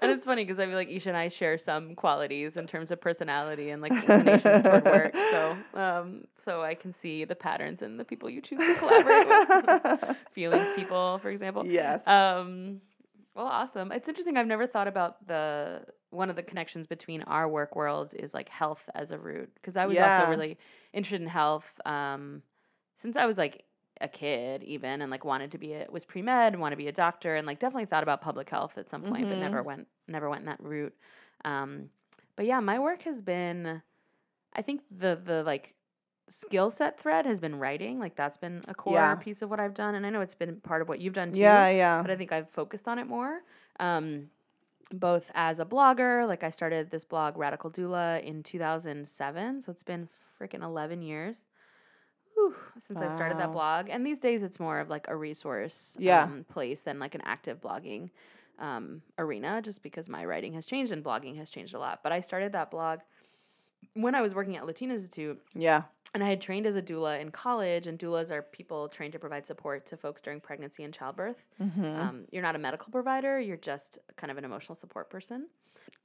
and 0.01 0.11
it's 0.11 0.25
funny 0.25 0.43
because 0.43 0.59
I 0.59 0.65
feel 0.65 0.75
like 0.75 0.89
Isha 0.89 1.09
and 1.09 1.17
I 1.17 1.29
share 1.29 1.57
some 1.57 1.95
qualities 1.95 2.57
in 2.57 2.67
terms 2.67 2.91
of 2.91 2.99
personality 3.01 3.69
and 3.69 3.81
like 3.81 3.91
inclinations 3.91 4.63
toward 4.63 4.85
work. 4.85 5.15
So, 5.15 5.57
um, 5.73 6.25
so 6.45 6.61
I 6.61 6.75
can 6.75 6.93
see 6.93 7.25
the 7.25 7.35
patterns 7.35 7.81
in 7.81 7.97
the 7.97 8.03
people 8.05 8.29
you 8.29 8.41
choose 8.41 8.59
to 8.59 8.75
collaborate 8.75 9.27
with. 10.07 10.17
Feelings 10.33 10.67
people, 10.75 11.19
for 11.19 11.29
example. 11.29 11.65
yes. 11.65 12.05
Um, 12.07 12.81
well, 13.37 13.45
awesome. 13.45 13.91
It's 13.93 14.09
interesting. 14.09 14.37
I've 14.37 14.47
never 14.47 14.67
thought 14.67 14.87
about 14.87 15.27
the 15.27 15.85
one 16.09 16.29
of 16.31 16.35
the 16.35 16.43
connections 16.43 16.87
between 16.87 17.21
our 17.23 17.47
work 17.47 17.75
worlds 17.75 18.13
is 18.15 18.33
like 18.33 18.49
health 18.49 18.81
as 18.95 19.11
a 19.11 19.19
root 19.19 19.53
because 19.55 19.77
I 19.77 19.85
was 19.85 19.99
Yeah. 19.99 20.01
also 20.01 20.25
really 20.25 20.57
interested 20.93 21.21
in 21.21 21.27
health 21.27 21.65
um, 21.85 22.43
since 22.97 23.15
I 23.15 23.25
was 23.27 23.37
like 23.37 23.65
a 24.01 24.07
kid 24.07 24.63
even 24.63 25.01
and 25.01 25.11
like 25.11 25.25
wanted 25.25 25.51
to 25.51 25.59
be 25.59 25.73
a 25.73 25.87
was 25.91 26.05
pre 26.05 26.21
med 26.23 26.53
and 26.53 26.61
want 26.61 26.73
to 26.73 26.77
be 26.77 26.87
a 26.87 26.93
doctor 26.93 27.35
and 27.35 27.47
like 27.47 27.59
definitely 27.59 27.85
thought 27.85 28.03
about 28.03 28.21
public 28.21 28.49
health 28.49 28.77
at 28.77 28.89
some 28.89 29.03
point 29.03 29.29
but 29.29 29.37
never 29.39 29.63
went 29.63 29.87
never 30.07 30.29
went 30.29 30.41
in 30.41 30.45
that 30.47 30.63
route. 30.63 30.95
Um, 31.45 31.89
but 32.35 32.45
yeah, 32.47 32.59
my 32.59 32.79
work 32.79 33.03
has 33.03 33.21
been, 33.21 33.81
I 34.53 34.63
think 34.63 34.81
the 34.91 35.19
the 35.23 35.43
like 35.43 35.75
skill 36.29 36.71
set 36.71 36.99
thread 36.99 37.25
has 37.25 37.39
been 37.39 37.57
writing. 37.59 37.99
Like 37.99 38.15
that's 38.15 38.37
been 38.37 38.61
a 38.67 38.73
core 38.73 38.93
Yeah. 38.93 39.15
piece 39.15 39.41
of 39.41 39.49
what 39.49 39.59
I've 39.59 39.73
done, 39.73 39.95
and 39.95 40.05
I 40.05 40.09
know 40.09 40.21
it's 40.21 40.35
been 40.35 40.57
part 40.57 40.81
of 40.81 40.89
what 40.89 40.99
you've 40.99 41.13
done 41.13 41.31
too 41.31 41.39
yeah, 41.39 41.69
yeah. 41.69 42.01
but 42.01 42.11
I 42.11 42.15
think 42.15 42.31
I've 42.31 42.49
focused 42.49 42.87
on 42.87 42.99
it 42.99 43.07
more. 43.07 43.41
Um, 43.79 44.29
both 44.91 45.29
as 45.35 45.59
a 45.59 45.65
blogger, 45.65 46.25
like 46.27 46.43
I 46.43 46.49
started 46.49 46.89
this 46.89 47.03
blog 47.03 47.37
Radical 47.37 47.69
Doula 47.69 48.23
in 48.23 48.41
2007, 48.43 49.61
so 49.61 49.71
it's 49.71 49.83
been 49.83 50.07
freaking 50.39 50.63
11 50.63 51.01
years 51.01 51.43
whew, 52.33 52.55
since 52.87 52.99
I 52.99 53.13
started 53.15 53.37
that 53.39 53.51
blog. 53.51 53.89
And 53.89 54.05
these 54.05 54.19
days, 54.19 54.43
it's 54.43 54.59
more 54.59 54.79
of 54.79 54.89
like 54.89 55.05
a 55.07 55.15
resource 55.15 55.97
Yeah. 55.99 56.23
um, 56.23 56.45
place 56.49 56.81
than 56.81 56.99
like 56.99 57.15
an 57.15 57.21
active 57.25 57.59
blogging 57.59 58.09
um, 58.59 59.01
arena, 59.17 59.61
just 59.61 59.81
because 59.83 60.07
my 60.07 60.23
writing 60.23 60.53
has 60.53 60.65
changed 60.65 60.91
and 60.91 61.03
blogging 61.03 61.35
has 61.37 61.49
changed 61.49 61.73
a 61.73 61.79
lot. 61.79 61.99
But 62.03 62.11
I 62.11 62.21
started 62.21 62.51
that 62.53 62.71
blog 62.71 62.99
when 63.93 64.15
I 64.15 64.21
was 64.21 64.33
working 64.35 64.55
at 64.57 64.65
Latina 64.65 64.93
Institute 64.93 65.39
Yeah. 65.53 65.83
And 66.13 66.23
I 66.23 66.29
had 66.29 66.41
trained 66.41 66.65
as 66.65 66.75
a 66.75 66.81
doula 66.81 67.19
in 67.19 67.31
college, 67.31 67.87
and 67.87 67.99
doulas 67.99 68.31
are 68.31 68.41
people 68.41 68.87
trained 68.87 69.13
to 69.13 69.19
provide 69.19 69.45
support 69.45 69.85
to 69.87 69.97
folks 69.97 70.21
during 70.21 70.39
pregnancy 70.39 70.83
and 70.83 70.93
childbirth. 70.93 71.43
Mm-hmm. 71.61 71.85
Um, 71.85 72.25
you're 72.31 72.41
not 72.41 72.55
a 72.55 72.59
medical 72.59 72.91
provider, 72.91 73.39
you're 73.39 73.57
just 73.57 73.97
kind 74.15 74.31
of 74.31 74.37
an 74.37 74.45
emotional 74.45 74.75
support 74.75 75.09
person. 75.09 75.47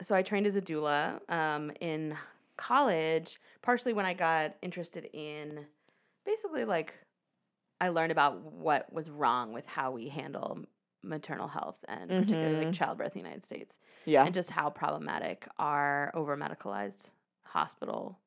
So 0.04 0.14
I 0.14 0.22
trained 0.22 0.46
as 0.46 0.56
a 0.56 0.60
doula 0.60 1.20
um, 1.30 1.70
in 1.80 2.16
college, 2.56 3.40
partially 3.62 3.92
when 3.92 4.06
I 4.06 4.14
got 4.14 4.54
interested 4.62 5.08
in 5.12 5.64
basically 6.24 6.64
like 6.64 6.94
I 7.80 7.88
learned 7.88 8.12
about 8.12 8.40
what 8.40 8.92
was 8.92 9.10
wrong 9.10 9.52
with 9.52 9.66
how 9.66 9.90
we 9.90 10.08
handle 10.08 10.60
maternal 11.02 11.48
health 11.48 11.76
and 11.88 12.08
particularly 12.08 12.64
like 12.64 12.74
childbirth 12.74 13.16
in 13.16 13.22
the 13.22 13.28
United 13.28 13.44
States 13.44 13.76
yeah. 14.04 14.24
and 14.24 14.32
just 14.32 14.50
how 14.50 14.70
problematic 14.70 15.48
our 15.58 16.12
over 16.14 16.36
medicalized 16.36 17.10
hospital 17.42 18.18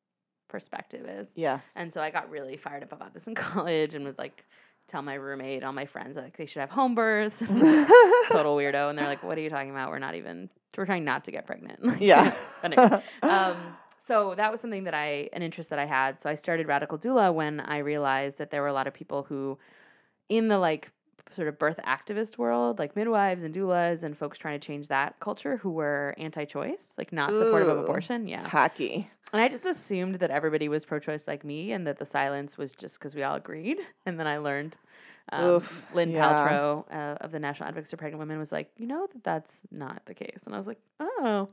perspective 0.47 1.05
is. 1.07 1.27
yes. 1.35 1.71
And 1.75 1.91
so 1.93 2.01
I 2.01 2.09
got 2.09 2.29
really 2.29 2.57
fired 2.57 2.83
up 2.83 2.91
about 2.91 3.13
this 3.13 3.27
in 3.27 3.35
college 3.45 3.93
and 3.93 4.05
would 4.05 4.17
like 4.17 4.43
tell 4.87 5.01
my 5.01 5.15
roommate, 5.15 5.63
all 5.63 5.73
my 5.73 5.85
friends, 5.85 6.15
like 6.15 6.37
they 6.37 6.45
should 6.45 6.59
have 6.59 6.69
home 6.69 6.95
births. 6.95 7.39
Total 7.39 8.55
weirdo. 8.55 8.89
And 8.89 8.97
they're 8.97 9.05
like, 9.05 9.23
what 9.23 9.37
are 9.37 9.41
you 9.41 9.49
talking 9.49 9.71
about? 9.71 9.89
We're 9.89 9.99
not 9.99 10.15
even, 10.15 10.49
we're 10.77 10.85
trying 10.85 11.03
not 11.05 11.23
to 11.25 11.31
get 11.31 11.45
pregnant. 11.45 11.79
Yeah. 12.01 12.35
anyway, 12.63 13.01
um, 13.23 13.57
so 14.05 14.35
that 14.35 14.51
was 14.51 14.61
something 14.61 14.83
that 14.83 14.93
I 14.93 15.29
an 15.33 15.41
interest 15.41 15.71
that 15.71 15.79
I 15.79 15.85
had. 15.85 16.21
So 16.21 16.29
I 16.29 16.35
started 16.35 16.67
Radical 16.67 16.97
Doula 16.97 17.33
when 17.33 17.59
I 17.59 17.79
realized 17.79 18.37
that 18.37 18.51
there 18.51 18.61
were 18.61 18.67
a 18.67 18.73
lot 18.73 18.85
of 18.85 18.93
people 18.93 19.23
who 19.23 19.57
in 20.29 20.47
the 20.47 20.59
like 20.59 20.91
sort 21.35 21.47
of 21.47 21.57
birth 21.57 21.79
activist 21.85 22.37
world, 22.37 22.77
like 22.77 22.95
midwives 22.95 23.43
and 23.43 23.53
doulas 23.53 24.03
and 24.03 24.15
folks 24.17 24.37
trying 24.37 24.59
to 24.59 24.65
change 24.65 24.87
that 24.89 25.19
culture 25.19 25.57
who 25.57 25.71
were 25.71 26.13
anti-choice, 26.17 26.93
like 26.97 27.11
not 27.11 27.31
supportive 27.31 27.67
of 27.67 27.79
abortion. 27.79 28.27
Yeah. 28.27 28.41
Tacky. 28.41 29.09
And 29.33 29.41
I 29.41 29.47
just 29.47 29.65
assumed 29.65 30.15
that 30.15 30.31
everybody 30.31 30.69
was 30.69 30.85
pro-choice 30.85 31.27
like 31.27 31.43
me, 31.43 31.71
and 31.71 31.85
that 31.87 31.97
the 31.97 32.05
silence 32.05 32.57
was 32.57 32.71
just 32.71 32.99
because 32.99 33.15
we 33.15 33.23
all 33.23 33.35
agreed. 33.35 33.79
And 34.05 34.19
then 34.19 34.27
I 34.27 34.37
learned. 34.37 34.75
Um, 35.31 35.45
Oof, 35.45 35.85
Lynn 35.93 36.11
yeah. 36.11 36.47
Paltrow 36.47 36.85
uh, 36.91 37.17
of 37.21 37.31
the 37.31 37.39
National 37.39 37.67
Advocates 37.67 37.89
for 37.89 37.97
Pregnant 37.97 38.19
Women 38.19 38.37
was 38.37 38.51
like, 38.51 38.69
you 38.77 38.85
know 38.85 39.07
that 39.11 39.23
that's 39.23 39.51
not 39.71 40.01
the 40.05 40.13
case, 40.13 40.41
and 40.45 40.53
I 40.53 40.57
was 40.57 40.67
like, 40.67 40.79
oh. 40.99 41.49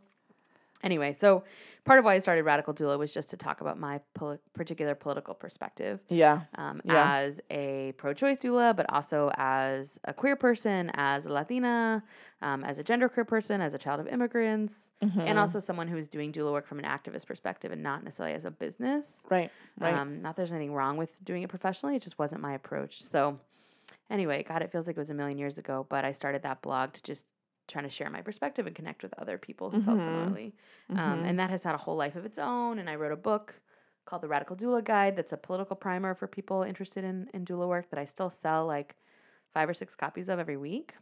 Anyway, 0.82 1.12
so 1.18 1.44
part 1.84 1.98
of 1.98 2.04
why 2.04 2.14
I 2.14 2.18
started 2.18 2.42
Radical 2.44 2.74
Doula 2.74 2.98
was 2.98 3.12
just 3.12 3.30
to 3.30 3.36
talk 3.36 3.60
about 3.60 3.78
my 3.78 4.00
poli- 4.14 4.38
particular 4.52 4.94
political 4.94 5.34
perspective 5.34 6.00
Yeah. 6.08 6.40
um, 6.56 6.80
Yeah. 6.84 7.12
as 7.14 7.40
a 7.50 7.92
pro-choice 7.98 8.38
doula, 8.38 8.74
but 8.74 8.86
also 8.92 9.30
as 9.36 9.98
a 10.04 10.12
queer 10.12 10.36
person, 10.36 10.90
as 10.94 11.24
a 11.26 11.28
Latina, 11.28 12.02
um, 12.40 12.64
as 12.64 12.78
a 12.78 12.84
genderqueer 12.84 13.26
person, 13.26 13.60
as 13.60 13.74
a 13.74 13.78
child 13.78 14.00
of 14.00 14.08
immigrants, 14.08 14.90
and 15.00 15.10
Mhm. 15.10 15.38
also 15.38 15.58
someone 15.60 15.86
who's 15.88 16.08
doing 16.08 16.32
doula 16.32 16.52
work 16.52 16.66
from 16.66 16.78
an 16.78 16.84
activist 16.84 17.26
perspective 17.26 17.70
and 17.72 17.82
not 17.82 18.02
necessarily 18.02 18.34
as 18.34 18.44
a 18.44 18.50
business. 18.50 19.22
right. 19.30 19.50
Right. 19.78 19.94
Um, 19.94 20.20
not 20.20 20.36
that 20.36 20.42
there's 20.42 20.52
anything 20.52 20.74
wrong 20.74 20.96
with 20.98 21.10
doing 21.24 21.42
it 21.42 21.48
professionally; 21.48 21.96
it 21.96 22.02
just 22.02 22.18
wasn't 22.18 22.42
my 22.42 22.52
approach. 22.54 23.02
So, 23.02 23.38
anyway, 24.10 24.42
God, 24.42 24.60
it 24.62 24.70
feels 24.70 24.86
like 24.86 24.96
it 24.96 25.00
was 25.00 25.08
a 25.10 25.14
million 25.14 25.38
years 25.38 25.56
ago, 25.58 25.86
but 25.88 26.04
I 26.04 26.12
started 26.12 26.42
that 26.42 26.60
blog 26.60 26.92
to 26.92 27.02
just 27.02 27.26
trying 27.72 27.84
to 27.84 27.90
share 27.90 28.10
my 28.10 28.22
perspective 28.22 28.66
and 28.66 28.76
connect 28.76 29.02
with 29.02 29.14
other 29.18 29.38
people 29.38 29.70
who 29.70 29.80
felt 29.80 29.98
Mhm. 29.98 30.04
similarly. 30.04 30.54
Um, 30.90 31.22
Mhm. 31.22 31.26
and 31.26 31.38
that 31.40 31.50
has 31.50 31.62
had 31.62 31.74
a 31.74 31.78
whole 31.78 31.96
life 31.96 32.16
of 32.16 32.24
its 32.24 32.38
own. 32.38 32.78
And 32.78 32.88
I 32.90 32.96
wrote 32.96 33.12
a 33.12 33.16
book 33.16 33.54
called 34.04 34.22
The 34.22 34.28
Radical 34.28 34.56
Doula 34.56 34.84
Guide 34.84 35.16
that's 35.16 35.32
a 35.32 35.36
political 35.36 35.76
primer 35.76 36.14
for 36.14 36.26
people 36.26 36.62
interested 36.62 37.04
in, 37.04 37.28
in 37.34 37.44
doula 37.44 37.68
work 37.68 37.88
that 37.90 37.98
I 37.98 38.04
still 38.04 38.30
sell 38.30 38.66
like 38.66 38.96
five 39.54 39.68
or 39.68 39.74
six 39.74 39.94
copies 39.94 40.28
of 40.28 40.38
every 40.38 40.56
week, 40.56 40.94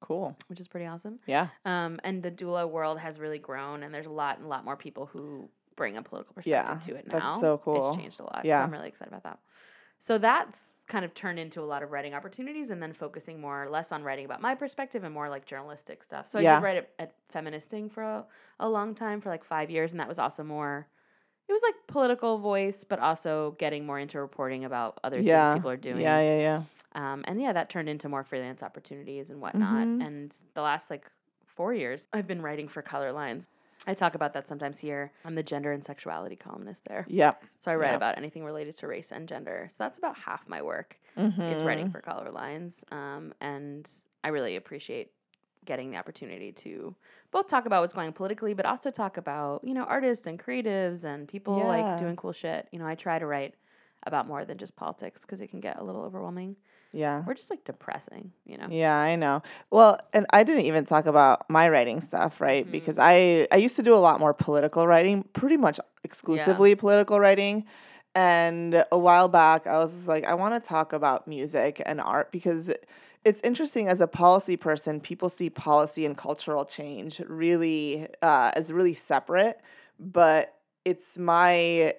cool. 0.00 0.36
which 0.48 0.60
is 0.60 0.68
pretty 0.68 0.86
awesome. 0.86 1.18
Yeah. 1.26 1.48
Um, 1.64 2.00
and 2.04 2.22
the 2.22 2.30
doula 2.30 2.68
world 2.68 2.98
has 2.98 3.18
really 3.18 3.38
grown, 3.38 3.82
and 3.82 3.94
there's 3.94 4.06
a 4.06 4.10
lot 4.10 4.36
and 4.38 4.46
a 4.46 4.48
lot 4.48 4.64
more 4.64 4.76
people 4.76 5.06
who 5.06 5.48
bring 5.76 5.96
a 5.96 6.02
political 6.02 6.34
perspective 6.34 6.80
Yeah, 6.80 6.86
to 6.86 6.96
it 6.96 7.06
now. 7.06 7.18
that's 7.20 7.40
so 7.40 7.58
cool. 7.58 7.76
It's 7.88 7.96
changed 7.96 8.20
a 8.20 8.24
lot. 8.24 8.44
Yeah. 8.44 8.58
So 8.60 8.64
I'm 8.64 8.72
really 8.72 8.88
excited 8.88 9.08
about 9.12 9.22
that. 9.24 9.38
So 10.00 10.18
that 10.18 10.52
kind 10.88 11.04
of 11.04 11.14
turned 11.14 11.38
into 11.38 11.60
a 11.60 11.64
lot 11.64 11.82
of 11.82 11.90
writing 11.92 12.12
opportunities 12.14 12.70
and 12.70 12.82
then 12.82 12.92
focusing 12.92 13.40
more 13.40 13.64
or 13.64 13.70
less 13.70 13.92
on 13.92 14.02
writing 14.02 14.24
about 14.24 14.40
my 14.42 14.54
perspective 14.54 15.04
and 15.04 15.14
more 15.14 15.28
like 15.28 15.46
journalistic 15.46 16.02
stuff. 16.02 16.28
So 16.28 16.38
I 16.38 16.42
did 16.42 16.62
write 16.62 16.76
at, 16.76 16.90
at 16.98 17.14
Feministing 17.32 17.90
for 17.90 18.02
a, 18.02 18.24
a 18.60 18.68
long 18.68 18.94
time, 18.94 19.20
for 19.20 19.28
like 19.30 19.44
five 19.44 19.70
years, 19.70 19.92
and 19.92 20.00
that 20.00 20.08
was 20.08 20.18
also 20.18 20.42
more 20.42 20.86
it 21.48 21.52
was 21.52 21.62
like 21.62 21.74
political 21.88 22.38
voice, 22.38 22.84
but 22.84 22.98
also 23.00 23.56
getting 23.58 23.84
more 23.84 23.98
into 23.98 24.20
reporting 24.20 24.64
about 24.64 24.98
other 25.02 25.20
Yeah. 25.20 25.52
things 25.52 25.58
people 25.60 25.70
are 25.70 25.76
doing. 25.76 26.00
Yeah. 26.00 26.20
Yeah. 26.20 26.38
Yeah. 26.38 26.62
Um, 26.94 27.24
and 27.26 27.40
yeah, 27.40 27.52
that 27.52 27.68
turned 27.68 27.88
into 27.88 28.08
more 28.08 28.22
freelance 28.22 28.62
opportunities 28.62 29.30
and 29.30 29.40
whatnot. 29.40 29.86
Mhm. 29.86 30.06
And 30.06 30.36
the 30.54 30.62
last 30.62 30.88
like 30.90 31.10
four 31.46 31.74
years, 31.74 32.06
I've 32.12 32.26
been 32.26 32.42
writing 32.42 32.68
for 32.68 32.82
Colorlines. 32.82 33.46
I 33.86 33.94
talk 33.94 34.14
about 34.14 34.32
that 34.34 34.46
sometimes 34.46 34.78
here. 34.78 35.12
I'm 35.24 35.34
the 35.34 35.42
gender 35.42 35.72
and 35.72 35.84
sexuality 35.84 36.36
columnist 36.36 36.84
there. 36.84 37.04
Yeah. 37.08 37.32
So 37.58 37.70
I 37.70 37.74
write 37.76 37.88
Yep. 37.90 37.96
about 37.96 38.18
anything 38.18 38.44
related 38.44 38.76
to 38.78 38.86
race 38.86 39.10
and 39.12 39.28
gender. 39.28 39.66
So 39.70 39.76
that's 39.78 39.98
about 39.98 40.16
half 40.16 40.48
my 40.48 40.62
work 40.62 40.96
Mm-hmm. 41.18 41.52
is 41.52 41.62
writing 41.62 41.90
for 41.90 42.00
Colorlines. 42.00 42.82
Um, 42.92 43.34
and 43.40 43.88
I 44.24 44.28
really 44.28 44.56
appreciate 44.56 45.12
getting 45.64 45.90
the 45.90 45.96
opportunity 45.98 46.52
to 46.52 46.94
both 47.30 47.48
talk 47.48 47.66
about 47.66 47.82
what's 47.82 47.92
going 47.92 48.06
on 48.06 48.12
politically, 48.12 48.54
but 48.54 48.64
also 48.66 48.90
talk 48.90 49.16
about, 49.18 49.62
you 49.62 49.74
know, 49.74 49.84
artists 49.84 50.26
and 50.26 50.38
creatives 50.38 51.04
and 51.04 51.28
people 51.28 51.58
Yeah. 51.58 51.66
like 51.66 51.98
doing 51.98 52.16
cool 52.16 52.32
shit. 52.32 52.66
You 52.72 52.78
know, 52.78 52.86
I 52.86 52.94
try 52.94 53.18
to 53.18 53.26
write 53.26 53.54
about 54.04 54.26
more 54.26 54.44
than 54.44 54.58
just 54.58 54.74
politics 54.74 55.20
because 55.20 55.40
it 55.40 55.48
can 55.48 55.60
get 55.60 55.78
a 55.78 55.84
little 55.84 56.02
overwhelming 56.02 56.56
Yeah. 56.92 57.22
We're 57.26 57.34
just 57.34 57.50
like 57.50 57.64
depressing, 57.64 58.32
you 58.44 58.58
know? 58.58 58.66
Yeah, 58.70 58.96
I 58.96 59.16
know. 59.16 59.42
Well, 59.70 59.98
and 60.12 60.26
I 60.30 60.44
didn't 60.44 60.66
even 60.66 60.84
talk 60.84 61.06
about 61.06 61.48
my 61.48 61.68
writing 61.68 62.00
stuff, 62.00 62.40
right? 62.40 62.66
Mhm. 62.66 62.70
Because 62.70 62.98
I 62.98 63.48
I 63.50 63.56
used 63.56 63.76
to 63.76 63.82
do 63.82 63.94
a 63.94 63.96
lot 64.08 64.20
more 64.20 64.34
political 64.34 64.86
writing, 64.86 65.24
pretty 65.32 65.56
much 65.56 65.80
exclusively 66.04 66.74
political 66.74 67.18
writing. 67.18 67.64
And 68.14 68.84
a 68.92 68.98
while 68.98 69.28
back, 69.28 69.66
I 69.66 69.78
was 69.78 70.06
like, 70.06 70.24
I 70.26 70.34
want 70.34 70.62
to 70.62 70.68
talk 70.68 70.92
about 70.92 71.26
music 71.26 71.80
and 71.86 71.98
art 72.00 72.30
because 72.30 72.70
it's 73.24 73.40
interesting 73.42 73.88
as 73.88 74.00
a 74.02 74.06
policy 74.06 74.56
person, 74.56 75.00
people 75.00 75.30
see 75.30 75.48
policy 75.48 76.04
and 76.04 76.16
cultural 76.16 76.64
change 76.66 77.20
really 77.20 78.08
uh, 78.20 78.50
as 78.54 78.70
really 78.72 78.94
separate, 78.94 79.60
but 79.98 80.54
it's 80.84 81.16
my 81.18 81.94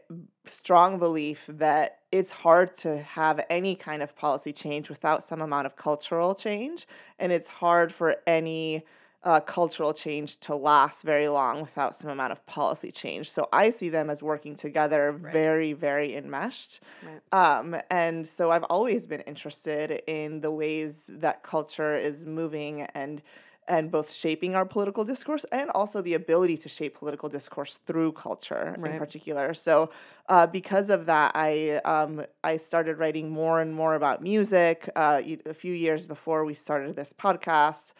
strong 0.45 0.99
belief 0.99 1.45
that 1.47 1.99
it's 2.11 2.31
hard 2.31 2.75
to 2.75 2.97
have 3.01 3.43
any 3.49 3.75
kind 3.75 4.03
of 4.03 4.15
policy 4.15 4.51
change 4.53 4.89
without 4.89 5.23
some 5.23 5.41
amount 5.41 5.65
of 5.65 5.75
cultural 5.75 6.35
change 6.35 6.87
and 7.19 7.31
it's 7.31 7.47
hard 7.47 7.93
for 7.93 8.17
any 8.27 8.83
uh, 9.23 9.39
cultural 9.39 9.93
change 9.93 10.37
to 10.41 10.53
last 10.53 11.03
very 11.03 11.29
long 11.29 11.61
without 11.61 11.95
some 11.95 12.09
amount 12.09 12.31
of 12.33 12.45
policy 12.45 12.91
change 12.91 13.31
so 13.31 13.47
i 13.53 13.69
see 13.69 13.87
them 13.87 14.09
as 14.09 14.21
working 14.21 14.53
together 14.53 15.13
Right. 15.13 15.31
very 15.31 15.71
very 15.73 16.15
enmeshed 16.17 16.81
Right. 17.01 17.21
um, 17.31 17.77
and 17.89 18.27
so 18.27 18.51
I've 18.51 18.65
always 18.65 19.07
been 19.07 19.21
interested 19.21 20.03
in 20.07 20.41
the 20.41 20.51
ways 20.51 21.05
that 21.07 21.41
culture 21.41 21.95
is 21.97 22.25
moving 22.25 22.81
and 22.93 23.21
and 23.67 23.91
both 23.91 24.11
shaping 24.11 24.55
our 24.55 24.65
political 24.65 25.03
discourse 25.03 25.45
and 25.51 25.69
also 25.71 26.01
the 26.01 26.13
ability 26.15 26.57
to 26.57 26.69
shape 26.69 26.97
political 26.97 27.29
discourse 27.29 27.79
through 27.85 28.11
culture 28.13 28.77
in 28.83 28.97
particular. 28.97 29.53
So 29.53 29.89
uh, 30.29 30.47
because 30.47 30.89
of 30.89 31.05
that, 31.07 31.31
I 31.35 31.81
um, 31.85 32.25
I 32.43 32.57
started 32.57 32.97
writing 32.99 33.29
more 33.29 33.61
and 33.61 33.73
more 33.73 33.95
about 33.95 34.21
music 34.21 34.89
uh, 34.95 35.21
a 35.45 35.53
few 35.53 35.73
years 35.73 36.05
before 36.05 36.45
we 36.45 36.53
started 36.53 36.95
this 36.95 37.13
podcast, 37.13 37.93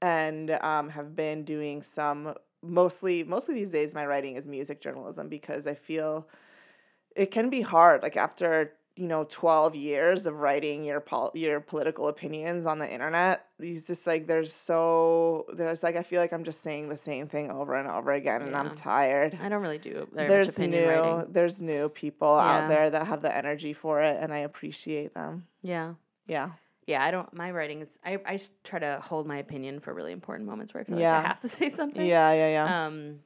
and 0.00 0.50
um, 0.62 0.88
have 0.90 1.14
been 1.16 1.44
doing 1.44 1.82
some 1.82 2.34
mostly 2.62 3.24
mostly 3.24 3.54
these 3.54 3.70
days. 3.70 3.94
My 3.94 4.06
writing 4.06 4.36
is 4.36 4.48
music 4.48 4.80
journalism 4.80 5.28
because 5.28 5.66
I 5.66 5.74
feel 5.74 6.28
it 7.16 7.30
can 7.30 7.50
be 7.50 7.60
hard 7.60 8.02
like 8.02 8.16
after 8.16 8.72
you 8.98 9.06
know 9.06 9.24
12 9.30 9.74
years 9.76 10.26
of 10.26 10.34
writing 10.40 10.84
your 10.84 11.00
pol- 11.00 11.30
your 11.34 11.60
political 11.60 12.08
opinions 12.08 12.66
on 12.66 12.78
the 12.78 12.90
internet 12.92 13.46
these 13.58 13.86
just 13.86 14.06
like 14.06 14.26
there's 14.26 14.52
so 14.52 15.46
there's 15.54 15.82
like 15.82 15.96
i 15.96 16.02
feel 16.02 16.20
like 16.20 16.32
i'm 16.32 16.44
just 16.44 16.62
saying 16.62 16.88
the 16.88 16.96
same 16.96 17.28
thing 17.28 17.50
over 17.50 17.74
and 17.74 17.88
over 17.88 18.12
again 18.12 18.42
and 18.42 18.56
i'm 18.56 18.74
tired 18.74 19.38
I 19.42 19.48
don't 19.48 19.62
really 19.62 19.78
do 19.78 20.08
there's 20.12 20.58
new 20.58 20.88
writing. 20.88 21.32
there's 21.32 21.62
new 21.62 21.88
people 21.88 22.34
Yeah. 22.36 22.42
out 22.64 22.68
there 22.68 22.90
that 22.90 23.06
have 23.06 23.22
the 23.22 23.34
energy 23.34 23.72
for 23.72 24.02
it 24.02 24.16
and 24.20 24.32
i 24.32 24.38
appreciate 24.38 25.14
them 25.14 25.46
Yeah. 25.62 25.94
yeah 26.26 26.50
Yeah, 26.88 27.04
I 27.04 27.10
don't. 27.10 27.28
My 27.34 27.50
writing 27.52 27.82
is. 27.82 27.90
I, 28.02 28.12
I 28.24 28.40
try 28.64 28.78
to 28.78 28.98
hold 29.04 29.26
my 29.26 29.38
opinion 29.46 29.78
for 29.80 29.92
really 29.92 30.12
important 30.12 30.48
moments 30.48 30.72
where 30.72 30.80
I 30.80 30.84
feel 30.84 30.96
like 30.96 31.02
Yeah. 31.02 31.18
I 31.18 31.28
have 31.32 31.40
to 31.40 31.48
say 31.58 31.68
something. 31.68 32.04
yeah 32.14 32.32
yeah 32.32 32.50
yeah 32.56 32.86
Um, 32.86 33.20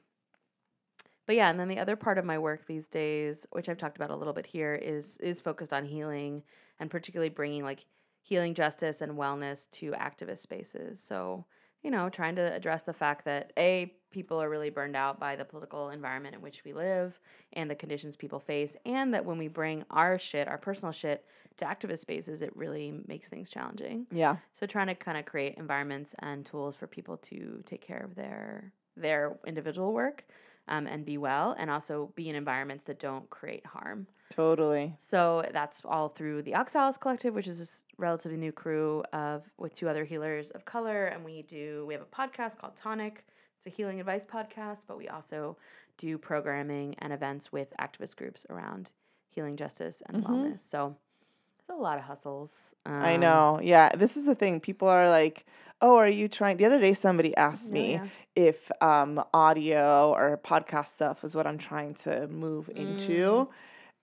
but 1.26 1.36
yeah, 1.36 1.50
and 1.50 1.58
then 1.58 1.68
the 1.68 1.78
other 1.78 1.96
part 1.96 2.18
of 2.18 2.24
my 2.24 2.38
work 2.38 2.66
these 2.66 2.86
days, 2.88 3.46
which 3.52 3.68
I've 3.68 3.78
talked 3.78 3.96
about 3.96 4.10
a 4.10 4.16
little 4.16 4.32
bit 4.32 4.46
here, 4.46 4.74
is 4.74 5.16
is 5.18 5.40
focused 5.40 5.72
on 5.72 5.84
healing 5.84 6.42
and 6.80 6.90
particularly 6.90 7.30
bringing 7.30 7.64
like 7.64 7.84
healing 8.22 8.54
justice 8.54 9.00
and 9.00 9.12
wellness 9.12 9.70
to 9.72 9.92
activist 9.92 10.38
spaces. 10.38 11.02
So 11.02 11.44
you 11.82 11.90
know, 11.90 12.08
trying 12.08 12.36
to 12.36 12.52
address 12.54 12.82
the 12.82 12.92
fact 12.92 13.24
that 13.24 13.52
a 13.58 13.92
people 14.12 14.40
are 14.40 14.48
really 14.48 14.70
burned 14.70 14.94
out 14.94 15.18
by 15.18 15.34
the 15.34 15.44
political 15.44 15.90
environment 15.90 16.34
in 16.34 16.40
which 16.40 16.62
we 16.64 16.72
live 16.72 17.18
and 17.54 17.68
the 17.68 17.74
conditions 17.74 18.14
people 18.14 18.38
face, 18.38 18.76
and 18.84 19.12
that 19.12 19.24
when 19.24 19.38
we 19.38 19.48
bring 19.48 19.84
our 19.90 20.18
shit, 20.18 20.46
our 20.48 20.58
personal 20.58 20.92
shit, 20.92 21.24
to 21.56 21.64
activist 21.64 21.98
spaces, 21.98 22.40
it 22.42 22.54
really 22.56 23.00
makes 23.08 23.28
things 23.28 23.50
challenging. 23.50 24.06
yeah 24.10 24.36
So 24.52 24.66
trying 24.66 24.86
to 24.88 24.94
kind 24.94 25.18
of 25.18 25.24
create 25.24 25.56
environments 25.56 26.14
and 26.20 26.46
tools 26.46 26.76
for 26.76 26.86
people 26.86 27.16
to 27.18 27.62
take 27.66 27.80
care 27.80 28.04
of 28.04 28.14
their 28.14 28.72
their 28.96 29.38
individual 29.46 29.92
work 29.92 30.24
um, 30.68 30.86
and 30.86 31.04
be 31.04 31.18
well, 31.18 31.54
and 31.58 31.70
also 31.70 32.12
be 32.14 32.28
in 32.28 32.36
environments 32.36 32.84
that 32.84 32.98
don't 32.98 33.28
create 33.30 33.64
harm. 33.66 34.06
totally 34.30 34.94
So 34.98 35.44
that's 35.52 35.82
all 35.84 36.08
through 36.08 36.42
the 36.42 36.54
Oxalis 36.54 36.96
Collective, 36.96 37.34
which 37.34 37.46
is 37.46 37.60
a 37.60 37.66
relatively 37.98 38.38
new 38.38 38.52
crew 38.52 39.02
of 39.12 39.44
with 39.58 39.74
two 39.74 39.88
other 39.88 40.04
healers 40.04 40.50
of 40.50 40.64
color, 40.64 41.06
and 41.06 41.24
we 41.24 41.42
do 41.42 41.84
we 41.86 41.94
have 41.94 42.02
a 42.02 42.06
podcast 42.06 42.58
called 42.58 42.76
Tonic. 42.76 43.26
It's 43.58 43.66
a 43.66 43.70
healing 43.70 44.00
advice 44.00 44.24
podcast, 44.24 44.80
but 44.86 44.96
we 44.98 45.08
also 45.08 45.56
do 45.98 46.18
programming 46.18 46.94
and 46.98 47.12
events 47.12 47.52
with 47.52 47.72
activist 47.80 48.16
groups 48.16 48.44
around 48.50 48.92
healing 49.30 49.56
justice 49.56 50.02
and 50.08 50.18
Mhm. 50.18 50.24
wellness. 50.24 50.58
So 50.60 50.96
there's 51.68 51.78
a 51.78 51.82
lot 51.82 51.98
of 51.98 52.04
hustles. 52.04 52.50
i 52.86 53.14
Um, 53.14 53.20
know 53.20 53.60
yeah 53.62 53.90
this 53.94 54.16
is 54.16 54.24
the 54.24 54.34
thing 54.34 54.60
people 54.60 54.88
are 54.88 55.08
like 55.08 55.46
oh 55.80 55.96
are 55.96 56.08
you 56.08 56.28
trying 56.28 56.56
the 56.56 56.64
other 56.64 56.80
day 56.80 56.94
somebody 56.94 57.36
asked 57.36 57.70
me 57.70 57.92
yeah. 57.94 58.06
if 58.36 58.70
um, 58.80 59.22
audio 59.34 60.12
or 60.16 60.38
podcast 60.38 60.88
stuff 60.88 61.22
is 61.24 61.34
what 61.34 61.46
I'm 61.46 61.58
trying 61.58 61.94
to 62.04 62.26
move 62.28 62.66
Mm. 62.72 62.76
into. 62.82 63.48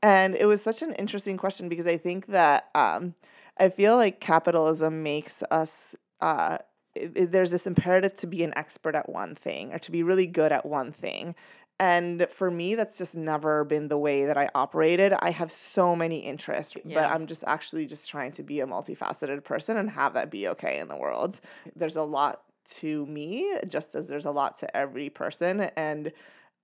And 0.01 0.35
it 0.35 0.45
was 0.45 0.61
such 0.61 0.81
an 0.81 0.93
interesting 0.93 1.35
question 1.37 1.67
because 1.67 1.87
I 1.87 1.97
think 1.97 2.27
that 2.27 2.69
um, 2.75 3.15
I 3.57 3.69
feel 3.69 3.95
like 3.97 4.19
capitalism 4.19 5.03
makes 5.03 5.41
us. 5.51 5.95
Uh, 6.21 6.57
i- 6.95 7.09
i- 7.19 7.25
there's 7.25 7.51
this 7.51 7.65
imperative 7.67 8.13
to 8.15 8.27
be 8.27 8.43
an 8.43 8.53
expert 8.55 8.93
at 8.95 9.09
one 9.09 9.35
thing 9.35 9.73
or 9.73 9.79
to 9.79 9.91
be 9.91 10.03
really 10.03 10.25
good 10.27 10.51
at 10.51 10.65
one 10.65 10.91
thing. 10.91 11.33
And 11.79 12.27
for 12.29 12.51
me, 12.51 12.75
that's 12.75 12.97
just 12.97 13.15
never 13.15 13.63
been 13.63 13.87
the 13.87 13.97
way 13.97 14.25
that 14.25 14.37
I 14.37 14.49
operated. 14.53 15.13
I 15.13 15.31
have 15.31 15.51
so 15.51 15.95
many 15.95 16.19
interests, 16.19 16.75
but 16.93 17.05
I'm 17.09 17.25
just 17.25 17.43
actually 17.47 17.85
just 17.85 18.09
trying 18.09 18.33
to 18.33 18.43
be 18.43 18.59
a 18.59 18.67
multifaceted 18.67 19.43
person 19.45 19.77
and 19.77 19.89
have 19.89 20.13
that 20.13 20.29
be 20.29 20.47
okay 20.49 20.79
in 20.79 20.89
the 20.89 20.97
world. 20.97 21.39
There's 21.75 21.95
a 21.95 22.03
lot 22.03 22.43
to 22.75 23.05
me, 23.05 23.55
just 23.67 23.95
as 23.95 24.07
there's 24.07 24.25
a 24.25 24.31
lot 24.31 24.57
to 24.59 24.77
every 24.77 25.09
person. 25.09 25.61
And 25.77 26.11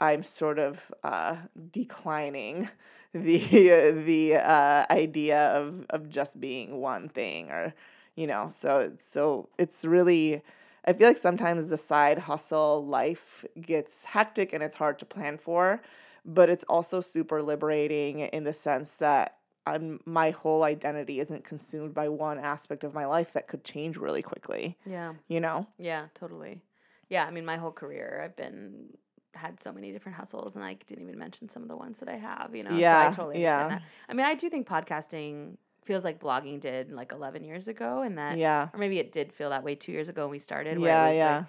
I'm 0.02 0.22
sort 0.22 0.60
of 0.60 0.82
uh, 1.04 1.38
declining 1.72 2.70
the 3.14 3.92
the 4.06 4.36
uh, 4.36 4.86
idea 4.90 5.48
of 5.56 5.86
of 5.90 6.10
just 6.10 6.42
being 6.42 6.82
one 6.82 7.08
thing, 7.08 7.50
or 7.52 7.74
you 8.16 8.28
know. 8.28 8.50
So 8.50 8.92
so 9.00 9.50
it's 9.58 9.86
really. 9.86 10.44
I 10.86 10.94
feel 10.94 11.08
like 11.08 11.18
sometimes 11.18 11.70
the 11.70 11.78
side 11.78 12.20
hustle 12.20 12.86
life 12.86 13.44
gets 13.60 14.04
hectic 14.04 14.54
and 14.54 14.62
it's 14.64 14.76
hard 14.76 15.00
to 15.00 15.06
plan 15.06 15.38
for, 15.38 15.82
but 16.26 16.50
it's 16.50 16.64
also 16.66 17.02
super 17.02 17.42
liberating 17.42 18.20
in 18.20 18.44
the 18.44 18.54
sense 18.54 18.98
that 18.98 19.40
I'm, 19.66 20.00
my 20.06 20.30
whole 20.30 20.64
identity 20.64 21.20
isn't 21.20 21.44
consumed 21.44 21.94
by 21.96 22.08
one 22.10 22.38
aspect 22.38 22.84
of 22.84 22.94
my 22.94 23.06
life 23.06 23.34
that 23.34 23.48
could 23.48 23.64
change 23.64 23.98
really 23.98 24.22
quickly, 24.22 24.78
Yeah. 24.86 25.16
you 25.28 25.40
know? 25.40 25.68
Yeah, 25.78 26.08
totally. 26.14 26.62
Yeah, 27.10 27.26
I 27.26 27.32
mean, 27.32 27.46
my 27.46 27.58
whole 27.58 27.72
career, 27.72 28.22
I've 28.24 28.36
been 28.36 28.90
had 29.34 29.62
so 29.62 29.72
many 29.72 29.92
different 29.92 30.16
hustles, 30.18 30.56
and 30.56 30.64
I 30.64 30.76
didn't 30.88 31.04
even 31.04 31.18
mention 31.20 31.50
some 31.50 31.62
of 31.62 31.68
the 31.68 31.76
ones 31.76 31.98
that 32.00 32.08
I 32.10 32.16
have. 32.16 32.56
You 32.56 32.64
know, 32.64 32.70
so 32.70 32.80
Yeah, 32.80 33.00
I 33.00 33.08
totally 33.08 33.36
yeah. 33.42 33.58
understand 33.58 33.72
that. 33.72 33.82
I 34.08 34.14
mean, 34.14 34.26
I 34.26 34.36
do 34.36 34.50
think 34.50 34.68
podcasting 34.68 35.58
feels 35.86 36.04
like 36.04 36.20
blogging 36.20 36.60
did 36.60 36.92
like 36.92 37.12
11 37.12 37.44
years 37.44 37.68
ago, 37.68 38.02
and 38.02 38.18
that, 38.18 38.40
Yeah. 38.40 38.70
or 38.74 38.80
maybe 38.80 39.00
it 39.00 39.12
did 39.12 39.34
feel 39.34 39.50
that 39.52 39.64
way 39.64 39.76
two 39.76 39.92
years 39.92 40.10
ago 40.10 40.24
when 40.24 40.32
we 40.32 40.40
started. 40.40 40.80
Where 40.80 40.94
Yeah, 40.94 41.00
it 41.02 41.08
was 41.08 41.18
yeah. 41.18 41.24
Like 41.24 41.46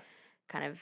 kind 0.48 0.64
of, 0.64 0.78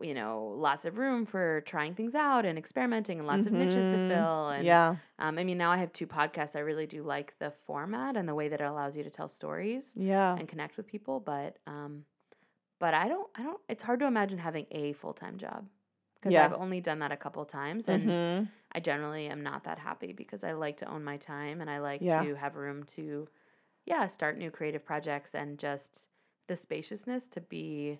you 0.00 0.14
know, 0.14 0.46
lots 0.56 0.84
of 0.84 0.98
room 0.98 1.26
for 1.26 1.62
trying 1.62 1.94
things 1.94 2.14
out 2.14 2.44
and 2.46 2.58
experimenting, 2.58 3.18
and 3.18 3.26
lots 3.26 3.46
of 3.46 3.52
niches 3.52 3.88
to 3.88 3.98
Mhm. 3.98 4.00
fill. 4.00 4.48
And 4.50 4.72
Yeah. 4.72 4.96
um, 5.18 5.38
I 5.38 5.44
mean, 5.44 5.58
now 5.58 5.70
I 5.70 5.76
have 5.78 5.92
two 5.92 6.06
podcasts. 6.06 6.56
I 6.56 6.60
really 6.60 6.86
do 6.86 7.02
like 7.02 7.34
the 7.38 7.50
format 7.66 8.16
and 8.16 8.28
the 8.28 8.34
way 8.34 8.48
that 8.48 8.60
it 8.60 8.64
allows 8.64 8.96
you 8.96 9.02
to 9.04 9.10
tell 9.10 9.28
stories 9.28 9.94
Yeah. 9.94 10.40
and 10.40 10.48
connect 10.48 10.76
with 10.76 10.86
people 10.86 11.18
but 11.20 11.58
um 11.66 12.04
but 12.78 12.94
i 12.94 13.08
don't 13.08 13.28
i 13.36 13.42
don't 13.42 13.60
it's 13.68 13.82
hard 13.82 14.00
to 14.00 14.06
imagine 14.06 14.38
having 14.38 14.66
a 14.70 14.92
full-time 14.94 15.36
job 15.38 15.68
because 16.14 16.36
Yeah. 16.36 16.38
i've 16.38 16.52
only 16.52 16.80
done 16.80 16.98
that 17.00 17.12
a 17.12 17.16
couple 17.16 17.44
times 17.44 17.88
and 17.88 18.20
Mhm. 18.20 18.48
I 18.72 18.80
generally 18.80 19.26
am 19.26 19.42
not 19.42 19.64
that 19.64 19.78
happy 19.78 20.12
because 20.12 20.44
i 20.44 20.52
like 20.52 20.76
to 20.76 20.88
own 20.88 21.04
my 21.04 21.16
time 21.16 21.60
and 21.60 21.70
i 21.70 21.78
like 21.78 22.06
Yeah. 22.06 22.08
to 22.08 22.34
have 22.34 22.56
room 22.56 22.84
to 22.84 23.28
yeah 23.86 24.06
start 24.08 24.38
new 24.38 24.50
creative 24.50 24.84
projects 24.84 25.34
and 25.34 25.58
just 25.58 26.06
the 26.48 26.56
spaciousness 26.56 27.28
to 27.28 27.40
be 27.40 27.98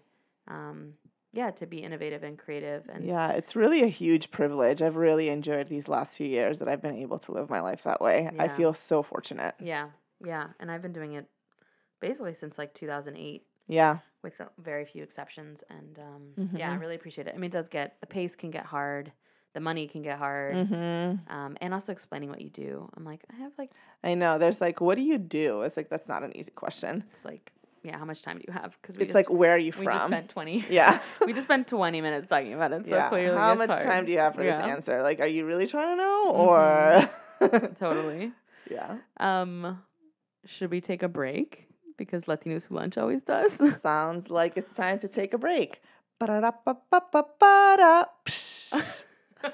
um 0.49 0.95
yeah 1.33 1.51
to 1.51 1.67
be 1.67 1.79
innovative 1.83 2.23
and 2.25 2.39
creative 2.39 2.89
and 2.89 3.09
Yeah, 3.09 3.31
it's 3.33 3.57
really 3.57 3.83
a 3.83 3.87
huge 3.89 4.31
privilege. 4.31 4.83
I've 4.83 4.97
really 4.97 5.29
enjoyed 5.29 5.69
these 5.69 5.89
last 5.89 6.17
few 6.17 6.27
years 6.27 6.59
that 6.59 6.69
I've 6.69 6.83
been 6.83 6.97
able 6.97 7.19
to 7.21 7.33
live 7.33 7.49
my 7.49 7.61
life 7.61 7.83
that 7.85 8.01
way. 8.01 8.31
I 8.39 8.49
feel 8.49 8.75
so 8.75 9.03
fortunate. 9.03 9.55
yeah 9.59 9.91
yeah 10.25 10.49
and 10.59 10.71
i've 10.71 10.83
been 10.83 10.93
doing 10.93 11.13
it 11.15 11.29
basically 12.01 12.35
since 12.35 12.59
like 12.59 12.75
2008 12.75 13.47
Yeah. 13.69 14.01
with 14.23 14.41
uh, 14.41 14.47
very 14.59 14.85
few 14.87 15.03
exceptions. 15.03 15.65
And 15.71 15.99
um, 15.99 16.37
yeah, 16.55 16.71
I 16.73 16.75
Mhm. 16.75 16.77
really 16.77 16.97
appreciate 16.97 17.29
it. 17.29 17.35
I 17.35 17.39
mean, 17.39 17.49
it 17.49 17.53
does 17.53 17.69
get 17.69 18.01
the 18.01 18.07
pace 18.07 18.37
can 18.37 18.51
get 18.51 18.67
hard, 18.67 19.13
the 19.53 19.61
money 19.61 19.87
can 19.89 20.03
get 20.03 20.19
hard, 20.19 20.55
Mhm. 20.57 21.31
um, 21.31 21.57
and 21.61 21.75
also 21.75 21.93
explaining 21.93 22.29
what 22.31 22.41
you 22.41 22.51
do. 22.51 22.89
I'm 22.97 23.05
like, 23.05 23.23
I 23.33 23.37
have 23.37 23.53
like 23.59 23.71
I 24.05 24.15
know. 24.15 24.39
There's 24.39 24.61
like, 24.61 24.81
what 24.81 24.95
do 24.97 25.03
you 25.03 25.19
do? 25.19 25.63
It's 25.63 25.77
like 25.77 25.89
that's 25.91 26.09
not 26.09 26.23
an 26.23 26.37
easy 26.37 26.51
question. 26.53 27.05
it's 27.15 27.25
like, 27.25 27.53
yeah, 27.83 27.99
how 27.99 28.05
much 28.05 28.23
time 28.23 28.39
do 28.39 28.45
you 28.47 28.53
have? 28.53 28.77
Because 28.81 28.97
we 28.97 29.03
It's 29.05 29.09
just, 29.13 29.15
like, 29.15 29.31
where 29.31 29.53
are 29.53 29.59
you 29.59 29.73
from? 29.73 29.87
we 29.87 29.93
just 29.93 30.05
spent 30.05 30.29
20. 30.29 30.67
yeah. 30.71 31.01
we 31.27 31.33
just 31.33 31.47
spent 31.47 31.67
20 31.67 32.01
minutes 32.01 32.29
talking 32.29 32.53
about 32.55 32.73
it. 32.73 32.85
So 32.89 32.95
yeah. 32.95 33.09
clearly, 33.09 33.37
How 33.39 33.55
much 33.55 33.71
hard. 33.71 33.83
time 33.85 34.05
do 34.07 34.13
you 34.13 34.19
have 34.19 34.35
for 34.35 34.45
Yeah, 34.45 34.59
this 34.63 34.67
answer? 34.71 35.03
Like, 35.03 35.19
are 35.21 35.27
you 35.27 35.45
really 35.47 35.67
trying 35.67 35.97
to 35.97 35.97
know, 35.97 36.33
Mhm. 36.33 37.11
or 37.41 37.75
Totally. 37.81 38.33
yeah? 38.71 38.99
Um, 39.19 39.83
should 40.45 40.71
we 40.71 40.81
take 40.81 41.03
a 41.03 41.09
break? 41.09 41.67
Because 41.97 42.25
Latinos 42.25 42.63
lunch 42.71 42.97
always 42.97 43.23
does. 43.23 43.59
Sounds 43.83 44.31
like 44.31 44.57
it's 44.57 44.73
time 44.75 44.99
to 45.01 45.09
take 45.09 45.35
a 45.35 45.39
break. 45.39 45.81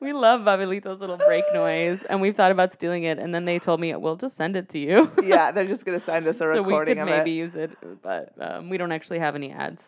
We 0.00 0.12
love 0.12 0.42
Babelito's 0.42 1.00
little 1.00 1.16
break 1.16 1.44
noise, 1.52 1.98
and 2.08 2.20
we've 2.20 2.36
thought 2.36 2.52
about 2.52 2.72
stealing 2.72 3.02
it. 3.02 3.18
And 3.18 3.34
then 3.34 3.44
they 3.46 3.58
told 3.58 3.80
me 3.80 3.94
we'll 3.96 4.16
just 4.16 4.36
send 4.36 4.54
it 4.56 4.68
to 4.70 4.78
you. 4.78 5.10
yeah, 5.24 5.50
they're 5.50 5.66
just 5.66 5.84
gonna 5.84 5.98
send 5.98 6.26
us 6.28 6.36
a 6.36 6.38
so 6.38 6.52
we 6.52 6.58
recording 6.58 6.96
could 6.96 7.02
of 7.02 7.08
maybe 7.08 7.32
it. 7.32 7.34
use 7.34 7.56
it, 7.56 7.76
but 8.00 8.32
um, 8.40 8.70
we 8.70 8.78
don't 8.78 8.92
actually 8.92 9.18
have 9.18 9.34
any 9.34 9.50
ads. 9.50 9.82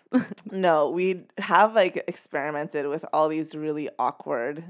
No, 0.51 0.91
we 0.91 1.23
have 1.39 1.75
like 1.75 2.05
experimented 2.09 2.89
with 2.89 3.05
all 3.13 3.29
these 3.29 3.55
really 3.55 3.89
awkward 4.01 4.65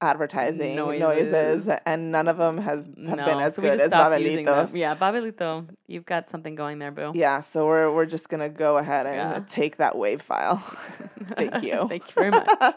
advertising 0.00 0.76
noises, 0.76 1.32
Noises. 1.32 1.68
and 1.86 2.12
none 2.12 2.28
of 2.28 2.36
them 2.36 2.58
has 2.58 2.84
have 2.84 2.94
been 2.94 3.40
as 3.40 3.56
good 3.56 3.80
as 3.80 3.90
stopped 3.90 4.20
using 4.20 4.44
them. 4.44 4.66
Babelitos. 4.66 4.76
Yeah, 4.76 4.94
Babelito, 4.94 5.66
you've 5.86 6.04
got 6.06 6.28
something 6.28 6.54
going 6.54 6.78
there, 6.78 6.90
boo. 6.90 7.12
Yeah, 7.14 7.40
so 7.40 7.64
we're 7.66 7.90
we're 7.92 8.04
just 8.06 8.28
gonna 8.28 8.48
go 8.50 8.76
ahead 8.78 9.06
and 9.06 9.16
Yeah. 9.16 9.40
take 9.48 9.78
that 9.78 9.96
wave 9.96 10.20
file. 10.22 10.58
Thank 11.36 11.62
you. 11.62 11.86
Thank 11.88 12.06
you 12.08 12.12
very 12.14 12.30
much. 12.30 12.48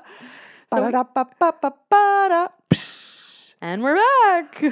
So 0.72 0.78
we- 0.86 0.93
and 3.61 3.84
we're 3.84 3.95
back. 3.95 4.63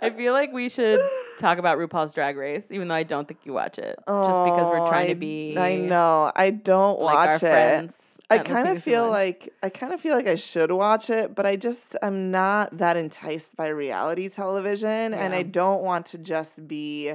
I 0.00 0.12
feel 0.16 0.32
like 0.32 0.52
we 0.52 0.68
should 0.68 1.00
talk 1.38 1.58
about 1.58 1.78
RuPaul's 1.78 2.14
Drag 2.14 2.36
Race, 2.36 2.64
even 2.70 2.88
though 2.88 2.94
I 2.94 3.02
don't 3.02 3.26
think 3.26 3.40
you 3.44 3.52
watch 3.52 3.78
it, 3.78 3.96
just 3.96 4.06
because 4.06 4.68
we're 4.70 4.80
Oh, 4.80 4.88
trying 4.88 5.06
I- 5.06 5.12
to 5.12 5.14
be. 5.16 5.56
I 5.58 5.76
know. 5.76 6.30
I 6.34 6.50
don't 6.50 7.00
like 7.00 7.14
watch 7.14 7.28
our 7.28 7.34
it. 7.34 7.40
friends. 7.40 7.96
I 8.34 8.38
kind 8.44 8.68
of 8.68 8.78
feel 8.82 9.08
like 9.10 9.54
I 9.62 9.68
kind 9.70 9.92
of 9.92 10.00
feel 10.00 10.14
like 10.14 10.26
I 10.26 10.34
should 10.36 10.70
watch 10.72 11.10
it, 11.10 11.34
but 11.34 11.46
I 11.46 11.56
just 11.56 11.96
I'm 12.02 12.30
not 12.30 12.76
that 12.78 12.96
enticed 12.96 13.56
by 13.56 13.68
reality 13.68 14.28
television, 14.28 15.14
and 15.14 15.34
I 15.34 15.42
don't 15.42 15.82
want 15.82 16.06
to 16.06 16.18
just 16.18 16.66
be 16.68 17.14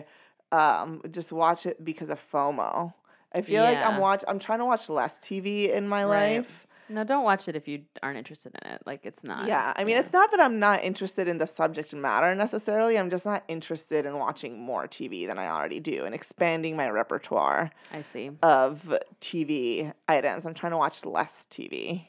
um 0.51 1.01
just 1.11 1.31
watch 1.31 1.65
it 1.65 1.83
because 1.83 2.09
of 2.09 2.19
FOMO. 2.31 2.93
I 3.33 3.41
feel 3.41 3.63
like 3.63 3.81
I'm 3.85 3.95
Yeah. 3.95 3.99
watch 3.99 4.23
I'm 4.27 4.39
trying 4.39 4.59
to 4.59 4.65
watch 4.65 4.89
less 4.89 5.19
TV 5.19 5.69
in 5.71 5.87
my 5.87 6.03
Right. 6.05 6.37
life. 6.37 6.67
No, 6.89 7.03
don't 7.03 7.23
watch 7.23 7.47
it 7.47 7.55
if 7.55 7.67
you 7.67 7.83
aren't 8.01 8.17
interested 8.17 8.55
in 8.63 8.71
it. 8.71 8.81
Like 8.85 9.05
it's 9.05 9.23
not. 9.23 9.47
Yeah, 9.47 9.73
I 9.75 9.83
mean 9.83 9.97
it's 9.97 10.11
not 10.11 10.31
that 10.31 10.39
I'm 10.39 10.59
not 10.59 10.83
interested 10.83 11.27
in 11.27 11.37
the 11.37 11.47
subject 11.47 11.93
matter 11.93 12.33
necessarily. 12.35 12.97
I'm 12.97 13.09
just 13.09 13.25
not 13.25 13.43
interested 13.47 14.05
in 14.05 14.17
watching 14.17 14.59
more 14.59 14.87
TV 14.87 15.27
than 15.27 15.37
I 15.37 15.47
already 15.49 15.79
do 15.79 16.05
and 16.05 16.15
expanding 16.15 16.75
my 16.75 16.89
repertoire 16.89 17.71
I 17.93 18.03
see. 18.13 18.31
of 18.41 18.93
TV 19.21 19.93
items. 20.07 20.45
I'm 20.45 20.53
trying 20.53 20.71
to 20.71 20.77
watch 20.77 21.05
less 21.05 21.45
TV. 21.51 22.05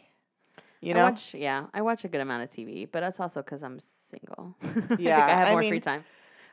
You 0.80 0.92
I 0.92 0.96
know? 0.96 1.04
watch, 1.04 1.34
yeah, 1.34 1.66
I 1.74 1.82
watch 1.82 2.04
a 2.04 2.08
good 2.08 2.22
amount 2.22 2.42
of 2.42 2.50
TV, 2.50 2.88
but 2.90 3.00
that's 3.00 3.20
also 3.20 3.42
because 3.42 3.62
I'm 3.62 3.78
single. 4.10 4.56
I 4.62 4.96
Yeah, 4.98 5.26
I 5.26 5.34
have 5.34 5.48
I 5.48 5.52
more 5.52 5.62
free 5.62 5.80
time. 5.80 6.04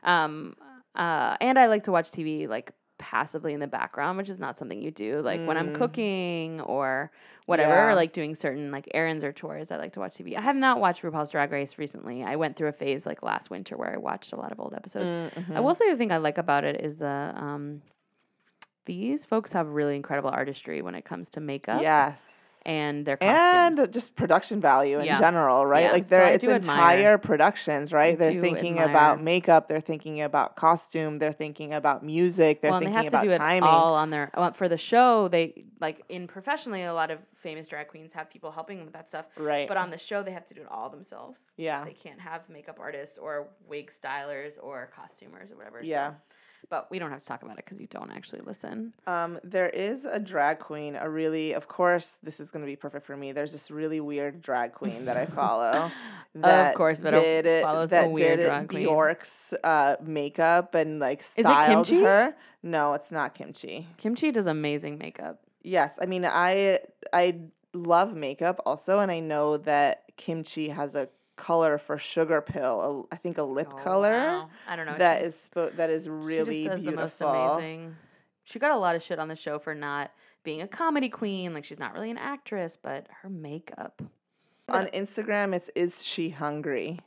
Um, 0.02 0.54
uh, 0.94 1.36
and 1.40 1.58
I 1.58 1.66
like 1.68 1.84
to 1.84 1.92
watch 1.92 2.10
TV 2.10 2.46
like 2.46 2.72
passively 2.98 3.54
in 3.54 3.60
the 3.60 3.66
background, 3.66 4.18
which 4.18 4.28
is 4.28 4.38
not 4.38 4.58
something 4.58 4.82
you 4.82 4.90
do. 4.90 5.20
Like 5.22 5.46
when 5.46 5.56
I'm 5.56 5.70
Mm. 5.70 5.74
cooking 5.74 6.60
or 6.60 7.10
whatever, 7.46 7.74
Yeah. 7.74 7.88
or 7.90 7.94
like 7.94 8.12
doing 8.12 8.34
certain 8.34 8.70
like 8.70 8.88
errands 8.92 9.24
or 9.24 9.32
chores, 9.32 9.70
I 9.70 9.76
like 9.76 9.92
to 9.94 10.00
watch 10.00 10.16
TV. 10.18 10.36
I 10.36 10.40
have 10.40 10.56
not 10.56 10.80
watched 10.80 11.02
RuPaul's 11.02 11.30
Drag 11.30 11.50
Race 11.52 11.78
recently. 11.78 12.22
I 12.24 12.36
went 12.36 12.56
through 12.56 12.68
a 12.68 12.72
phase 12.72 13.06
like 13.06 13.22
last 13.22 13.50
winter 13.50 13.76
where 13.76 13.92
I 13.92 13.96
watched 13.96 14.32
a 14.32 14.36
lot 14.36 14.52
of 14.52 14.60
old 14.60 14.74
episodes. 14.74 15.10
I 15.10 15.40
Mhm. 15.40 15.62
will 15.64 15.74
say 15.74 15.90
the 15.90 15.96
thing 15.96 16.12
I 16.12 16.18
like 16.18 16.38
about 16.38 16.64
it 16.64 16.80
is 16.80 16.96
the 16.98 17.32
um, 17.36 17.82
these 18.84 19.24
folks 19.24 19.52
have 19.52 19.68
really 19.68 19.96
incredible 19.96 20.30
artistry 20.30 20.82
when 20.82 20.94
it 20.94 21.04
comes 21.04 21.28
to 21.30 21.40
makeup 21.40 21.82
Yes. 21.82 22.47
And 22.66 23.04
their 23.06 23.16
costumes. 23.16 23.78
And 23.78 23.92
just 23.92 24.14
production 24.16 24.60
value 24.60 24.98
in 24.98 25.06
Yeah. 25.06 25.18
general, 25.18 25.64
right? 25.66 25.84
Yeah, 25.84 25.92
Like 25.92 26.04
so 26.04 26.08
they're 26.10 26.24
I 26.24 26.30
it's 26.30 26.44
do 26.44 26.50
admire- 26.50 26.76
entire 26.98 27.18
productions, 27.18 27.92
right? 27.92 28.12
I 28.12 28.16
they're 28.16 28.40
thinking 28.40 28.78
admire- 28.78 28.90
about 28.90 29.22
makeup, 29.22 29.68
they're 29.68 29.80
thinking 29.80 30.20
about 30.22 30.56
costume, 30.56 31.18
they're 31.18 31.32
thinking 31.32 31.72
about 31.74 32.02
music, 32.04 32.60
they're 32.60 32.70
well, 32.70 32.80
they 32.80 32.86
thinking 32.86 33.10
to 33.10 33.16
about 33.26 33.36
timing. 33.38 33.62
all 33.68 33.94
on 33.94 34.10
their 34.10 34.30
well, 34.36 34.52
for 34.52 34.68
the 34.68 34.76
show. 34.78 35.28
They 35.28 35.64
like 35.80 36.02
in 36.08 36.26
professionally, 36.26 36.82
a 36.84 36.94
lot 36.94 37.10
of 37.10 37.18
famous 37.36 37.68
drag 37.68 37.88
queens 37.88 38.12
have 38.12 38.28
people 38.28 38.50
helping 38.50 38.78
them 38.78 38.86
with 38.86 38.94
that 38.94 39.08
stuff. 39.08 39.26
right. 39.36 39.68
But 39.68 39.76
on 39.76 39.90
the 39.90 39.98
show, 39.98 40.22
they 40.22 40.32
have 40.32 40.46
to 40.46 40.54
do 40.54 40.60
it 40.62 40.66
all 40.70 40.90
themselves. 40.90 41.38
yeah. 41.56 41.84
They 41.84 41.92
can't 41.92 42.20
have 42.20 42.48
makeup 42.48 42.78
artists 42.80 43.16
or 43.18 43.46
wig 43.68 43.92
stylers 43.92 44.58
or 44.62 44.90
costumers 44.94 45.52
or 45.52 45.56
whatever. 45.56 45.78
so- 45.82 45.88
Yeah. 45.88 46.12
But 46.70 46.90
we 46.90 46.98
don't 46.98 47.10
have 47.10 47.20
to 47.20 47.26
talk 47.26 47.42
about 47.42 47.58
it 47.58 47.64
because 47.64 47.80
you 47.80 47.86
don't 47.86 48.10
actually 48.10 48.40
listen. 48.44 48.92
Um, 49.06 49.38
there 49.42 49.68
is 49.68 50.04
a 50.04 50.18
drag 50.18 50.58
queen, 50.58 50.96
a 50.96 51.08
really, 51.08 51.52
of 51.52 51.68
course, 51.68 52.16
this 52.22 52.40
is 52.40 52.50
going 52.50 52.62
to 52.62 52.66
be 52.66 52.76
perfect 52.76 53.06
for 53.06 53.16
me. 53.16 53.32
There's 53.32 53.52
this 53.52 53.70
really 53.70 54.00
weird 54.00 54.42
drag 54.42 54.72
queen 54.74 55.04
that 55.06 55.16
I 55.16 55.26
follow. 55.40 55.90
that 56.34 56.70
of 56.70 56.74
course, 56.76 57.00
but 57.00 57.10
did 57.10 57.46
it, 57.46 57.62
follows 57.62 57.86
a 57.86 57.90
that 57.90 58.10
weird 58.10 58.38
did 58.38 58.46
drag 58.46 58.68
queen. 58.68 58.84
Bjork's 58.84 59.54
uh, 59.64 59.96
makeup 60.02 60.74
and 60.74 60.98
like 60.98 61.20
it 61.20 61.42
styled 61.42 61.86
Kimchi? 61.86 62.04
her. 62.04 62.34
No, 62.62 62.94
it's 62.94 63.10
not 63.10 63.34
kimchi. 63.34 63.86
Kimchi 63.98 64.32
does 64.32 64.46
amazing 64.46 64.98
makeup. 64.98 65.40
Yes, 65.62 65.98
I 66.00 66.06
mean 66.06 66.24
I 66.24 66.80
I 67.12 67.36
love 67.72 68.14
makeup 68.14 68.60
also, 68.66 68.98
and 68.98 69.10
I 69.10 69.20
know 69.20 69.58
that 69.58 70.04
kimchi 70.16 70.68
has 70.68 70.94
a 70.94 71.08
color 71.38 71.78
for 71.78 71.96
sugar 71.96 72.40
pill. 72.42 73.06
A, 73.10 73.14
I 73.14 73.16
think 73.18 73.38
a 73.38 73.42
lip 73.42 73.68
Oh, 73.72 73.76
color 73.76 74.10
wow. 74.12 74.50
I 74.66 74.76
don't 74.76 74.86
know. 74.86 74.98
that 74.98 75.20
she's- 75.20 75.34
is 75.34 75.50
spo- 75.54 75.76
that 75.76 75.88
is 75.90 76.04
she 76.04 76.10
really 76.10 76.64
does 76.64 76.82
beautiful. 76.82 76.90
the 76.90 76.96
most 76.96 77.20
amazing. 77.22 77.96
She 78.44 78.58
got 78.58 78.72
a 78.72 78.78
lot 78.78 78.96
of 78.96 79.02
shit 79.02 79.18
on 79.18 79.28
the 79.28 79.36
show 79.36 79.58
for 79.58 79.74
not 79.74 80.10
being 80.42 80.62
a 80.62 80.68
comedy 80.68 81.08
queen. 81.08 81.52
Like 81.54 81.64
she's 81.64 81.78
not 81.78 81.92
really 81.94 82.10
an 82.10 82.18
actress, 82.18 82.76
but 82.82 83.06
her 83.22 83.28
makeup. 83.28 84.02
On 84.70 84.86
Instagram, 84.88 85.54
it's 85.54 85.70
is 85.74 86.02
she 86.04 86.30
hungry? 86.30 86.98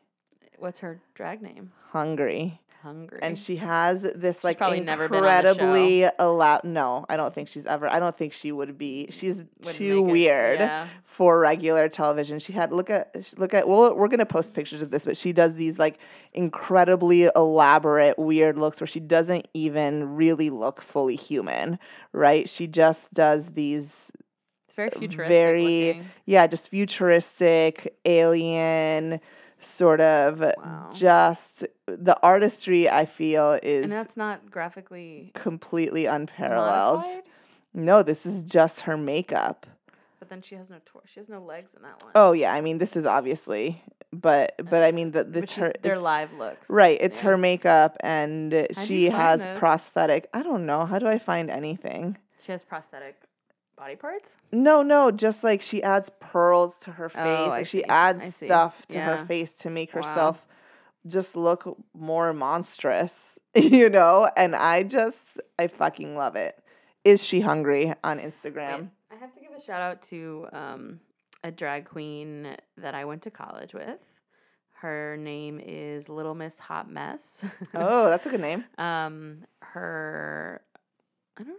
What's 0.58 0.80
her 0.80 1.02
drag 1.16 1.42
name? 1.42 1.72
Hungry. 1.90 2.61
Hungry. 2.82 3.20
And 3.22 3.38
she 3.38 3.58
has 3.58 4.02
this 4.02 4.44
like 4.44 4.58
probably 4.58 4.80
never 4.80 5.04
incredibly 5.06 6.08
allow. 6.18 6.60
No, 6.64 7.06
I 7.10 7.16
don't 7.18 7.34
think 7.34 7.48
she's 7.48 7.66
ever. 7.66 7.88
I 7.88 8.00
don't 8.00 8.18
think 8.18 8.34
she 8.34 8.52
would 8.52 8.78
be. 8.78 9.08
She's 9.12 9.38
Wouldn't 9.60 9.76
too 9.76 10.02
make 10.02 10.10
it- 10.10 10.12
weird 10.12 10.60
Yeah. 10.60 10.88
for 11.04 11.40
regular 11.40 11.88
television. 11.90 12.40
She 12.40 12.54
had 12.54 12.72
look 12.72 12.90
at 12.90 13.16
look 13.38 13.54
at. 13.54 13.68
Well, 13.68 13.96
we're 13.96 14.08
gonna 14.08 14.26
post 14.26 14.54
pictures 14.56 14.82
of 14.82 14.90
this, 14.90 15.06
but 15.06 15.16
she 15.16 15.32
does 15.32 15.54
these 15.56 15.78
like 15.78 16.00
incredibly 16.34 17.30
elaborate 17.36 18.18
weird 18.18 18.58
looks 18.58 18.80
where 18.82 18.88
she 18.88 19.00
doesn't 19.00 19.48
even 19.54 20.16
really 20.16 20.50
look 20.50 20.82
fully 20.82 21.16
human. 21.16 21.78
Right? 22.14 22.50
She 22.50 22.66
just 22.66 23.14
does 23.14 23.50
these 23.50 24.10
It's 24.68 24.76
very 24.76 24.90
futuristic. 24.90 25.28
very- 25.28 25.88
looking. 25.88 26.06
yeah, 26.26 26.48
just 26.48 26.70
futuristic, 26.70 27.96
alien, 28.06 29.20
sort 29.62 30.02
of 30.02 30.40
Wow. 30.42 30.90
just 30.94 31.66
the 31.86 32.18
artistry 32.24 32.90
I 32.90 33.06
feel 33.06 33.60
is 33.64 33.84
And 33.84 33.92
that's 33.92 34.18
not 34.18 34.50
graphically 34.52 35.32
completely 35.36 36.06
unparalleled. 36.06 37.02
modified. 37.02 37.24
No, 37.74 38.04
this 38.04 38.26
is 38.26 38.44
just 38.44 38.82
her 38.82 38.98
makeup. 38.98 39.66
But 40.20 40.30
then 40.30 40.42
she 40.42 40.56
has 40.56 40.70
no 40.70 40.78
tor- 40.86 41.02
she 41.06 41.20
has 41.20 41.30
no 41.30 41.40
legs 41.42 41.70
in 41.76 41.82
that 41.84 42.02
one. 42.04 42.12
Oh 42.16 42.32
yeah, 42.34 42.54
I 42.54 42.62
mean 42.62 42.78
this 42.78 42.96
is 42.96 43.06
obviously 43.06 43.82
but 44.14 44.54
but 44.70 44.84
I 44.84 44.92
mean 44.92 45.12
the 45.12 45.24
the 45.24 45.46
her 45.56 45.74
their 45.82 45.98
live 45.98 46.34
looks. 46.34 46.66
Right, 46.70 46.98
it's 47.02 47.18
Yeah. 47.18 47.24
her 47.24 47.38
makeup 47.38 47.98
and 48.02 48.52
do 48.52 48.68
she 48.86 49.10
has 49.10 49.48
prosthetic. 49.58 50.30
I 50.34 50.44
don't 50.44 50.66
know, 50.66 50.86
how 50.86 51.00
do 51.00 51.08
I 51.08 51.18
find 51.18 51.50
anything? 51.50 52.18
She 52.46 52.52
has 52.52 52.64
prosthetic 52.64 53.16
body 53.82 53.96
parts. 53.96 54.30
No, 54.52 54.84
no, 54.84 55.10
just 55.10 55.44
like 55.44 55.60
she 55.60 55.82
adds 55.82 56.12
pearls 56.20 56.78
to 56.82 56.92
her 56.92 57.10
face. 57.10 57.18
Oh, 57.26 57.46
I 57.46 57.50
like 57.50 57.66
she 57.66 57.80
see. 57.80 57.86
I 57.90 58.10
adds 58.10 58.36
stuff 58.36 58.86
to 58.90 58.98
Yeah. 59.00 59.18
her 59.18 59.26
face 59.26 59.56
to 59.56 59.72
make 59.72 59.92
Wow. 59.96 60.02
herself 60.04 60.46
just 61.08 61.36
look 61.36 61.78
more 61.96 62.32
monstrous, 62.32 63.40
you 63.56 63.90
know? 63.90 64.30
And 64.38 64.56
I 64.56 64.84
just 64.84 65.40
I 65.58 65.66
fucking 65.68 66.16
love 66.16 66.36
it. 66.36 66.60
Is 67.04 67.24
she 67.24 67.42
hungry 67.42 67.92
on 68.04 68.20
Instagram? 68.20 68.90
I 69.12 69.16
have 69.16 69.34
to 69.34 69.40
give 69.40 69.50
a 69.58 69.62
shout 69.66 69.82
out 69.82 70.04
to 70.04 70.48
um, 70.54 71.00
a 71.44 71.50
drag 71.50 71.86
queen 71.86 72.56
that 72.78 72.94
I 72.94 73.06
went 73.06 73.24
to 73.24 73.32
college 73.32 73.74
with. 73.74 73.98
Her 74.74 75.18
name 75.18 75.60
is 75.64 76.08
Little 76.08 76.36
Miss 76.36 76.60
Hot 76.60 76.88
Mess. 76.90 77.20
Oh, 77.74 78.10
that's 78.12 78.28
a 78.28 78.30
good 78.30 78.42
name. 78.42 78.64
um, 78.78 79.44
her, 79.62 80.62
I 81.38 81.44
don't, 81.44 81.58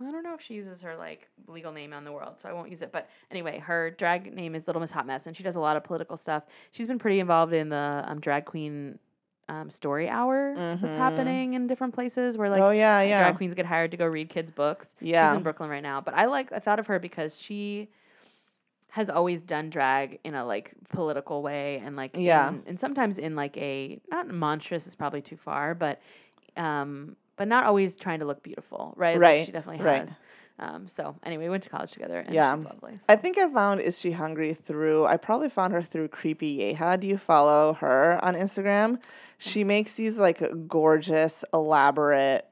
I 0.00 0.10
don't 0.10 0.22
know 0.22 0.34
if 0.34 0.40
she 0.40 0.54
uses 0.54 0.80
her 0.80 0.96
like 0.96 1.28
legal 1.46 1.70
name 1.72 1.92
on 1.92 2.04
the 2.04 2.12
world, 2.12 2.34
so 2.40 2.48
I 2.48 2.52
won't 2.52 2.70
use 2.70 2.82
it. 2.82 2.90
But 2.92 3.08
anyway, 3.30 3.58
her 3.58 3.90
drag 3.90 4.32
name 4.34 4.54
is 4.54 4.66
Little 4.66 4.80
Miss 4.80 4.90
Hot 4.90 5.06
Mess, 5.06 5.26
and 5.26 5.36
she 5.36 5.42
does 5.42 5.54
a 5.56 5.60
lot 5.60 5.76
of 5.76 5.84
political 5.84 6.16
stuff. 6.16 6.44
She's 6.72 6.86
been 6.86 6.98
pretty 6.98 7.20
involved 7.20 7.52
in 7.52 7.68
the 7.68 8.02
um, 8.06 8.18
drag 8.20 8.44
queen 8.46 8.98
um, 9.48 9.70
story 9.70 10.08
hour 10.08 10.54
Mhm. 10.56 10.80
that's 10.80 10.96
happening 10.96 11.54
in 11.54 11.66
different 11.66 11.92
places 11.94 12.38
where 12.38 12.48
like 12.48 12.62
oh 12.62 12.70
yeah, 12.70 13.02
yeah. 13.02 13.20
drag 13.22 13.36
queens 13.36 13.54
get 13.54 13.66
hired 13.66 13.90
to 13.90 13.96
go 13.96 14.06
read 14.06 14.28
kids' 14.30 14.50
books. 14.50 14.88
Yeah. 15.00 15.30
She's 15.30 15.36
in 15.36 15.42
Brooklyn 15.42 15.68
right 15.68 15.82
now. 15.82 16.00
But 16.00 16.14
I 16.14 16.24
like 16.26 16.52
I 16.52 16.58
thought 16.58 16.78
of 16.78 16.86
her 16.86 16.98
because 16.98 17.38
she 17.40 17.88
has 18.88 19.08
always 19.10 19.42
done 19.42 19.68
drag 19.70 20.20
in 20.24 20.34
a 20.34 20.44
like 20.44 20.72
political 20.90 21.42
way 21.42 21.82
and 21.84 21.96
like 21.96 22.12
Yeah. 22.14 22.48
in- 22.50 22.62
and 22.66 22.80
sometimes 22.80 23.18
in 23.18 23.34
like 23.36 23.56
a 23.58 24.00
not 24.10 24.28
monstrous 24.28 24.86
is 24.86 24.94
probably 24.94 25.20
too 25.22 25.36
far, 25.36 25.74
but 25.74 26.00
um 26.56 27.16
but 27.36 27.48
not 27.48 27.64
always 27.64 27.96
trying 27.96 28.20
to 28.20 28.24
look 28.26 28.42
beautiful, 28.42 28.94
right? 28.96 29.14
Like, 29.14 29.20
Right, 29.20 29.46
she 29.46 29.52
definitely 29.52 29.84
right. 29.84 30.00
has. 30.06 30.16
Um 30.58 30.86
so 30.88 31.16
anyway, 31.24 31.44
we 31.44 31.50
went 31.50 31.62
to 31.64 31.68
college 31.70 31.92
together 31.92 32.18
and 32.20 32.34
Yeah. 32.34 32.56
she's 32.56 32.64
lovely. 32.66 33.00
I 33.08 33.16
think 33.16 33.38
I 33.38 33.48
found 33.50 33.80
Is 33.80 33.98
She 33.98 34.12
Hungry 34.12 34.54
through, 34.54 35.06
I 35.06 35.16
probably 35.16 35.48
found 35.48 35.72
her 35.72 35.82
through 35.82 36.08
Creepy 36.08 36.58
Yeha. 36.58 37.00
Do 37.00 37.06
you 37.06 37.16
follow 37.18 37.72
her 37.74 38.18
on 38.22 38.34
Instagram? 38.34 39.00
She 39.38 39.64
makes 39.64 39.94
these 39.94 40.18
like 40.18 40.42
gorgeous, 40.68 41.44
elaborate 41.52 42.46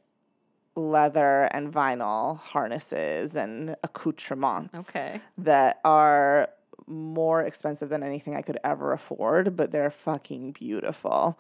leather 0.76 1.45
and 1.53 1.72
vinyl 1.72 2.39
harnesses 2.39 3.37
and 3.37 3.76
accoutrements 3.85 4.89
Okay. 4.91 5.20
that 5.39 5.81
are 5.85 6.49
more 6.87 7.43
expensive 7.43 7.89
than 7.89 8.03
anything 8.03 8.35
I 8.35 8.43
could 8.43 8.59
ever 8.64 8.93
afford, 8.93 9.57
but 9.57 9.70
they're 9.72 9.91
fucking 9.91 10.53
beautiful. 10.53 11.39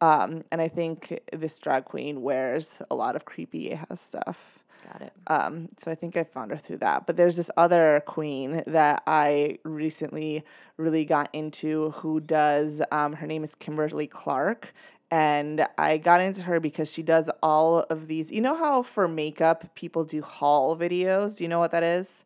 Um, 0.00 0.44
and 0.52 0.60
I 0.60 0.68
think 0.68 1.20
this 1.32 1.58
drag 1.58 1.84
queen 1.84 2.22
wears 2.22 2.78
a 2.90 2.94
lot 2.94 3.16
of 3.16 3.24
Creepy 3.24 3.70
Yeha 3.70 3.98
stuff. 3.98 4.58
Got 4.92 5.02
it. 5.02 5.12
Um, 5.26 5.68
so 5.76 5.90
I 5.90 5.94
think 5.94 6.16
I 6.16 6.24
found 6.24 6.50
her 6.50 6.56
through 6.56 6.78
that. 6.78 7.06
But 7.06 7.16
there's 7.16 7.36
this 7.36 7.50
other 7.56 8.02
queen 8.06 8.62
that 8.66 9.02
I 9.06 9.58
recently 9.64 10.44
really 10.76 11.04
got 11.04 11.30
into 11.32 11.90
who 11.90 12.20
does, 12.20 12.80
um, 12.92 13.14
her 13.14 13.26
name 13.26 13.42
is 13.42 13.54
Kimberly 13.54 14.06
Clark. 14.06 14.72
And 15.10 15.66
I 15.78 15.96
got 15.96 16.20
into 16.20 16.42
her 16.42 16.60
because 16.60 16.90
she 16.90 17.02
does 17.02 17.30
all 17.42 17.78
of 17.78 18.08
these. 18.08 18.30
You 18.30 18.42
know 18.42 18.56
how 18.56 18.82
for 18.82 19.08
makeup 19.08 19.74
people 19.74 20.04
do 20.04 20.20
haul 20.20 20.76
videos? 20.76 21.38
Do 21.38 21.44
you 21.44 21.48
know 21.48 21.58
what 21.58 21.70
that 21.70 21.82
is? 21.82 22.24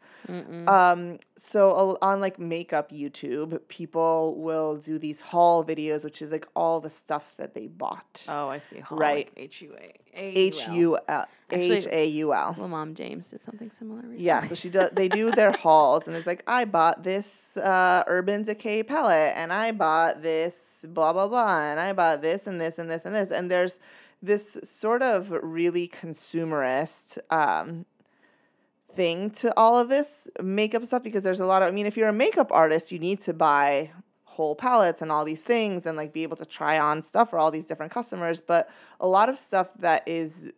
Um, 0.68 1.18
so 1.36 1.98
on 2.00 2.20
like 2.20 2.38
makeup 2.38 2.90
YouTube, 2.90 3.60
people 3.68 4.36
will 4.36 4.76
do 4.76 4.98
these 4.98 5.20
haul 5.20 5.64
videos, 5.64 6.04
which 6.04 6.22
is 6.22 6.30
like 6.32 6.46
all 6.54 6.80
the 6.80 6.90
stuff 6.90 7.34
that 7.38 7.54
they 7.54 7.66
bought. 7.66 8.24
oh, 8.28 8.48
I 8.48 8.58
see. 8.58 8.78
Hall, 8.78 8.98
right. 8.98 9.28
H 9.36 9.62
U 9.62 9.74
A. 9.78 9.94
H 10.14 10.68
U 10.68 10.98
L 11.08 11.26
H 11.52 11.86
A 11.90 12.06
U 12.06 12.34
L. 12.34 12.54
Well, 12.58 12.68
mom 12.68 12.94
James 12.94 13.28
did 13.28 13.42
something 13.42 13.70
similar 13.70 14.00
recently. 14.00 14.24
Yeah, 14.24 14.42
so 14.46 14.54
she 14.54 14.70
does. 14.70 14.90
They 14.92 15.08
do 15.08 15.30
their 15.30 15.52
hauls, 15.64 16.04
and 16.06 16.14
there's 16.14 16.26
like, 16.26 16.42
I 16.46 16.64
bought 16.64 17.02
this 17.02 17.56
uh, 17.56 18.04
Urban 18.06 18.42
Decay 18.42 18.82
palette, 18.82 19.34
and 19.36 19.52
I 19.52 19.72
bought 19.72 20.22
this 20.22 20.78
blah 20.84 21.12
blah 21.12 21.28
blah, 21.28 21.62
and 21.62 21.78
I 21.78 21.92
bought 21.92 22.22
this 22.22 22.46
and 22.46 22.60
this 22.60 22.78
and 22.78 22.90
this 22.90 23.04
and 23.04 23.14
this, 23.14 23.30
and 23.30 23.50
there's 23.50 23.78
this 24.22 24.58
sort 24.62 25.02
of 25.02 25.30
really 25.30 25.88
consumerist 25.88 27.18
um, 27.30 27.86
thing 28.94 29.30
to 29.30 29.52
all 29.56 29.78
of 29.78 29.88
this 29.88 30.28
makeup 30.40 30.84
stuff 30.84 31.02
because 31.02 31.24
there's 31.24 31.40
a 31.40 31.46
lot 31.46 31.62
of. 31.62 31.68
I 31.68 31.70
mean, 31.70 31.86
if 31.86 31.96
you're 31.96 32.08
a 32.08 32.12
makeup 32.12 32.50
artist, 32.50 32.92
you 32.92 32.98
need 32.98 33.20
to 33.22 33.32
buy 33.32 33.90
whole 34.36 34.54
palettes 34.54 35.02
and 35.02 35.10
all 35.12 35.24
these 35.24 35.42
things 35.42 35.84
and 35.86 35.96
like 35.96 36.12
be 36.12 36.22
able 36.22 36.36
to 36.36 36.46
try 36.46 36.78
on 36.78 37.02
stuff 37.02 37.30
for 37.30 37.38
all 37.38 37.50
these 37.50 37.66
different 37.66 37.92
customers 37.92 38.40
but 38.40 38.68
a 39.00 39.06
lot 39.16 39.28
of 39.28 39.36
stuff 39.36 39.68
that 39.78 40.02
is 40.06 40.50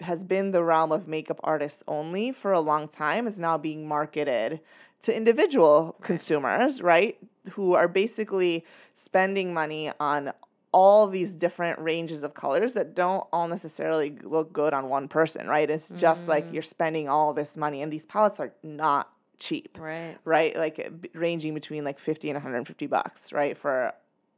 has 0.00 0.22
been 0.22 0.50
the 0.50 0.62
realm 0.62 0.92
of 0.92 1.08
makeup 1.08 1.40
artists 1.42 1.82
only 1.88 2.30
for 2.30 2.52
a 2.52 2.60
long 2.60 2.86
time 2.88 3.26
is 3.26 3.38
now 3.38 3.56
being 3.56 3.88
marketed 3.88 4.60
to 5.02 5.16
individual 5.16 5.96
consumers, 6.02 6.82
right? 6.82 7.16
Who 7.52 7.72
are 7.74 7.88
basically 7.88 8.64
spending 8.94 9.54
money 9.54 9.90
on 9.98 10.32
all 10.72 11.06
these 11.08 11.34
different 11.34 11.78
ranges 11.78 12.22
of 12.22 12.34
colors 12.34 12.72
that 12.74 12.94
don't 12.94 13.26
all 13.32 13.48
necessarily 13.48 14.16
look 14.22 14.52
good 14.52 14.72
on 14.72 14.88
one 14.88 15.08
person, 15.08 15.46
right? 15.46 15.68
It's 15.70 15.90
just 15.90 16.28
like 16.28 16.48
Mm. 16.48 16.52
you're 16.54 16.62
spending 16.62 17.08
all 17.08 17.32
this 17.34 17.56
money, 17.56 17.82
and 17.82 17.92
these 17.92 18.06
palettes 18.06 18.40
are 18.40 18.52
not 18.62 19.11
cheap 19.42 19.76
Right. 19.80 20.16
right? 20.24 20.56
Like 20.56 20.78
uh, 20.78 20.90
ranging 21.14 21.54
between 21.54 21.84
like 21.84 21.98
50 21.98 22.30
and 22.30 22.36
150 22.36 22.86
bucks, 22.86 23.32
right? 23.32 23.56
For 23.56 23.92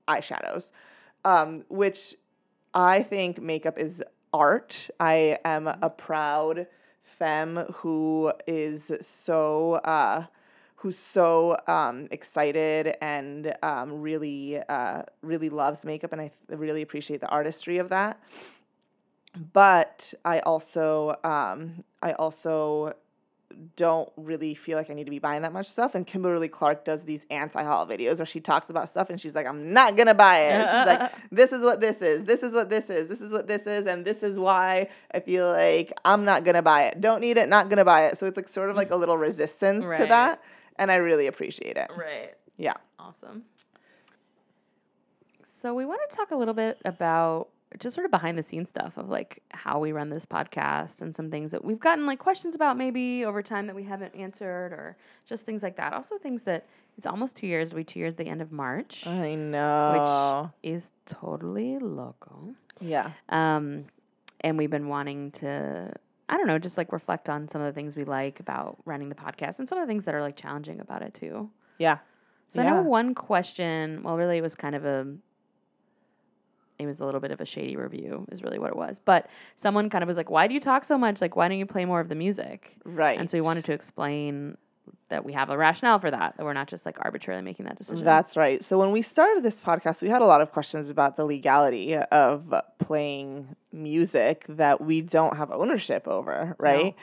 eyeshadows, 0.09 0.73
um, 1.25 1.65
which 1.69 2.15
I 2.75 3.03
think 3.03 3.41
makeup 3.41 3.79
is 3.79 4.03
art. 4.33 4.91
I 4.99 5.39
am 5.45 5.69
a 5.69 5.91
proud 5.91 6.67
femme 7.05 7.67
who 7.77 8.33
is 8.47 8.91
so, 9.01 9.75
uh, 9.75 10.27
who's 10.77 10.99
so 10.99 11.57
um, 11.69 12.09
excited 12.11 12.97
and 13.01 13.55
um, 13.63 14.01
really, 14.01 14.59
uh, 14.69 15.03
really 15.23 15.49
loves 15.49 15.85
makeup, 15.85 16.13
and 16.13 16.21
I 16.21 16.31
really 16.49 16.83
appreciate 16.83 17.21
the 17.21 17.29
artistry 17.29 17.79
of 17.79 17.89
that. 17.91 18.19
But 19.53 20.15
I 20.25 20.41
also, 20.41 21.17
um, 21.25 21.85
I 22.03 22.13
also 22.13 22.95
don't 23.77 24.11
really 24.17 24.55
feel 24.55 24.77
like 24.77 24.91
I 24.91 24.95
need 24.95 25.05
to 25.05 25.11
be 25.11 25.19
buying 25.19 25.43
that 25.43 25.53
much 25.53 25.71
stuff. 25.71 25.95
And 25.95 26.07
Kimberly 26.07 26.49
Clark 26.49 26.85
does 26.85 27.05
these 27.05 27.23
anti-haul 27.31 27.87
videos 27.87 28.19
where 28.19 28.27
she 28.27 28.41
talks 28.41 28.71
about 28.71 28.89
stuff 28.89 29.11
and 29.11 29.21
she's 29.21 29.35
like, 29.35 29.47
I'm 29.47 29.73
not 29.73 29.97
gonna 29.97 30.15
buy 30.15 30.41
it. 30.41 30.53
And 30.53 30.67
she's 30.67 30.87
like, 30.87 31.13
this 31.31 31.53
is 31.53 31.63
what 31.63 31.81
this 31.81 32.03
is, 32.03 32.25
this 32.25 32.43
is 32.43 32.53
what 32.53 32.69
this 32.71 32.91
is, 32.91 33.09
this 33.09 33.21
is 33.21 33.33
what 33.33 33.47
this 33.47 33.67
is, 33.67 33.87
and 33.87 34.05
this 34.05 34.23
is 34.23 34.39
why 34.39 34.89
I 35.13 35.21
feel 35.21 35.51
like 35.51 35.93
I'm 36.05 36.25
not 36.25 36.45
gonna 36.45 36.63
buy 36.63 36.85
it. 36.85 37.01
Don't 37.01 37.21
need 37.21 37.37
it, 37.37 37.49
not 37.49 37.69
gonna 37.69 37.85
buy 37.85 38.07
it. 38.07 38.19
So 38.19 38.27
it's 38.27 38.37
like 38.37 38.49
sort 38.49 38.71
of 38.71 38.77
like 38.77 38.91
a 38.91 38.97
little 38.97 39.19
resistance 39.19 39.85
to 39.85 40.07
that. 40.07 40.43
And 40.77 40.91
I 40.91 40.97
really 40.97 41.29
appreciate 41.29 41.77
it. 41.77 41.91
Right. 41.97 42.35
Yeah. 42.57 42.75
Awesome. 42.99 43.45
So 45.63 45.73
we 45.73 45.87
want 45.87 46.01
to 46.11 46.17
talk 46.17 46.31
a 46.31 46.37
little 46.37 46.53
bit 46.53 46.79
about 46.85 47.49
just 47.79 47.95
sort 47.95 48.05
of 48.05 48.11
behind 48.11 48.39
the 48.39 48.43
scenes 48.43 48.69
stuff 48.69 48.97
of 48.97 49.09
like 49.09 49.43
how 49.51 49.79
we 49.79 49.93
run 49.93 50.09
this 50.09 50.25
podcast 50.25 51.03
and 51.03 51.15
some 51.15 51.31
things 51.31 51.51
that 51.51 51.65
we've 51.65 51.81
gotten 51.81 52.07
like 52.07 52.19
questions 52.19 52.55
about 52.55 52.77
maybe 52.77 53.25
over 53.25 53.43
time 53.43 53.67
that 53.67 53.77
we 53.77 53.83
haven't 53.85 54.15
answered 54.15 54.73
or 54.73 54.97
just 55.29 55.45
things 55.45 55.63
like 55.63 55.77
that. 55.77 55.93
Also 55.93 56.19
things 56.19 56.43
that 56.45 56.67
it's 56.97 57.07
almost 57.07 57.37
two 57.37 57.47
years. 57.47 57.73
We 57.73 57.85
two 57.85 57.99
years 57.99 58.15
the 58.15 58.27
end 58.27 58.41
of 58.41 58.53
March 58.53 59.07
I 59.07 59.35
know. 59.35 60.51
Which 60.63 60.73
is 60.73 60.91
totally 61.07 61.79
local. 61.79 62.55
yeah. 62.81 63.11
Um, 63.29 63.87
and 64.41 64.59
we've 64.59 64.71
been 64.71 64.89
wanting 64.89 65.31
to 65.33 65.93
I 66.29 66.37
don't 66.37 66.47
know, 66.47 66.59
just 66.59 66.79
like 66.79 66.93
reflect 66.93 67.29
on 67.29 67.49
some 67.49 67.61
of 67.61 67.67
the 67.67 67.79
things 67.79 67.97
we 67.97 68.05
like 68.05 68.41
about 68.41 68.79
running 68.85 69.09
the 69.09 69.15
podcast 69.15 69.59
and 69.59 69.69
some 69.69 69.79
of 69.79 69.87
the 69.87 69.91
things 69.91 70.05
that 70.07 70.15
are 70.15 70.23
like 70.23 70.37
challenging 70.37 70.81
about 70.81 71.03
it 71.03 71.13
too. 71.13 71.51
Yeah. 71.79 71.99
So 72.49 72.63
I 72.63 72.67
know 72.67 72.83
one 72.83 73.15
question, 73.15 74.03
well, 74.05 74.17
really, 74.17 74.39
it 74.39 74.41
was 74.41 74.55
kind 74.55 74.77
of 74.77 74.85
a, 74.85 75.07
it 76.79 76.87
was 76.87 77.01
a 77.01 77.05
little 77.05 77.21
bit 77.21 77.31
of 77.31 77.41
a 77.41 77.47
shady 77.47 77.77
review, 77.77 78.27
is 78.33 78.43
really 78.43 78.59
what 78.59 78.71
it 78.71 78.77
was. 78.77 79.01
But 79.05 79.29
someone 79.57 79.91
kind 79.91 80.03
of 80.03 80.09
was 80.09 80.17
like, 80.17 80.31
why 80.31 80.47
do 80.47 80.55
you 80.55 80.61
talk 80.61 80.85
so 80.85 80.99
much? 80.99 81.21
Like, 81.21 81.37
why 81.37 81.49
don't 81.49 81.59
you 81.59 81.67
play 81.67 81.85
more 81.85 82.01
of 82.01 82.09
the 82.09 82.15
music? 82.15 82.77
Right. 82.85 83.19
And 83.19 83.31
so 83.31 83.37
we 83.39 83.43
wanted 83.43 83.65
to 83.67 83.73
explain 83.73 84.57
that 85.09 85.25
we 85.25 85.33
have 85.33 85.51
a 85.51 85.57
rationale 85.57 85.99
for 85.99 86.11
that, 86.11 86.37
that 86.37 86.45
we're 86.45 86.53
not 86.53 86.67
just 86.67 86.85
like 86.85 86.97
arbitrarily 87.01 87.45
making 87.45 87.67
that 87.67 87.79
decision. 87.79 88.05
That's 88.05 88.37
right. 88.37 88.65
So 88.65 88.79
when 88.79 88.91
we 88.91 89.03
started 89.03 89.43
this 89.43 89.61
podcast, 89.61 90.03
we 90.03 90.09
had 90.09 90.23
a 90.23 90.27
lot 90.27 90.41
of 90.41 90.53
questions 90.53 90.91
about 90.91 91.17
the 91.17 91.25
legality 91.25 91.97
of 91.97 92.53
playing 92.79 93.55
music 93.73 94.45
that 94.49 94.81
we 94.81 95.01
don't 95.01 95.37
have 95.37 95.51
ownership 95.51 96.09
over, 96.09 96.57
right? 96.59 96.95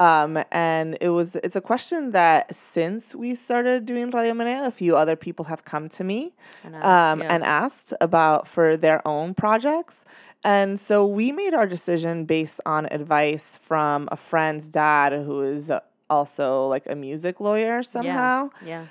Um, 0.00 0.44
and 0.52 0.96
it 1.00 1.08
was 1.08 1.34
it's 1.36 1.56
a 1.56 1.60
question 1.60 2.12
that 2.12 2.54
since 2.54 3.14
we 3.14 3.34
started 3.34 3.84
doing 3.84 4.10
Radio 4.10 4.32
Menea, 4.32 4.66
a 4.66 4.70
few 4.70 4.96
other 4.96 5.16
people 5.16 5.46
have 5.46 5.64
come 5.64 5.88
to 5.90 6.04
me 6.04 6.34
and, 6.62 6.76
uh, 6.76 6.78
um, 6.78 7.20
yeah. 7.20 7.34
and 7.34 7.42
asked 7.42 7.92
about 8.00 8.46
for 8.46 8.76
their 8.76 9.06
own 9.06 9.34
projects. 9.34 10.04
And 10.44 10.78
so 10.78 11.04
we 11.04 11.32
made 11.32 11.52
our 11.52 11.66
decision 11.66 12.24
based 12.26 12.60
on 12.64 12.86
advice 12.92 13.58
from 13.60 14.08
a 14.12 14.16
friend's 14.16 14.68
dad 14.68 15.12
who 15.12 15.42
is 15.42 15.70
also 16.08 16.68
like 16.68 16.86
a 16.86 16.94
music 16.94 17.40
lawyer 17.40 17.82
somehow. 17.82 18.50
yeah. 18.64 18.86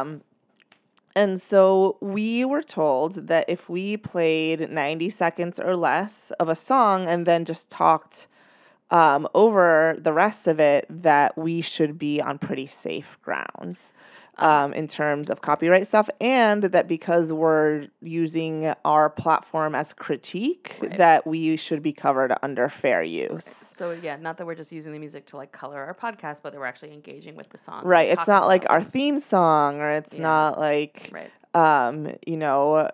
Um, 0.00 0.22
and 1.16 1.40
so 1.40 1.96
we 2.00 2.44
were 2.44 2.62
told 2.62 3.28
that 3.28 3.44
if 3.48 3.68
we 3.68 3.96
played 3.96 4.70
90 4.70 5.10
seconds 5.10 5.60
or 5.60 5.76
less 5.76 6.32
of 6.40 6.48
a 6.48 6.56
song 6.56 7.06
and 7.06 7.24
then 7.24 7.44
just 7.44 7.70
talked 7.70 8.26
um, 8.94 9.26
over 9.34 9.96
the 9.98 10.12
rest 10.12 10.46
of 10.46 10.60
it, 10.60 10.86
that 10.88 11.36
we 11.36 11.60
should 11.60 11.98
be 11.98 12.20
on 12.20 12.38
pretty 12.38 12.66
safe 12.68 13.18
grounds 13.22 13.92
um, 14.38 14.72
in 14.74 14.86
terms 14.88 15.30
of 15.30 15.40
copyright 15.40 15.86
stuff. 15.86 16.08
And 16.20 16.62
that 16.64 16.86
because 16.88 17.32
we're 17.32 17.86
using 18.02 18.72
our 18.84 19.10
platform 19.10 19.74
as 19.74 19.92
critique, 19.92 20.76
Right. 20.80 20.96
that 20.98 21.26
we 21.26 21.56
should 21.56 21.82
be 21.82 21.92
covered 21.92 22.32
under 22.42 22.68
fair 22.68 23.02
use. 23.02 23.72
So 23.76 23.90
yeah, 23.90 24.16
not 24.16 24.38
that 24.38 24.46
we're 24.46 24.54
just 24.54 24.72
using 24.72 24.92
the 24.92 24.98
music 24.98 25.26
to 25.26 25.36
like 25.36 25.50
color 25.52 25.80
our 25.84 25.94
podcast, 25.94 26.38
but 26.42 26.52
that 26.52 26.58
we're 26.60 26.66
actually 26.66 26.92
engaging 26.92 27.34
with 27.36 27.48
the 27.50 27.58
song. 27.58 27.84
Right. 27.84 28.08
It's 28.10 28.28
not 28.28 28.46
like 28.46 28.64
our 28.70 28.82
theme 28.82 29.18
song 29.18 29.80
or 29.80 29.90
it's 29.90 30.14
Yeah. 30.14 30.22
not 30.22 30.58
like 30.58 31.10
Right. 31.12 31.30
Um, 31.54 32.12
you 32.26 32.36
know, 32.36 32.76
a, 32.76 32.92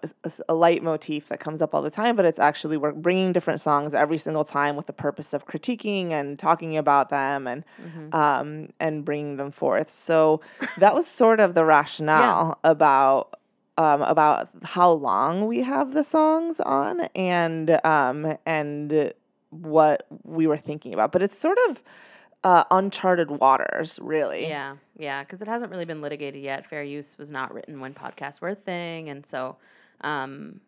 a 0.49 0.55
motif 0.83 1.29
that 1.29 1.41
comes 1.41 1.63
up 1.63 1.75
all 1.75 1.83
the 1.83 1.91
time, 1.91 2.15
but 2.15 2.25
it's 2.27 2.39
actually 2.39 2.77
we're 2.77 2.93
bringing 2.93 3.33
different 3.33 3.61
songs 3.61 3.95
every 3.95 4.19
single 4.19 4.45
time 4.45 4.77
with 4.77 4.87
the 4.87 4.93
purpose 4.93 5.33
of 5.33 5.47
critiquing 5.47 6.11
and 6.11 6.39
talking 6.39 6.77
about 6.77 7.09
them 7.09 7.47
and 7.47 7.65
Mhm. 7.83 8.15
um, 8.15 8.69
and 8.79 9.05
bringing 9.05 9.37
them 9.37 9.51
forth. 9.51 9.91
So 9.91 10.41
that 10.79 10.95
was 10.95 11.07
sort 11.07 11.41
of 11.41 11.55
the 11.55 11.65
rationale 11.65 12.59
about 12.65 13.35
um, 13.79 14.03
about 14.03 14.49
how 14.63 14.91
long 14.91 15.47
we 15.47 15.63
have 15.63 15.95
the 15.95 16.05
songs 16.05 16.61
on 16.61 17.01
and 17.15 17.81
um, 17.85 18.37
and 18.45 19.13
what 19.49 20.07
we 20.25 20.47
were 20.47 20.59
thinking 20.59 20.93
about. 20.93 21.13
But 21.13 21.23
it's 21.23 21.39
sort 21.39 21.57
of 21.71 21.83
uh, 22.45 22.65
uncharted 22.71 23.31
waters, 23.31 23.99
really. 24.03 24.47
Yeah, 24.49 24.77
yeah, 24.99 25.23
because 25.23 25.41
it 25.43 25.49
hasn't 25.49 25.71
really 25.71 25.85
been 25.85 26.01
litigated 26.01 26.43
yet. 26.43 26.67
Fair 26.67 26.83
use 26.83 27.17
was 27.19 27.31
not 27.31 27.53
written 27.53 27.81
when 27.81 27.93
podcasts 27.95 28.41
were 28.41 28.51
a 28.51 28.55
thing, 28.55 29.11
and 29.11 29.27
so, 29.27 29.57
um, 30.03 30.61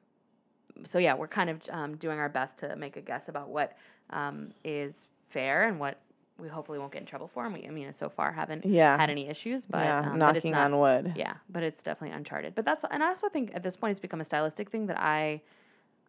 so 0.85 0.99
yeah, 0.99 1.15
we're 1.15 1.29
kind 1.29 1.51
of 1.51 1.61
um, 1.71 1.97
doing 1.97 2.19
our 2.19 2.29
best 2.29 2.59
to 2.59 2.77
make 2.77 2.97
a 2.97 3.01
guess 3.01 3.29
about 3.29 3.49
what 3.49 3.77
um, 4.11 4.51
is 4.65 5.07
fair 5.31 5.65
and 5.65 5.81
what 5.81 5.99
we 6.39 6.49
hopefully 6.49 6.79
won't 6.79 6.93
get 6.93 7.01
in 7.01 7.07
trouble 7.07 7.31
for. 7.33 7.45
And 7.45 7.55
we, 7.55 7.67
I 7.67 7.71
mean, 7.71 7.93
so 7.93 8.09
far 8.09 8.33
haven't 8.33 8.67
Yeah. 8.67 8.97
had 8.97 9.11
any 9.11 9.29
issues, 9.29 9.65
but 9.65 9.79
yeah, 9.79 9.99
um, 9.99 10.19
but 10.19 10.37
it's 10.37 10.45
knocking 10.45 10.53
not, 10.53 10.65
on 10.73 10.79
wood. 10.79 11.13
Yeah, 11.17 11.35
but 11.49 11.63
it's 11.63 11.83
definitely 11.83 12.17
uncharted. 12.17 12.55
But 12.55 12.65
that's 12.65 12.85
and 12.91 13.03
I 13.03 13.09
also 13.09 13.29
think 13.29 13.53
at 13.55 13.63
this 13.63 13.77
point 13.77 13.93
it's 13.93 14.01
become 14.01 14.21
a 14.21 14.25
stylistic 14.25 14.71
thing 14.71 14.87
that 14.87 15.01
I 15.01 15.41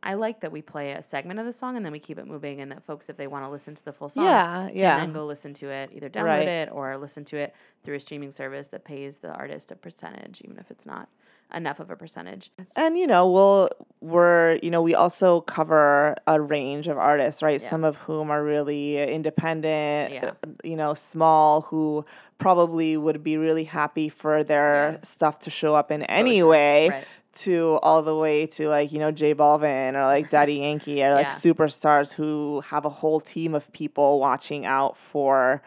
I 0.05 0.15
like 0.15 0.41
that 0.41 0.51
we 0.51 0.61
play 0.61 0.91
a 0.91 1.01
segment 1.01 1.39
of 1.39 1.45
the 1.45 1.53
song 1.53 1.77
and 1.77 1.85
then 1.85 1.93
we 1.93 1.99
keep 1.99 2.19
it 2.19 2.27
moving 2.27 2.59
and 2.59 2.71
that 2.73 2.83
folks 2.83 3.09
if 3.09 3.15
they 3.15 3.27
want 3.27 3.45
to 3.45 3.49
listen 3.49 3.73
to 3.73 3.85
the 3.85 3.93
full 3.93 4.09
song 4.09 4.25
Yeah, 4.25 4.69
yeah. 4.73 4.97
then 4.99 5.13
go 5.13 5.25
listen 5.25 5.53
to 5.55 5.69
it, 5.69 5.91
either 5.93 6.09
download 6.09 6.23
Right. 6.25 6.47
it 6.47 6.69
or 6.71 6.97
listen 6.97 7.23
to 7.25 7.37
it 7.37 7.55
through 7.85 7.95
a 7.95 7.99
streaming 8.01 8.31
service 8.31 8.67
that 8.69 8.83
pays 8.83 9.19
the 9.19 9.29
artist 9.31 9.71
a 9.71 9.75
percentage, 9.75 10.41
even 10.43 10.57
if 10.59 10.69
it's 10.69 10.85
not 10.85 11.07
enough 11.53 11.79
of 11.79 11.89
a 11.91 11.95
percentage. 11.95 12.51
And 12.75 12.97
you 12.97 13.07
know, 13.07 13.29
we'll 13.29 13.69
we're 14.01 14.59
you 14.63 14.69
know 14.71 14.81
we 14.81 14.93
also 14.95 15.41
cover 15.41 16.15
a 16.27 16.41
range 16.41 16.87
of 16.87 16.97
artists, 16.97 17.41
right? 17.41 17.61
Yeah. 17.61 17.69
Some 17.69 17.83
of 17.83 17.95
whom 17.97 18.29
are 18.31 18.43
really 18.43 18.97
independent, 19.01 20.13
Yeah. 20.13 20.31
uh, 20.43 20.49
you 20.63 20.75
know, 20.75 20.93
small, 20.95 21.61
who 21.61 22.05
probably 22.39 22.97
would 22.97 23.23
be 23.23 23.37
really 23.37 23.63
happy 23.65 24.09
for 24.09 24.43
their 24.43 24.93
Yeah. 24.93 24.97
stuff 25.03 25.39
to 25.39 25.49
show 25.49 25.75
up 25.75 25.91
in 25.91 26.01
Exposure, 26.01 26.17
any 26.19 26.43
way. 26.43 26.89
Right. 26.89 27.05
To 27.37 27.79
all 27.81 28.03
the 28.03 28.15
way 28.15 28.45
to 28.45 28.69
like 28.69 28.91
you 28.91 28.99
know 28.99 29.09
J 29.11 29.33
Balvin 29.33 29.95
or 29.95 30.03
like 30.03 30.29
Daddy 30.35 30.55
Yankee 30.55 31.03
or 31.03 31.15
like 31.15 31.27
Yeah. 31.27 31.33
superstars 31.33 32.13
who 32.13 32.61
have 32.67 32.85
a 32.85 32.89
whole 32.89 33.19
team 33.19 33.55
of 33.55 33.71
people 33.73 34.19
watching 34.19 34.65
out 34.67 34.95
for 34.95 35.63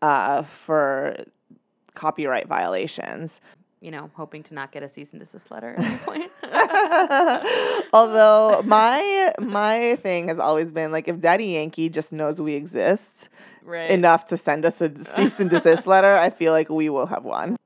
uh, 0.00 0.44
for 0.44 1.16
copyright 1.94 2.48
violations. 2.48 3.40
You 3.80 3.90
know, 3.90 4.10
hoping 4.14 4.42
to 4.44 4.54
not 4.54 4.72
get 4.72 4.82
a 4.82 4.88
cease 4.88 5.12
and 5.12 5.20
desist 5.20 5.50
letter 5.50 5.74
at 5.76 5.84
any 5.84 5.96
point. 6.06 6.30
Although 7.92 8.62
my 8.64 9.32
my 9.38 9.96
thing 10.02 10.28
has 10.28 10.38
always 10.38 10.70
been 10.70 10.92
like 10.92 11.08
if 11.08 11.20
Daddy 11.20 11.46
Yankee 11.46 11.88
just 11.88 12.12
knows 12.12 12.40
we 12.40 12.54
exist 12.54 13.28
right. 13.62 13.90
enough 13.90 14.26
to 14.28 14.36
send 14.36 14.64
us 14.64 14.80
a 14.80 15.04
cease 15.04 15.40
and 15.40 15.50
desist 15.50 15.86
letter, 15.86 16.16
I 16.16 16.30
feel 16.30 16.52
like 16.52 16.68
we 16.68 16.88
will 16.88 17.06
have 17.06 17.24
one. 17.24 17.56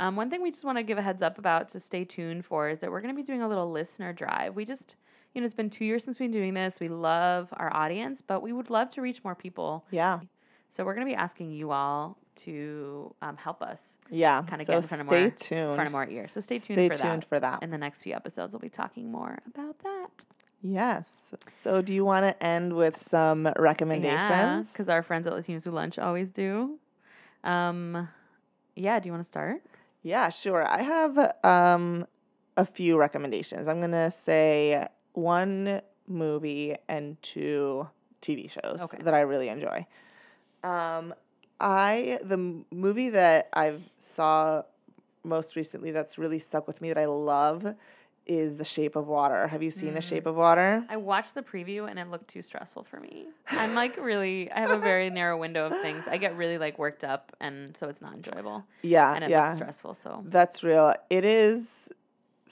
Um, 0.00 0.16
one 0.16 0.30
thing 0.30 0.40
we 0.42 0.50
just 0.50 0.64
want 0.64 0.78
to 0.78 0.82
give 0.82 0.96
a 0.98 1.02
heads 1.02 1.20
up 1.22 1.38
about 1.38 1.68
to 1.70 1.78
stay 1.80 2.04
tuned 2.04 2.46
for 2.46 2.70
is 2.70 2.80
that 2.80 2.90
we're 2.90 3.02
going 3.02 3.14
to 3.14 3.20
be 3.20 3.24
doing 3.24 3.42
a 3.42 3.48
little 3.48 3.70
listener 3.70 4.12
drive. 4.14 4.56
We 4.56 4.64
just, 4.64 4.96
you 5.34 5.40
know, 5.40 5.44
it's 5.44 5.52
been 5.54 5.68
two 5.68 5.84
years 5.84 6.02
since 6.04 6.18
we've 6.18 6.30
been 6.32 6.40
doing 6.40 6.54
this. 6.54 6.80
We 6.80 6.88
love 6.88 7.48
our 7.52 7.70
audience, 7.76 8.22
but 8.26 8.40
we 8.42 8.52
would 8.54 8.70
love 8.70 8.88
to 8.94 9.02
reach 9.02 9.22
more 9.22 9.34
people. 9.34 9.84
Yeah, 9.90 10.20
So 10.70 10.84
we're 10.86 10.94
going 10.94 11.06
to 11.06 11.10
be 11.10 11.16
asking 11.16 11.52
you 11.52 11.70
all 11.70 12.16
to 12.36 13.14
um, 13.20 13.36
help 13.36 13.60
us 13.60 13.98
yeah. 14.08 14.42
Kinda 14.48 14.64
so 14.64 14.72
get 14.72 14.76
in 14.78 14.82
front 14.88 15.00
of 15.02 15.06
stay 15.08 15.20
more- 15.20 15.30
tuned. 15.32 15.70
in 15.70 15.74
front 15.74 15.86
of 15.88 15.92
more 15.92 16.08
ears. 16.08 16.32
So 16.32 16.40
stay 16.40 16.58
tuned 16.58 16.76
stay 16.76 16.88
for 16.88 16.94
tuned 16.94 17.22
that. 17.22 17.28
for 17.28 17.38
that. 17.40 17.62
In 17.62 17.70
the 17.70 17.76
next 17.78 18.02
few 18.02 18.14
episodes, 18.14 18.54
we'll 18.54 18.60
be 18.60 18.70
talking 18.70 19.12
more 19.12 19.38
about 19.46 19.78
that. 19.80 20.24
Yes. 20.62 21.12
So 21.48 21.82
do 21.82 21.92
you 21.92 22.04
want 22.06 22.24
to 22.24 22.42
end 22.42 22.72
with 22.74 23.02
some 23.06 23.48
recommendations? 23.58 24.70
because 24.72 24.88
our 24.88 25.02
friends 25.02 25.26
at 25.26 25.32
Latinos 25.34 25.64
Who 25.64 25.70
Lunch 25.72 25.98
always 25.98 26.30
do. 26.30 26.78
Um, 27.44 28.08
yeah, 28.76 28.98
do 28.98 29.06
you 29.08 29.12
want 29.12 29.24
to 29.24 29.28
start? 29.28 29.60
Yeah, 30.02 30.28
sure. 30.30 30.66
I 30.66 30.82
have 30.82 31.34
um, 31.44 32.06
a 32.56 32.64
few 32.64 32.98
recommendations. 32.98 33.68
I'm 33.68 33.78
going 33.78 33.90
to 33.92 34.10
say 34.10 34.86
one 35.12 35.82
movie 36.06 36.74
and 36.88 37.20
two 37.22 37.88
TV 38.22 38.48
shows 38.48 38.80
Okay. 38.82 39.02
that 39.02 39.14
I 39.14 39.20
really 39.20 39.48
enjoy. 39.48 39.86
Um, 40.62 41.14
I 41.60 42.18
the 42.22 42.36
movie 42.70 43.10
that 43.10 43.48
I've 43.52 43.82
saw 43.98 44.62
most 45.22 45.56
recently 45.56 45.90
that's 45.90 46.16
really 46.18 46.38
stuck 46.38 46.66
with 46.66 46.80
me 46.80 46.88
that 46.88 46.98
I 46.98 47.04
love 47.06 47.74
is 48.30 48.56
The 48.56 48.64
Shape 48.64 48.94
of 48.94 49.08
Water. 49.08 49.48
Have 49.48 49.60
you 49.60 49.72
seen 49.72 49.92
The 49.92 49.98
Mm. 50.00 50.08
Shape 50.08 50.26
of 50.26 50.36
Water? 50.36 50.84
I 50.88 50.96
watched 50.96 51.34
the 51.34 51.42
preview 51.42 51.90
and 51.90 51.98
it 51.98 52.08
looked 52.08 52.28
too 52.28 52.42
stressful 52.42 52.84
for 52.84 53.00
me. 53.00 53.26
I'm 53.48 53.74
like 53.74 53.96
really, 53.96 54.50
I 54.52 54.60
have 54.60 54.70
a 54.70 54.78
very 54.78 55.10
narrow 55.20 55.36
window 55.36 55.66
of 55.66 55.72
things. 55.82 56.04
I 56.08 56.16
get 56.16 56.36
really 56.36 56.56
like 56.56 56.78
worked 56.78 57.02
up, 57.02 57.34
and 57.40 57.76
so 57.76 57.88
it's 57.88 58.00
not 58.00 58.14
enjoyable, 58.14 58.64
Yeah, 58.82 59.12
and 59.14 59.24
it 59.24 59.30
yeah. 59.30 59.46
looks 59.48 59.56
stressful. 59.58 59.94
So 60.02 60.22
That's 60.26 60.62
real. 60.62 60.94
It 61.10 61.24
is 61.24 61.88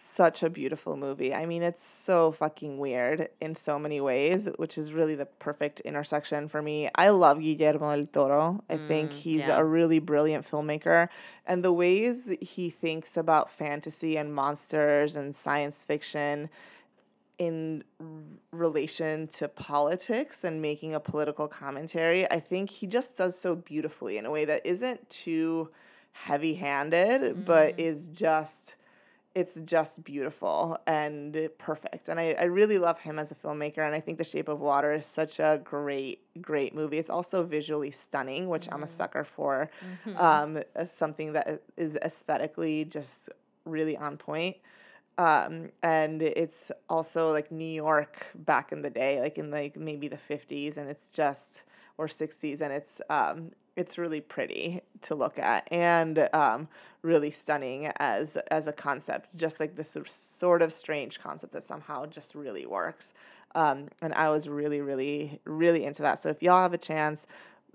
such 0.01 0.42
a 0.42 0.51
beautiful 0.51 0.96
movie. 0.96 1.34
I 1.34 1.46
mean, 1.46 1.62
it's 1.62 1.82
so 1.82 2.32
fucking 2.32 2.78
weird 2.78 3.28
in 3.40 3.55
so 3.55 3.78
many 3.78 4.01
ways, 4.01 4.49
which 4.57 4.78
is 4.78 4.92
really 4.92 5.14
the 5.14 5.26
perfect 5.26 5.80
intersection 5.80 6.49
for 6.49 6.62
me. 6.62 6.88
I 6.94 7.09
love 7.11 7.40
Guillermo 7.40 7.96
del 7.96 8.07
Toro. 8.07 8.64
I 8.70 8.76
think 8.76 9.12
Mm, 9.12 9.14
he's 9.14 9.46
yeah. 9.46 9.59
a 9.59 9.64
really 9.64 9.99
brilliant 9.99 10.49
filmmaker. 10.51 11.09
And 11.46 11.64
the 11.64 11.72
ways 11.72 12.30
he 12.40 12.70
thinks 12.70 13.16
about 13.16 13.51
fantasy 13.51 14.16
and 14.16 14.34
monsters 14.34 15.16
and 15.16 15.34
science 15.34 15.84
fiction 15.84 16.49
in 17.38 17.84
r- 18.01 18.07
relation 18.51 19.28
to 19.28 19.49
politics 19.49 20.44
and 20.44 20.61
making 20.61 20.94
a 20.94 21.01
political 21.01 21.46
commentary, 21.46 22.28
I 22.30 22.40
think 22.40 22.70
he 22.70 22.86
just 22.86 23.16
does 23.16 23.38
so 23.38 23.55
beautifully 23.55 24.18
in 24.18 24.26
a 24.26 24.30
way 24.30 24.44
that 24.44 24.66
isn't 24.66 25.09
too 25.09 25.70
heavy 26.12 26.55
handed, 26.55 27.44
but 27.44 27.76
Mhm. 27.76 27.80
is 27.80 28.07
just 28.07 28.74
it's 29.39 29.55
just 29.64 30.03
beautiful 30.03 30.76
and 30.86 31.49
perfect. 31.59 32.09
And 32.09 32.18
I, 32.18 32.32
I 32.32 32.45
really 32.45 32.78
love 32.78 32.99
him 32.99 33.18
as 33.18 33.30
a 33.30 33.36
filmmaker. 33.36 33.78
And 33.86 33.95
I 33.95 34.01
think 34.01 34.18
The 34.18 34.24
Shape 34.24 34.49
of 34.49 34.59
Water 34.61 34.93
is 34.93 35.07
such 35.07 35.39
a 35.39 35.61
great, 35.62 36.18
great 36.43 36.74
movie. 36.74 36.99
It's 36.99 37.09
also 37.11 37.45
visually 37.45 37.93
stunning, 37.93 38.49
which 38.49 38.68
I'm 38.72 38.82
a 38.82 38.86
Mhm. 38.86 38.91
sucker 39.01 39.24
for. 39.24 39.70
Mhm. 40.07 40.16
Um, 40.20 40.62
something 40.89 41.32
that 41.34 41.62
is 41.76 41.97
aesthetically 41.97 42.84
just 42.84 43.28
really 43.64 43.97
on 43.97 44.16
point. 44.16 44.57
Um, 45.18 45.70
and 45.82 46.20
it's 46.22 46.70
also 46.89 47.30
like 47.32 47.51
New 47.53 47.64
York 47.86 48.26
back 48.34 48.72
in 48.72 48.82
the 48.82 48.91
day, 48.91 49.20
like 49.20 49.39
in 49.39 49.51
like 49.51 49.76
maybe 49.76 50.09
the 50.09 50.16
50s. 50.18 50.76
And 50.78 50.89
it's 50.91 51.11
just 51.11 51.64
or 51.99 52.07
60s 52.07 52.61
and 52.61 52.72
it's 52.72 53.01
um 53.11 53.51
it's 53.76 53.99
really 53.99 54.20
pretty 54.20 54.80
to 55.03 55.14
look 55.14 55.38
at 55.38 55.68
and 55.70 56.28
um 56.32 56.68
really 57.03 57.30
stunning 57.30 57.86
as 57.99 58.36
as 58.51 58.66
a 58.66 58.72
concept 58.72 59.36
just 59.36 59.61
like 59.61 59.76
this 59.76 59.96
sort 60.07 60.62
of 60.62 60.72
strange 60.72 61.20
concept 61.20 61.53
that 61.53 61.62
somehow 61.62 62.07
just 62.07 62.34
really 62.34 62.66
works 62.66 63.12
um 63.55 63.88
and 64.01 64.14
I 64.14 64.30
was 64.30 64.49
really 64.49 64.80
really 64.80 65.40
really 65.44 65.84
into 65.84 66.03
that 66.03 66.18
so 66.18 66.28
if 66.30 66.42
y'all 66.42 66.62
have 66.62 66.74
a 66.74 66.78
chance 66.78 67.26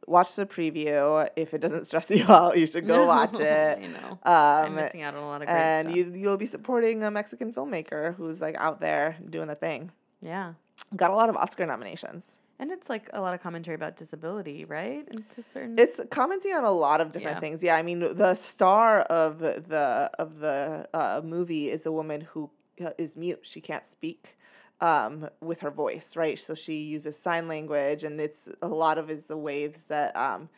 watch 0.07 0.35
the 0.35 0.45
preview. 0.45 1.27
If 1.35 1.53
it 1.53 1.59
doesn't 1.59 1.85
stress 1.87 2.09
you 2.09 2.25
out, 2.27 2.57
you 2.57 2.65
should 2.65 2.87
go 2.87 3.05
watch 3.05 3.35
it. 3.39 3.79
I 3.79 3.87
know. 3.87 4.09
Um, 4.23 4.65
I'm 4.65 4.75
missing 4.75 5.01
out 5.01 5.15
on 5.15 5.23
a 5.23 5.27
lot 5.27 5.41
of 5.41 5.47
great 5.47 5.55
and 5.55 5.87
stuff. 5.87 5.95
you 5.95 6.13
you'll 6.13 6.37
be 6.37 6.45
supporting 6.45 7.03
a 7.03 7.11
Mexican 7.11 7.53
filmmaker 7.53 8.15
who's 8.15 8.41
like 8.41 8.55
out 8.57 8.79
there 8.79 9.17
doing 9.29 9.47
the 9.47 9.55
thing. 9.55 9.91
yeah. 10.21 10.53
Got 10.95 11.11
a 11.11 11.15
lot 11.15 11.29
of 11.29 11.37
Oscar 11.37 11.65
nominations. 11.65 12.35
And 12.59 12.71
it's 12.71 12.89
like 12.89 13.09
a 13.13 13.19
lot 13.19 13.33
of 13.33 13.41
commentary 13.41 13.75
about 13.75 13.97
disability, 13.97 14.63
right? 14.65 15.07
And 15.09 15.23
to 15.35 15.43
certain 15.51 15.77
It's 15.77 15.99
commenting 16.11 16.53
on 16.53 16.63
a 16.63 16.71
lot 16.71 17.01
of 17.01 17.11
different 17.11 17.37
Yeah. 17.37 17.39
things. 17.39 17.63
Yeah, 17.63 17.75
I 17.75 17.81
mean 17.81 17.99
the 17.99 18.35
star 18.35 19.01
of 19.01 19.39
the 19.39 20.09
of 20.19 20.39
the 20.39 20.87
uh, 20.93 21.21
movie 21.23 21.69
is 21.69 21.85
a 21.85 21.91
woman 21.91 22.21
who 22.21 22.49
uh, 22.83 22.91
is 22.97 23.17
mute. 23.17 23.39
She 23.41 23.59
can't 23.59 23.85
speak 23.85 24.37
um, 24.81 25.29
with 25.41 25.59
her 25.61 25.71
voice, 25.71 26.15
right? 26.15 26.39
So 26.39 26.53
she 26.55 26.75
uses 26.75 27.17
sign 27.17 27.47
language, 27.47 28.03
and 28.03 28.19
it's 28.19 28.49
a 28.61 28.67
lot 28.67 28.97
of 28.97 29.09
is 29.09 29.25
the 29.25 29.37
ways 29.37 29.85
that 29.87 30.15
um, 30.15 30.49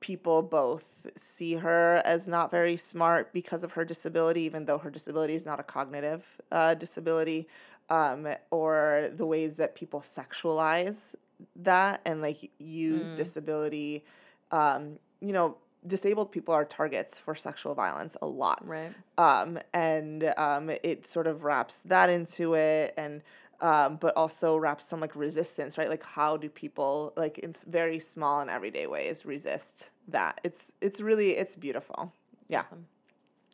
people 0.00 0.42
both 0.42 0.84
see 1.16 1.54
her 1.54 2.02
as 2.04 2.26
not 2.26 2.50
very 2.50 2.76
smart 2.76 3.32
because 3.32 3.64
of 3.64 3.72
her 3.72 3.84
disability, 3.84 4.42
even 4.42 4.64
though 4.64 4.78
her 4.78 4.90
disability 4.90 5.34
is 5.34 5.46
not 5.46 5.60
a 5.60 5.62
cognitive 5.62 6.24
uh, 6.52 6.74
disability, 6.74 7.48
um, 7.90 8.26
or 8.50 9.10
the 9.16 9.26
ways 9.26 9.56
that 9.56 9.74
people 9.74 10.00
sexualize 10.00 11.14
that 11.56 12.00
and 12.04 12.20
like 12.22 12.50
use 12.58 13.12
Mm. 13.12 13.16
disability. 13.16 14.04
Um, 14.50 14.98
you 15.20 15.32
know, 15.32 15.56
disabled 15.86 16.32
people 16.32 16.52
are 16.54 16.64
targets 16.64 17.18
for 17.18 17.34
sexual 17.36 17.72
violence 17.74 18.16
a 18.20 18.26
lot 18.26 18.60
right. 18.66 18.92
um, 19.16 19.58
and 19.72 20.32
um, 20.36 20.70
it 20.82 21.06
sort 21.06 21.26
of 21.28 21.44
wraps 21.44 21.82
that 21.84 22.10
into 22.10 22.54
it 22.54 22.92
and 22.96 23.22
um, 23.60 23.96
but 23.96 24.16
also 24.16 24.56
wraps 24.56 24.84
some 24.84 25.00
like 25.00 25.14
resistance 25.14 25.78
right 25.78 25.88
like 25.88 26.02
how 26.02 26.36
do 26.36 26.48
people 26.48 27.12
like 27.16 27.38
in 27.38 27.54
very 27.68 28.00
small 28.00 28.40
and 28.40 28.50
everyday 28.50 28.86
ways 28.88 29.24
resist 29.24 29.90
that 30.08 30.40
it's 30.42 30.72
it's 30.80 31.00
really 31.00 31.36
it's 31.36 31.54
beautiful 31.54 32.12
Yeah. 32.48 32.60
Awesome. 32.60 32.86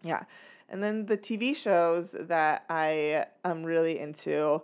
yeah 0.03 0.25
and 0.71 0.83
then 0.83 1.05
the 1.07 1.19
tv 1.19 1.55
shows 1.55 2.13
that 2.19 2.65
i 2.71 3.27
am 3.45 3.65
really 3.65 3.99
into 3.99 4.63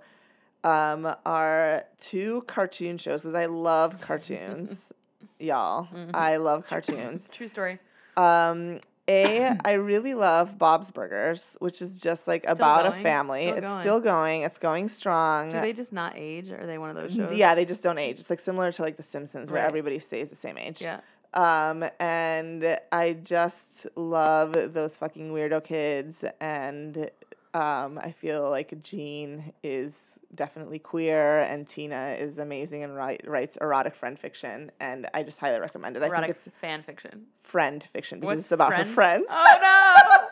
um, 0.64 1.14
are 1.26 1.84
two 1.98 2.44
cartoon 2.46 2.98
shows 2.98 3.22
because 3.22 3.34
i 3.34 3.46
love 3.46 4.00
cartoons 4.00 4.92
y'all 5.38 5.86
Mhm. 5.94 6.11
i 6.14 6.36
love 6.36 6.66
cartoons 6.66 7.26
True 7.32 7.48
story. 7.48 7.78
um, 8.16 8.80
a, 9.08 9.56
I 9.64 9.72
really 9.72 10.14
love 10.14 10.56
Bob's 10.56 10.92
Burgers, 10.92 11.56
which 11.58 11.82
is 11.82 11.96
just 11.98 12.28
like 12.28 12.42
Still 12.44 12.52
about 12.52 12.84
going? 12.84 13.00
a 13.00 13.02
family. 13.02 13.42
Still 13.46 13.56
it's 13.56 13.66
going. 13.66 13.80
still 13.80 14.00
going. 14.00 14.42
It's 14.42 14.58
going 14.58 14.88
strong. 14.88 15.50
Do 15.50 15.61
they 15.61 15.72
just 15.72 15.92
not 15.92 16.12
age? 16.16 16.50
Are 16.52 16.64
they 16.64 16.78
one 16.78 16.90
of 16.90 16.96
those 16.96 17.12
shows? 17.14 17.34
Yeah, 17.34 17.56
they 17.56 17.64
just 17.64 17.82
don't 17.82 17.98
age. 17.98 18.20
It's 18.20 18.30
like 18.30 18.38
similar 18.38 18.70
to 18.70 18.82
like 18.82 18.96
The 18.96 19.02
Simpsons, 19.02 19.50
where 19.50 19.62
Right. 19.62 19.66
everybody 19.68 19.98
stays 19.98 20.28
the 20.28 20.36
same 20.36 20.56
age. 20.58 20.80
Yeah. 20.80 21.00
Um, 21.34 21.84
and 21.98 22.78
I 22.92 23.14
just 23.14 23.86
love 23.96 24.52
those 24.74 24.96
fucking 24.96 25.32
weirdo 25.32 25.64
kids, 25.64 26.24
and 26.40 27.11
um, 27.55 27.98
I 28.03 28.12
feel 28.12 28.48
like 28.48 28.82
Jean 28.82 29.53
is 29.62 30.18
definitely 30.34 30.78
queer, 30.78 31.40
and 31.40 31.66
Tina 31.66 32.16
is 32.18 32.38
amazing 32.38 32.84
and 32.84 32.94
write, 32.94 33.26
writes 33.26 33.57
erotic 33.61 33.94
friend 33.96 34.18
fiction, 34.18 34.70
and 34.80 35.09
I 35.14 35.22
just 35.22 35.38
highly 35.40 35.59
recommend 35.59 35.96
it. 35.96 36.03
I 36.03 36.07
Erotic 36.07 36.36
think 36.36 36.46
it's 36.46 36.48
fan 36.61 36.82
fiction. 36.82 37.26
friend 37.42 37.84
fiction 37.92 38.20
because 38.20 38.36
What's 38.36 38.46
it's 38.46 38.53
about 38.53 38.68
friend? 38.68 38.86
her 38.88 38.94
friends. 38.94 39.26
Oh 39.30 39.59
no! 39.61 40.26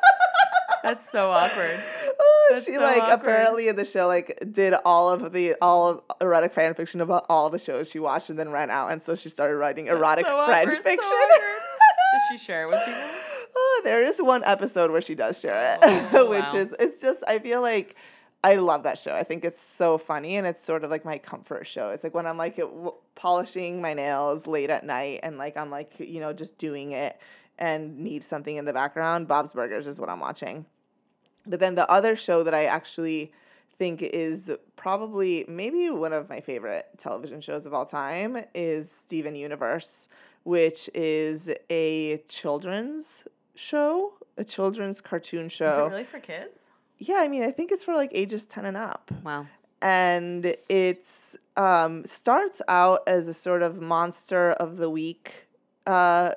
That's 0.84 1.10
so 1.10 1.30
awkward. 1.32 1.80
Oh, 2.20 2.48
That's 2.52 2.64
she 2.64 2.74
so 2.76 2.80
like 2.80 3.02
awkward. 3.02 3.14
apparently 3.20 3.68
in 3.68 3.74
the 3.76 3.84
show 3.84 4.06
like 4.06 4.38
did 4.52 4.74
all 4.84 5.08
of 5.12 5.32
the 5.32 5.56
all 5.60 5.88
of 5.88 6.02
erotic 6.20 6.52
fan 6.52 6.72
fiction 6.74 7.00
about 7.00 7.26
all 7.28 7.50
the 7.50 7.58
shows 7.58 7.90
she 7.90 7.98
watched 7.98 8.30
and 8.30 8.38
then 8.38 8.50
ran 8.50 8.70
out 8.70 8.92
and 8.92 9.02
so 9.02 9.16
she 9.16 9.28
started 9.28 9.56
writing 9.56 9.88
erotic 9.88 10.24
so 10.24 10.46
friend 10.46 10.68
awkward, 10.70 10.76
so 10.78 10.82
fiction. 10.90 11.10
awkward. 11.10 11.40
Does 12.12 12.22
she 12.40 12.44
share 12.46 12.62
it 12.62 12.68
with 12.68 12.80
people? 12.84 13.00
there 13.84 14.02
is 14.04 14.20
one 14.20 14.42
episode 14.44 14.90
where 14.90 15.02
she 15.02 15.14
does 15.14 15.38
share 15.40 15.74
it, 15.74 15.78
Oh, 16.14 16.28
which 16.30 16.52
wow. 16.52 16.56
is 16.56 16.74
it's 16.78 17.00
just 17.00 17.22
I 17.26 17.38
feel 17.38 17.60
like 17.62 17.96
I 18.44 18.54
love 18.56 18.84
that 18.84 18.98
show. 18.98 19.14
I 19.14 19.24
think 19.24 19.44
it's 19.44 19.60
so 19.60 19.98
funny 19.98 20.36
and 20.36 20.46
it's 20.46 20.60
sort 20.60 20.84
of 20.84 20.90
like 20.90 21.04
my 21.04 21.18
comfort 21.18 21.66
show. 21.66 21.90
It's 21.90 22.04
like 22.04 22.14
when 22.14 22.26
I'm 22.26 22.36
like 22.38 22.56
w- 22.56 22.92
polishing 23.16 23.80
my 23.82 23.94
nails 23.94 24.46
late 24.46 24.70
at 24.70 24.84
night 24.86 25.20
and 25.22 25.38
like 25.38 25.56
I'm 25.56 25.70
like 25.70 25.92
you 25.98 26.20
know 26.20 26.32
just 26.32 26.56
doing 26.58 26.92
it 26.92 27.18
and 27.58 27.98
need 27.98 28.22
something 28.22 28.56
in 28.56 28.64
the 28.64 28.72
background. 28.72 29.26
Bob's 29.26 29.52
Burgers 29.52 29.86
is 29.86 29.98
what 29.98 30.08
I'm 30.08 30.20
watching. 30.20 30.64
But 31.46 31.60
then 31.60 31.74
the 31.74 31.90
other 31.90 32.14
show 32.14 32.42
that 32.44 32.54
I 32.54 32.66
actually 32.66 33.32
think 33.78 34.02
is 34.02 34.50
probably 34.76 35.44
maybe 35.48 35.88
one 35.90 36.12
of 36.12 36.28
my 36.28 36.40
favorite 36.40 36.86
television 36.98 37.40
shows 37.40 37.64
of 37.66 37.72
all 37.74 37.84
time 37.86 38.36
is 38.54 38.90
Steven 38.90 39.34
Universe, 39.34 40.08
which 40.44 40.90
is 40.94 41.48
a 41.70 42.18
children's 42.28 43.24
show, 43.59 44.12
a 44.36 44.44
children's 44.44 45.00
cartoon 45.00 45.48
show. 45.48 45.86
Is 45.86 45.92
it 45.92 45.94
really 45.94 46.04
for 46.04 46.20
kids? 46.20 46.50
Yeah, 46.98 47.16
I 47.16 47.28
mean, 47.28 47.42
I 47.42 47.50
think 47.50 47.70
it's 47.72 47.84
for 47.84 47.94
like 47.94 48.11
ages 48.12 48.44
10 48.44 48.64
and 48.64 48.76
up 48.76 49.11
Wow. 49.24 49.46
and 49.82 50.56
it's 50.68 51.36
um, 51.56 52.04
starts 52.06 52.61
out 52.68 53.00
as 53.06 53.28
a 53.28 53.34
sort 53.34 53.62
of 53.62 53.80
monster 53.80 54.52
of 54.52 54.76
the 54.78 54.90
week 54.90 55.46
uh, 55.86 56.32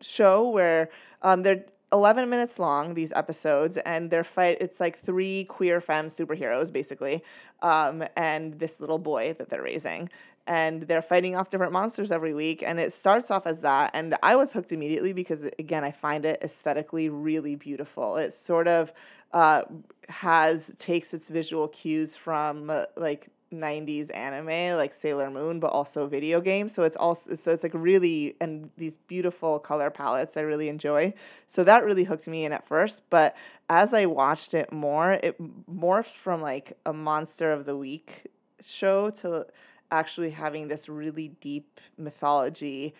show 0.00 0.48
where 0.48 0.88
um, 1.22 1.42
they're 1.42 1.64
11 1.92 2.28
minutes 2.28 2.58
long 2.58 2.94
these 2.94 3.12
episodes 3.14 3.76
and 3.78 4.10
they're 4.10 4.24
fight 4.24 4.58
it's 4.60 4.80
like 4.80 4.98
three 4.98 5.44
queer 5.44 5.80
femme 5.80 6.06
superheroes 6.06 6.72
basically 6.72 7.22
um, 7.62 8.04
and 8.16 8.58
this 8.58 8.80
little 8.80 8.98
boy 8.98 9.32
that 9.38 9.48
they're 9.48 9.62
raising 9.62 10.08
and 10.46 10.82
they're 10.82 11.02
fighting 11.02 11.34
off 11.34 11.50
different 11.50 11.72
monsters 11.72 12.10
every 12.10 12.34
week 12.34 12.62
and 12.62 12.78
it 12.78 12.92
starts 12.92 13.30
off 13.30 13.46
as 13.46 13.60
that 13.60 13.90
and 13.94 14.14
i 14.22 14.36
was 14.36 14.52
hooked 14.52 14.72
immediately 14.72 15.12
because 15.12 15.42
again 15.58 15.82
i 15.84 15.90
find 15.90 16.24
it 16.24 16.38
aesthetically 16.42 17.08
really 17.08 17.56
beautiful. 17.56 18.16
It 18.16 18.32
sort 18.34 18.68
of 18.68 18.92
uh, 19.32 19.62
has 20.08 20.70
takes 20.78 21.12
its 21.12 21.28
visual 21.28 21.68
cues 21.68 22.14
from 22.16 22.70
uh, 22.70 22.84
like 22.96 23.28
90s 23.52 24.12
anime 24.14 24.76
like 24.76 24.94
Sailor 24.94 25.30
Moon 25.30 25.60
but 25.60 25.68
also 25.68 26.06
video 26.06 26.40
games. 26.40 26.74
So 26.74 26.82
it's 26.82 26.96
also 26.96 27.34
so 27.34 27.52
it's 27.52 27.62
like 27.62 27.74
really 27.74 28.36
and 28.40 28.70
these 28.76 28.94
beautiful 29.06 29.58
color 29.58 29.90
palettes 29.90 30.36
I 30.36 30.40
really 30.40 30.68
enjoy. 30.68 31.14
So 31.48 31.64
that 31.64 31.84
really 31.84 32.04
hooked 32.04 32.26
me 32.26 32.44
in 32.44 32.52
at 32.52 32.66
first 32.66 33.02
but 33.10 33.36
as 33.68 33.92
I 33.92 34.06
watched 34.06 34.54
it 34.54 34.72
more 34.72 35.12
it 35.12 35.36
morphs 35.72 36.16
from 36.16 36.42
like 36.42 36.76
a 36.84 36.92
monster 36.92 37.52
of 37.52 37.64
the 37.64 37.76
week 37.76 38.26
show 38.60 39.10
to 39.10 39.46
actually 39.90 40.30
having 40.30 40.68
this 40.68 40.88
really 40.88 41.28
deep 41.40 41.80
mythology 41.98 42.94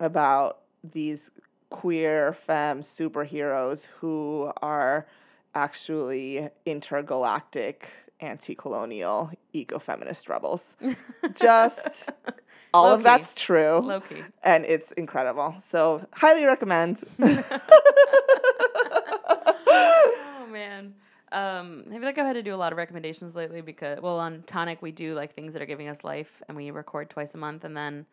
about 0.00 0.60
these 0.84 1.30
queer 1.70 2.32
femme 2.32 2.80
superheroes 2.82 3.86
who 4.00 4.50
are 4.62 5.06
actually 5.54 6.48
intergalactic 6.64 7.90
anti-colonial 8.20 9.30
eco-feminist 9.52 10.28
rebels. 10.28 10.76
Just 11.34 12.10
all 12.74 12.86
of 12.86 12.92
Low-key. 13.00 13.02
that's 13.04 13.34
true 13.34 13.78
Low 13.78 14.00
key. 14.00 14.22
and 14.42 14.64
it's 14.64 14.90
incredible. 14.92 15.54
So, 15.62 16.06
highly 16.12 16.44
recommend. 16.44 17.02
oh 19.66 20.46
man. 20.50 20.94
Um, 21.30 21.84
I 21.88 21.92
feel 21.92 22.02
like 22.02 22.18
I've 22.18 22.26
had 22.26 22.34
to 22.34 22.42
do 22.42 22.54
a 22.54 22.56
lot 22.56 22.72
of 22.72 22.78
recommendations 22.78 23.34
lately 23.34 23.60
because, 23.60 24.00
well, 24.00 24.18
on 24.18 24.42
Tonic 24.46 24.80
we 24.80 24.92
do 24.92 25.14
like 25.14 25.34
things 25.34 25.52
that 25.52 25.62
are 25.62 25.66
giving 25.66 25.88
us 25.88 26.04
life, 26.04 26.42
and 26.48 26.56
we 26.56 26.70
record 26.70 27.10
twice 27.10 27.34
a 27.34 27.38
month. 27.38 27.64
And 27.64 27.76
then 27.76 28.06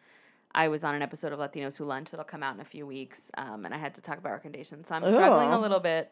I 0.54 0.68
was 0.68 0.84
on 0.84 0.96
an 0.96 1.02
episode 1.02 1.34
of 1.34 1.40
Latinos 1.40 1.78
Who 1.78 1.86
Lunch 1.86 2.12
that'll 2.12 2.26
come 2.26 2.44
out 2.44 2.56
in 2.56 2.62
a 2.62 2.66
few 2.66 2.86
weeks, 2.86 3.32
um, 3.38 3.66
and 3.66 3.74
I 3.74 3.78
had 3.78 3.94
to 3.96 4.02
talk 4.02 4.18
about 4.18 4.32
recommendations. 4.32 4.88
So 4.88 4.96
I'm 4.96 5.08
struggling 5.08 5.52
a 5.52 5.60
little 5.60 5.80
bit 5.80 6.12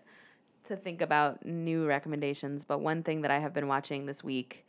to 0.66 0.76
think 0.76 1.01
about 1.01 1.45
new 1.45 1.86
recommendations. 1.86 2.64
But 2.64 2.80
one 2.80 3.04
thing 3.04 3.22
that 3.22 3.32
I 3.32 3.39
have 3.39 3.54
been 3.54 3.68
watching 3.68 4.06
this 4.06 4.24
week 4.24 4.66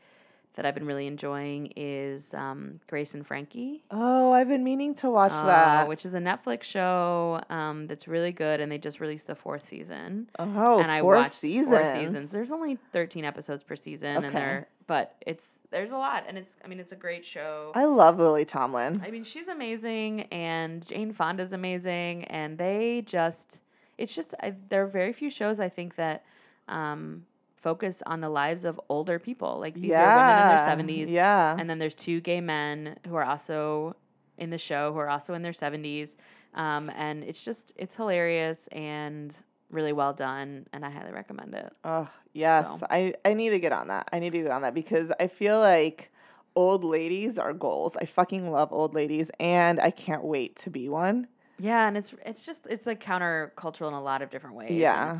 that 0.54 0.64
I've 0.64 0.74
been 0.74 0.86
really 0.86 1.06
enjoying 1.06 1.72
is 1.76 2.32
um, 2.32 2.78
Grace 2.86 3.14
and 3.14 3.26
Frankie. 3.26 3.82
oh, 3.90 4.32
I've 4.32 4.48
been 4.48 4.62
meaning 4.62 4.94
to 4.96 5.10
watch 5.10 5.32
uh, 5.32 5.46
that. 5.46 5.88
which 5.88 6.06
is 6.06 6.14
a 6.14 6.18
Netflix 6.18 6.62
show 6.62 7.40
um, 7.50 7.86
that's 7.86 8.06
really 8.06 8.32
good, 8.32 8.60
and 8.60 8.70
they 8.70 8.78
just 8.78 9.00
released 9.00 9.26
the 9.26 9.34
fourth 9.34 9.68
season 9.68 10.28
Oh, 10.38 10.80
and 10.80 10.90
I 10.90 11.02
watched 11.02 11.32
seasons. 11.32 11.68
four 11.68 11.84
seasons. 11.92 12.30
There's 12.30 12.52
only 12.52 12.78
13 12.92 13.24
episodes 13.24 13.62
per 13.62 13.76
season, 13.76 14.16
Okay. 14.18 14.26
and 14.26 14.36
they're 14.36 14.68
but 14.86 15.14
it's 15.26 15.48
there's 15.70 15.92
a 15.92 15.96
lot, 15.96 16.24
and 16.28 16.36
it's 16.38 16.52
I 16.64 16.68
mean 16.68 16.78
it's 16.78 16.92
a 16.92 16.96
great 16.96 17.24
show. 17.24 17.72
I 17.74 17.84
love 17.86 18.18
Lily 18.18 18.44
Tomlin. 18.44 19.02
I 19.04 19.10
mean 19.10 19.24
she's 19.24 19.48
amazing, 19.48 20.22
and 20.30 20.86
Jane 20.86 21.12
Fonda's 21.12 21.52
amazing, 21.52 22.24
and 22.24 22.56
they 22.58 23.02
just 23.06 23.58
it's 23.98 24.14
just 24.14 24.34
I, 24.40 24.54
there 24.68 24.82
are 24.84 24.86
very 24.86 25.12
few 25.12 25.30
shows 25.30 25.58
I 25.58 25.68
think 25.68 25.96
that 25.96 26.24
um, 26.68 27.24
focus 27.64 28.02
on 28.06 28.20
the 28.20 28.28
lives 28.28 28.64
of 28.64 28.78
older 28.90 29.18
people. 29.18 29.58
Like 29.58 29.74
these 29.74 29.86
yeah. 29.86 30.04
are 30.04 30.76
women 30.76 30.86
in 30.86 30.86
their 30.88 31.06
70s, 31.06 31.10
Yeah. 31.10 31.56
and 31.58 31.68
then 31.68 31.78
there's 31.78 31.94
two 31.94 32.20
gay 32.20 32.40
men 32.40 32.96
who 33.08 33.14
are 33.16 33.24
also 33.24 33.96
in 34.38 34.50
the 34.50 34.58
show 34.58 34.92
who 34.92 34.98
are 34.98 35.08
also 35.08 35.32
in 35.34 35.42
their 35.42 35.52
70s. 35.52 36.16
Um, 36.54 36.90
and 36.94 37.24
it's 37.24 37.42
just, 37.42 37.72
it's 37.76 37.96
hilarious 37.96 38.68
and 38.70 39.34
really 39.70 39.92
well 39.92 40.12
done. 40.12 40.66
And 40.72 40.84
I 40.84 40.90
highly 40.90 41.12
recommend 41.12 41.54
it. 41.54 41.72
Oh, 41.84 42.06
yes. 42.34 42.66
So. 42.66 42.86
I, 42.90 43.14
I 43.24 43.32
need 43.34 43.50
to 43.50 43.58
get 43.58 43.72
on 43.72 43.88
that. 43.88 44.08
I 44.12 44.18
need 44.18 44.32
to 44.32 44.42
get 44.42 44.50
on 44.50 44.62
that 44.62 44.74
because 44.74 45.10
I 45.18 45.26
feel 45.26 45.58
like 45.58 46.12
old 46.54 46.84
ladies 46.84 47.38
are 47.38 47.52
goals. 47.52 47.96
I 47.96 48.04
fucking 48.04 48.50
love 48.50 48.72
old 48.72 48.94
ladies 48.94 49.30
and 49.40 49.80
I 49.80 49.90
can't 49.90 50.22
wait 50.22 50.56
to 50.56 50.70
be 50.70 50.88
one. 50.88 51.26
Yeah. 51.58 51.88
And 51.88 51.96
it's, 51.96 52.12
it's 52.26 52.44
just, 52.44 52.66
it's 52.68 52.86
like 52.86 53.02
countercultural 53.02 53.88
in 53.88 53.94
a 53.94 54.02
lot 54.02 54.20
of 54.22 54.30
different 54.30 54.54
ways. 54.56 54.68
and 54.70 54.78
Yeah. 54.78 55.18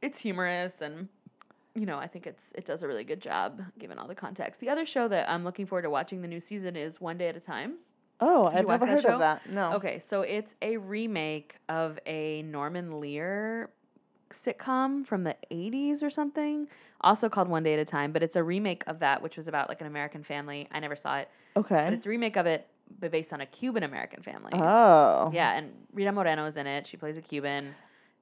it's 0.00 0.18
humorous 0.18 0.80
and 0.80 1.08
you 1.78 1.86
know, 1.86 1.98
I 1.98 2.06
think 2.06 2.26
it's 2.26 2.50
it 2.54 2.64
does 2.64 2.82
a 2.82 2.88
really 2.88 3.04
good 3.04 3.20
job 3.20 3.62
given 3.78 3.98
all 3.98 4.08
the 4.08 4.14
context. 4.14 4.60
The 4.60 4.68
other 4.68 4.84
show 4.84 5.08
that 5.08 5.30
I'm 5.30 5.44
looking 5.44 5.66
forward 5.66 5.82
to 5.82 5.90
watching 5.90 6.20
the 6.22 6.28
new 6.28 6.40
season 6.40 6.76
is 6.76 7.00
One 7.00 7.16
Day 7.16 7.28
at 7.28 7.36
a 7.36 7.40
Time. 7.40 7.74
Oh, 8.20 8.50
Did 8.50 8.58
I've 8.60 8.66
never 8.66 8.86
heard 8.86 9.02
show? 9.02 9.12
of 9.12 9.18
that. 9.20 9.48
No. 9.48 9.72
Okay, 9.74 10.00
so 10.04 10.22
it's 10.22 10.56
a 10.60 10.76
remake 10.76 11.54
of 11.68 12.00
a 12.04 12.42
Norman 12.42 13.00
Lear 13.00 13.70
sitcom 14.30 15.06
from 15.06 15.22
the 15.22 15.36
80s 15.52 16.02
or 16.02 16.10
something, 16.10 16.66
also 17.00 17.28
called 17.28 17.48
One 17.48 17.62
Day 17.62 17.74
at 17.74 17.78
a 17.78 17.84
Time, 17.84 18.10
but 18.12 18.22
it's 18.24 18.34
a 18.36 18.42
remake 18.42 18.82
of 18.88 18.98
that 18.98 19.22
which 19.22 19.36
was 19.36 19.46
about 19.46 19.68
like 19.68 19.80
an 19.80 19.86
American 19.86 20.24
family. 20.24 20.68
I 20.72 20.80
never 20.80 20.96
saw 20.96 21.18
it, 21.18 21.28
but 21.54 21.60
Okay. 21.60 21.94
it's 21.94 22.06
a 22.06 22.08
remake 22.08 22.36
of 22.36 22.46
it 22.46 22.66
but 23.00 23.10
based 23.12 23.32
on 23.34 23.42
a 23.42 23.46
Cuban 23.46 23.82
American 23.84 24.22
family. 24.22 24.50
Oh. 24.54 25.30
Yeah, 25.32 25.52
and 25.52 25.72
Rita 25.92 26.10
Moreno's 26.10 26.56
in 26.56 26.66
it. 26.66 26.86
She 26.86 26.96
plays 26.96 27.18
a 27.18 27.20
Cuban. 27.20 27.74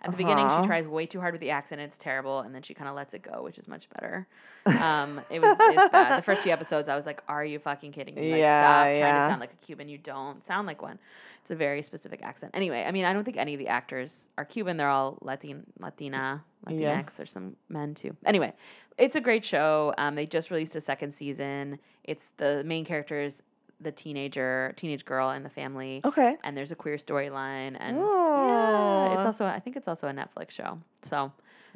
At 0.02 0.10
the 0.10 0.16
beginning, 0.16 0.44
Uh-huh. 0.44 0.62
she 0.62 0.66
tries 0.66 0.86
way 0.86 1.06
too 1.06 1.20
hard 1.20 1.32
with 1.32 1.40
the 1.40 1.50
accent. 1.50 1.80
It's 1.80 1.96
terrible, 1.98 2.40
and 2.40 2.54
then 2.54 2.62
she 2.62 2.74
kind 2.74 2.88
of 2.88 2.94
lets 2.94 3.14
it 3.14 3.22
go, 3.22 3.42
which 3.42 3.58
is 3.58 3.66
much 3.66 3.88
better. 3.90 4.26
Um, 4.66 5.20
it 5.30 5.40
was 5.40 5.56
it's 5.60 5.88
bad. 5.90 6.18
The 6.18 6.22
first 6.22 6.42
few 6.42 6.52
episodes, 6.52 6.88
I 6.88 6.96
was 6.96 7.06
like, 7.06 7.22
"Are 7.28 7.44
you 7.44 7.58
fucking 7.58 7.92
kidding 7.92 8.14
me? 8.14 8.30
Like, 8.32 8.40
Yeah, 8.40 8.60
stop 8.62 8.84
trying 8.84 9.14
to 9.20 9.28
sound 9.30 9.40
like 9.40 9.52
a 9.52 9.64
Cuban. 9.66 9.88
You 9.88 9.98
don't 9.98 10.44
sound 10.46 10.66
like 10.66 10.82
one." 10.82 10.98
It's 11.42 11.50
a 11.50 11.54
very 11.56 11.82
specific 11.82 12.20
accent. 12.22 12.50
Anyway, 12.54 12.84
I 12.86 12.90
mean, 12.90 13.04
I 13.04 13.12
don't 13.12 13.24
think 13.24 13.36
any 13.36 13.54
of 13.54 13.58
the 13.60 13.68
actors 13.68 14.28
are 14.36 14.44
Cuban. 14.44 14.76
They're 14.76 14.88
all 14.88 15.16
Latin, 15.22 15.64
Latina, 15.78 16.44
Latinx. 16.66 16.80
Yeah. 16.80 17.02
There's 17.16 17.32
some 17.32 17.56
men 17.68 17.94
too. 17.94 18.16
Anyway, 18.26 18.52
it's 18.98 19.14
a 19.16 19.20
great 19.20 19.44
show. 19.44 19.94
Um, 19.96 20.16
they 20.16 20.26
just 20.26 20.50
released 20.50 20.74
a 20.76 20.80
second 20.80 21.14
season. 21.14 21.78
It's 22.04 22.30
the 22.36 22.64
main 22.64 22.84
characters, 22.84 23.42
the 23.80 23.92
teenager, 23.92 24.72
teenage 24.76 25.04
girl, 25.04 25.30
and 25.30 25.44
the 25.44 25.50
family 25.50 26.00
Okay. 26.04 26.36
and 26.44 26.56
there's 26.56 26.72
a 26.72 26.74
queer 26.74 26.96
storyline 26.96 27.76
and 27.78 27.96
yeah, 27.98 29.14
it's 29.16 29.26
also 29.26 29.44
I 29.44 29.58
think 29.60 29.76
it's 29.76 29.88
also 29.88 30.08
a 30.08 30.12
Netflix 30.12 30.50
show. 30.50 30.78
So 31.02 31.30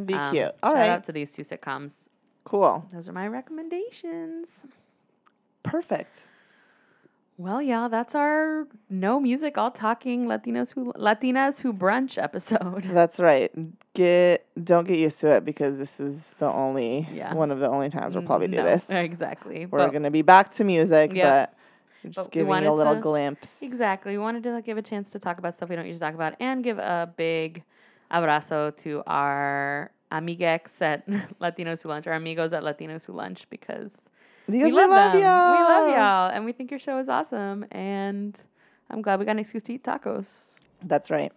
Be 0.04 0.14
um, 0.14 0.32
cute. 0.34 0.52
All 0.62 0.70
shout 0.70 0.76
right. 0.76 0.88
out 0.90 1.04
to 1.04 1.12
these 1.12 1.30
two 1.30 1.42
sitcoms. 1.44 1.90
Cool. 2.44 2.84
Those 2.92 3.08
are 3.08 3.12
my 3.12 3.28
recommendations. 3.28 4.48
Perfect. 5.62 6.22
Well, 7.36 7.62
yeah, 7.62 7.88
that's 7.88 8.14
our 8.14 8.66
no 8.90 9.18
music, 9.18 9.56
all 9.56 9.70
talking 9.70 10.26
Latinos 10.26 10.70
who 10.70 10.92
Latinas 10.92 11.58
who 11.58 11.72
brunch 11.72 12.22
episode. 12.22 12.82
That's 12.92 13.18
right. 13.18 13.50
Get 13.94 14.46
don't 14.62 14.86
get 14.86 14.98
used 14.98 15.20
to 15.20 15.28
it 15.36 15.44
because 15.46 15.78
this 15.78 16.00
is 16.00 16.28
the 16.38 16.46
only 16.46 17.08
Yeah. 17.10 17.32
one 17.32 17.50
of 17.50 17.58
the 17.58 17.68
only 17.68 17.88
times 17.88 18.14
we'll 18.14 18.26
probably 18.26 18.48
do 18.48 18.56
No, 18.58 18.64
this. 18.64 18.86
Exactly. 18.90 19.64
We're 19.64 19.78
But- 19.86 19.92
gonna 19.92 20.10
be 20.10 20.20
back 20.20 20.50
to 20.56 20.64
music, 20.64 21.14
Yep. 21.14 21.24
but 21.50 21.58
just 22.04 22.16
But 22.16 22.26
we 22.26 22.30
giving 22.30 22.66
a 22.66 22.72
little 22.74 22.94
to- 22.94 23.00
glimpse. 23.00 23.62
Exactly. 23.62 24.12
We 24.12 24.18
wanted 24.18 24.42
to 24.44 24.52
like, 24.52 24.64
give 24.64 24.78
a 24.78 24.82
chance 24.82 25.10
to 25.12 25.18
talk 25.18 25.38
about 25.38 25.56
stuff 25.56 25.68
we 25.68 25.76
don't 25.76 25.86
usually 25.86 26.00
talk 26.00 26.14
about 26.14 26.34
and 26.40 26.62
give 26.64 26.78
a 26.78 27.12
big 27.16 27.62
abrazo 28.10 28.76
to 28.78 29.02
our 29.06 29.90
amiguex 30.12 30.68
at 30.80 31.06
Latinos 31.40 31.82
Who 31.82 31.88
Lunch, 31.90 32.06
our 32.06 32.14
amigos 32.14 32.52
at 32.52 32.62
Latinos 32.62 33.04
Who 33.04 33.12
Lunch, 33.12 33.46
because 33.50 33.92
Because 34.48 34.66
we 34.66 34.72
love, 34.72 35.12
them. 35.12 35.22
y'all. 35.22 35.52
We 35.52 35.62
love 35.62 35.88
y'all. 35.90 36.30
And 36.30 36.44
we 36.44 36.52
think 36.52 36.70
your 36.70 36.80
show 36.80 36.98
is 36.98 37.08
awesome. 37.08 37.64
And 37.70 38.40
I'm 38.90 39.02
glad 39.02 39.18
we 39.20 39.24
got 39.24 39.32
an 39.32 39.38
excuse 39.40 39.62
to 39.64 39.74
eat 39.74 39.84
tacos. 39.84 40.26
That's 40.82 41.10
right. 41.10 41.32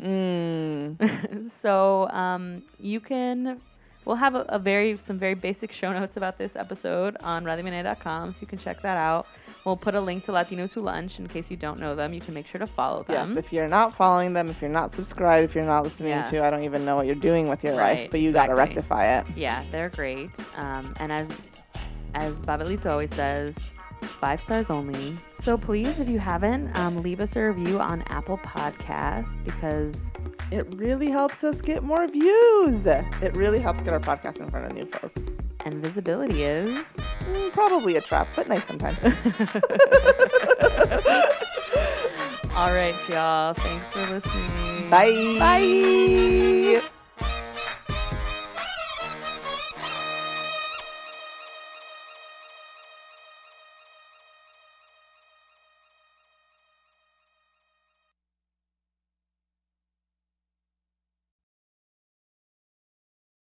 Mm. 0.00 1.50
so 1.62 2.08
um, 2.10 2.62
you 2.78 3.00
can 3.00 3.60
we'll 4.04 4.16
have 4.16 4.34
a, 4.36 4.42
a 4.48 4.58
very 4.58 4.96
some 4.98 5.18
very 5.18 5.34
basic 5.34 5.72
show 5.72 5.92
notes 5.92 6.16
about 6.16 6.38
this 6.38 6.54
episode 6.54 7.16
on 7.20 7.44
radiomanea.com 7.44 8.30
so 8.32 8.36
you 8.40 8.46
can 8.46 8.58
check 8.58 8.80
that 8.82 8.96
out 8.96 9.26
we'll 9.68 9.76
put 9.76 9.94
a 9.94 10.00
link 10.00 10.24
to 10.24 10.32
latinos 10.32 10.72
who 10.72 10.80
lunch 10.80 11.18
in 11.18 11.28
case 11.28 11.50
you 11.50 11.56
don't 11.56 11.78
know 11.78 11.94
them 11.94 12.12
you 12.14 12.20
can 12.20 12.32
make 12.34 12.46
sure 12.46 12.58
to 12.58 12.66
follow 12.66 13.02
them. 13.04 13.28
Yes, 13.28 13.36
if 13.36 13.52
you're 13.52 13.68
not 13.68 13.94
following 13.96 14.32
them, 14.32 14.48
if 14.48 14.60
you're 14.62 14.70
not 14.70 14.94
subscribed, 14.94 15.44
if 15.48 15.54
you're 15.54 15.64
not 15.64 15.84
listening 15.84 16.10
Yeah. 16.10 16.24
to, 16.24 16.44
I 16.44 16.50
don't 16.50 16.64
even 16.64 16.84
know 16.84 16.96
what 16.96 17.06
you're 17.06 17.14
doing 17.14 17.48
with 17.48 17.62
your 17.62 17.76
Right, 17.76 18.00
life, 18.00 18.10
but 18.10 18.20
you 18.20 18.32
gotta 18.32 18.54
rectify 18.54 19.18
it. 19.18 19.26
yeah 19.36 19.62
they're 19.70 19.90
great 19.90 20.30
um, 20.56 20.94
and 21.00 21.12
as 21.12 21.26
as 22.14 22.32
babelito 22.48 22.86
always 22.86 23.14
says 23.14 23.54
five 24.20 24.42
stars 24.42 24.70
only 24.70 25.16
so 25.44 25.58
please 25.58 25.98
if 26.00 26.08
you 26.08 26.18
haven't 26.18 26.74
um, 26.76 27.02
leave 27.02 27.20
us 27.20 27.36
a 27.36 27.40
review 27.42 27.78
on 27.78 28.02
apple 28.08 28.38
Podcasts 28.38 29.28
because 29.44 29.94
It 30.50 30.66
really 30.76 31.10
helps 31.10 31.44
us 31.44 31.60
get 31.60 31.82
more 31.82 32.06
views. 32.08 32.86
It 32.86 33.36
really 33.36 33.58
helps 33.60 33.82
get 33.82 33.92
our 33.92 34.00
podcast 34.00 34.40
in 34.40 34.50
front 34.50 34.66
of 34.66 34.72
new 34.74 34.86
folks. 34.86 35.20
and 35.64 35.74
visibility 35.84 36.44
is 36.44 36.70
Mm, 37.28 37.52
probably 37.52 37.96
a 37.96 38.00
trap, 38.00 38.26
but 38.34 38.48
nice 38.48 38.64
sometimes. 38.64 38.96
All 42.56 42.72
right, 42.72 42.94
y'all. 43.10 43.52
Thanks 43.54 43.86
for 43.90 44.14
listening. 44.14 44.88
Bye. 44.90 45.36
Bye. 45.38 46.80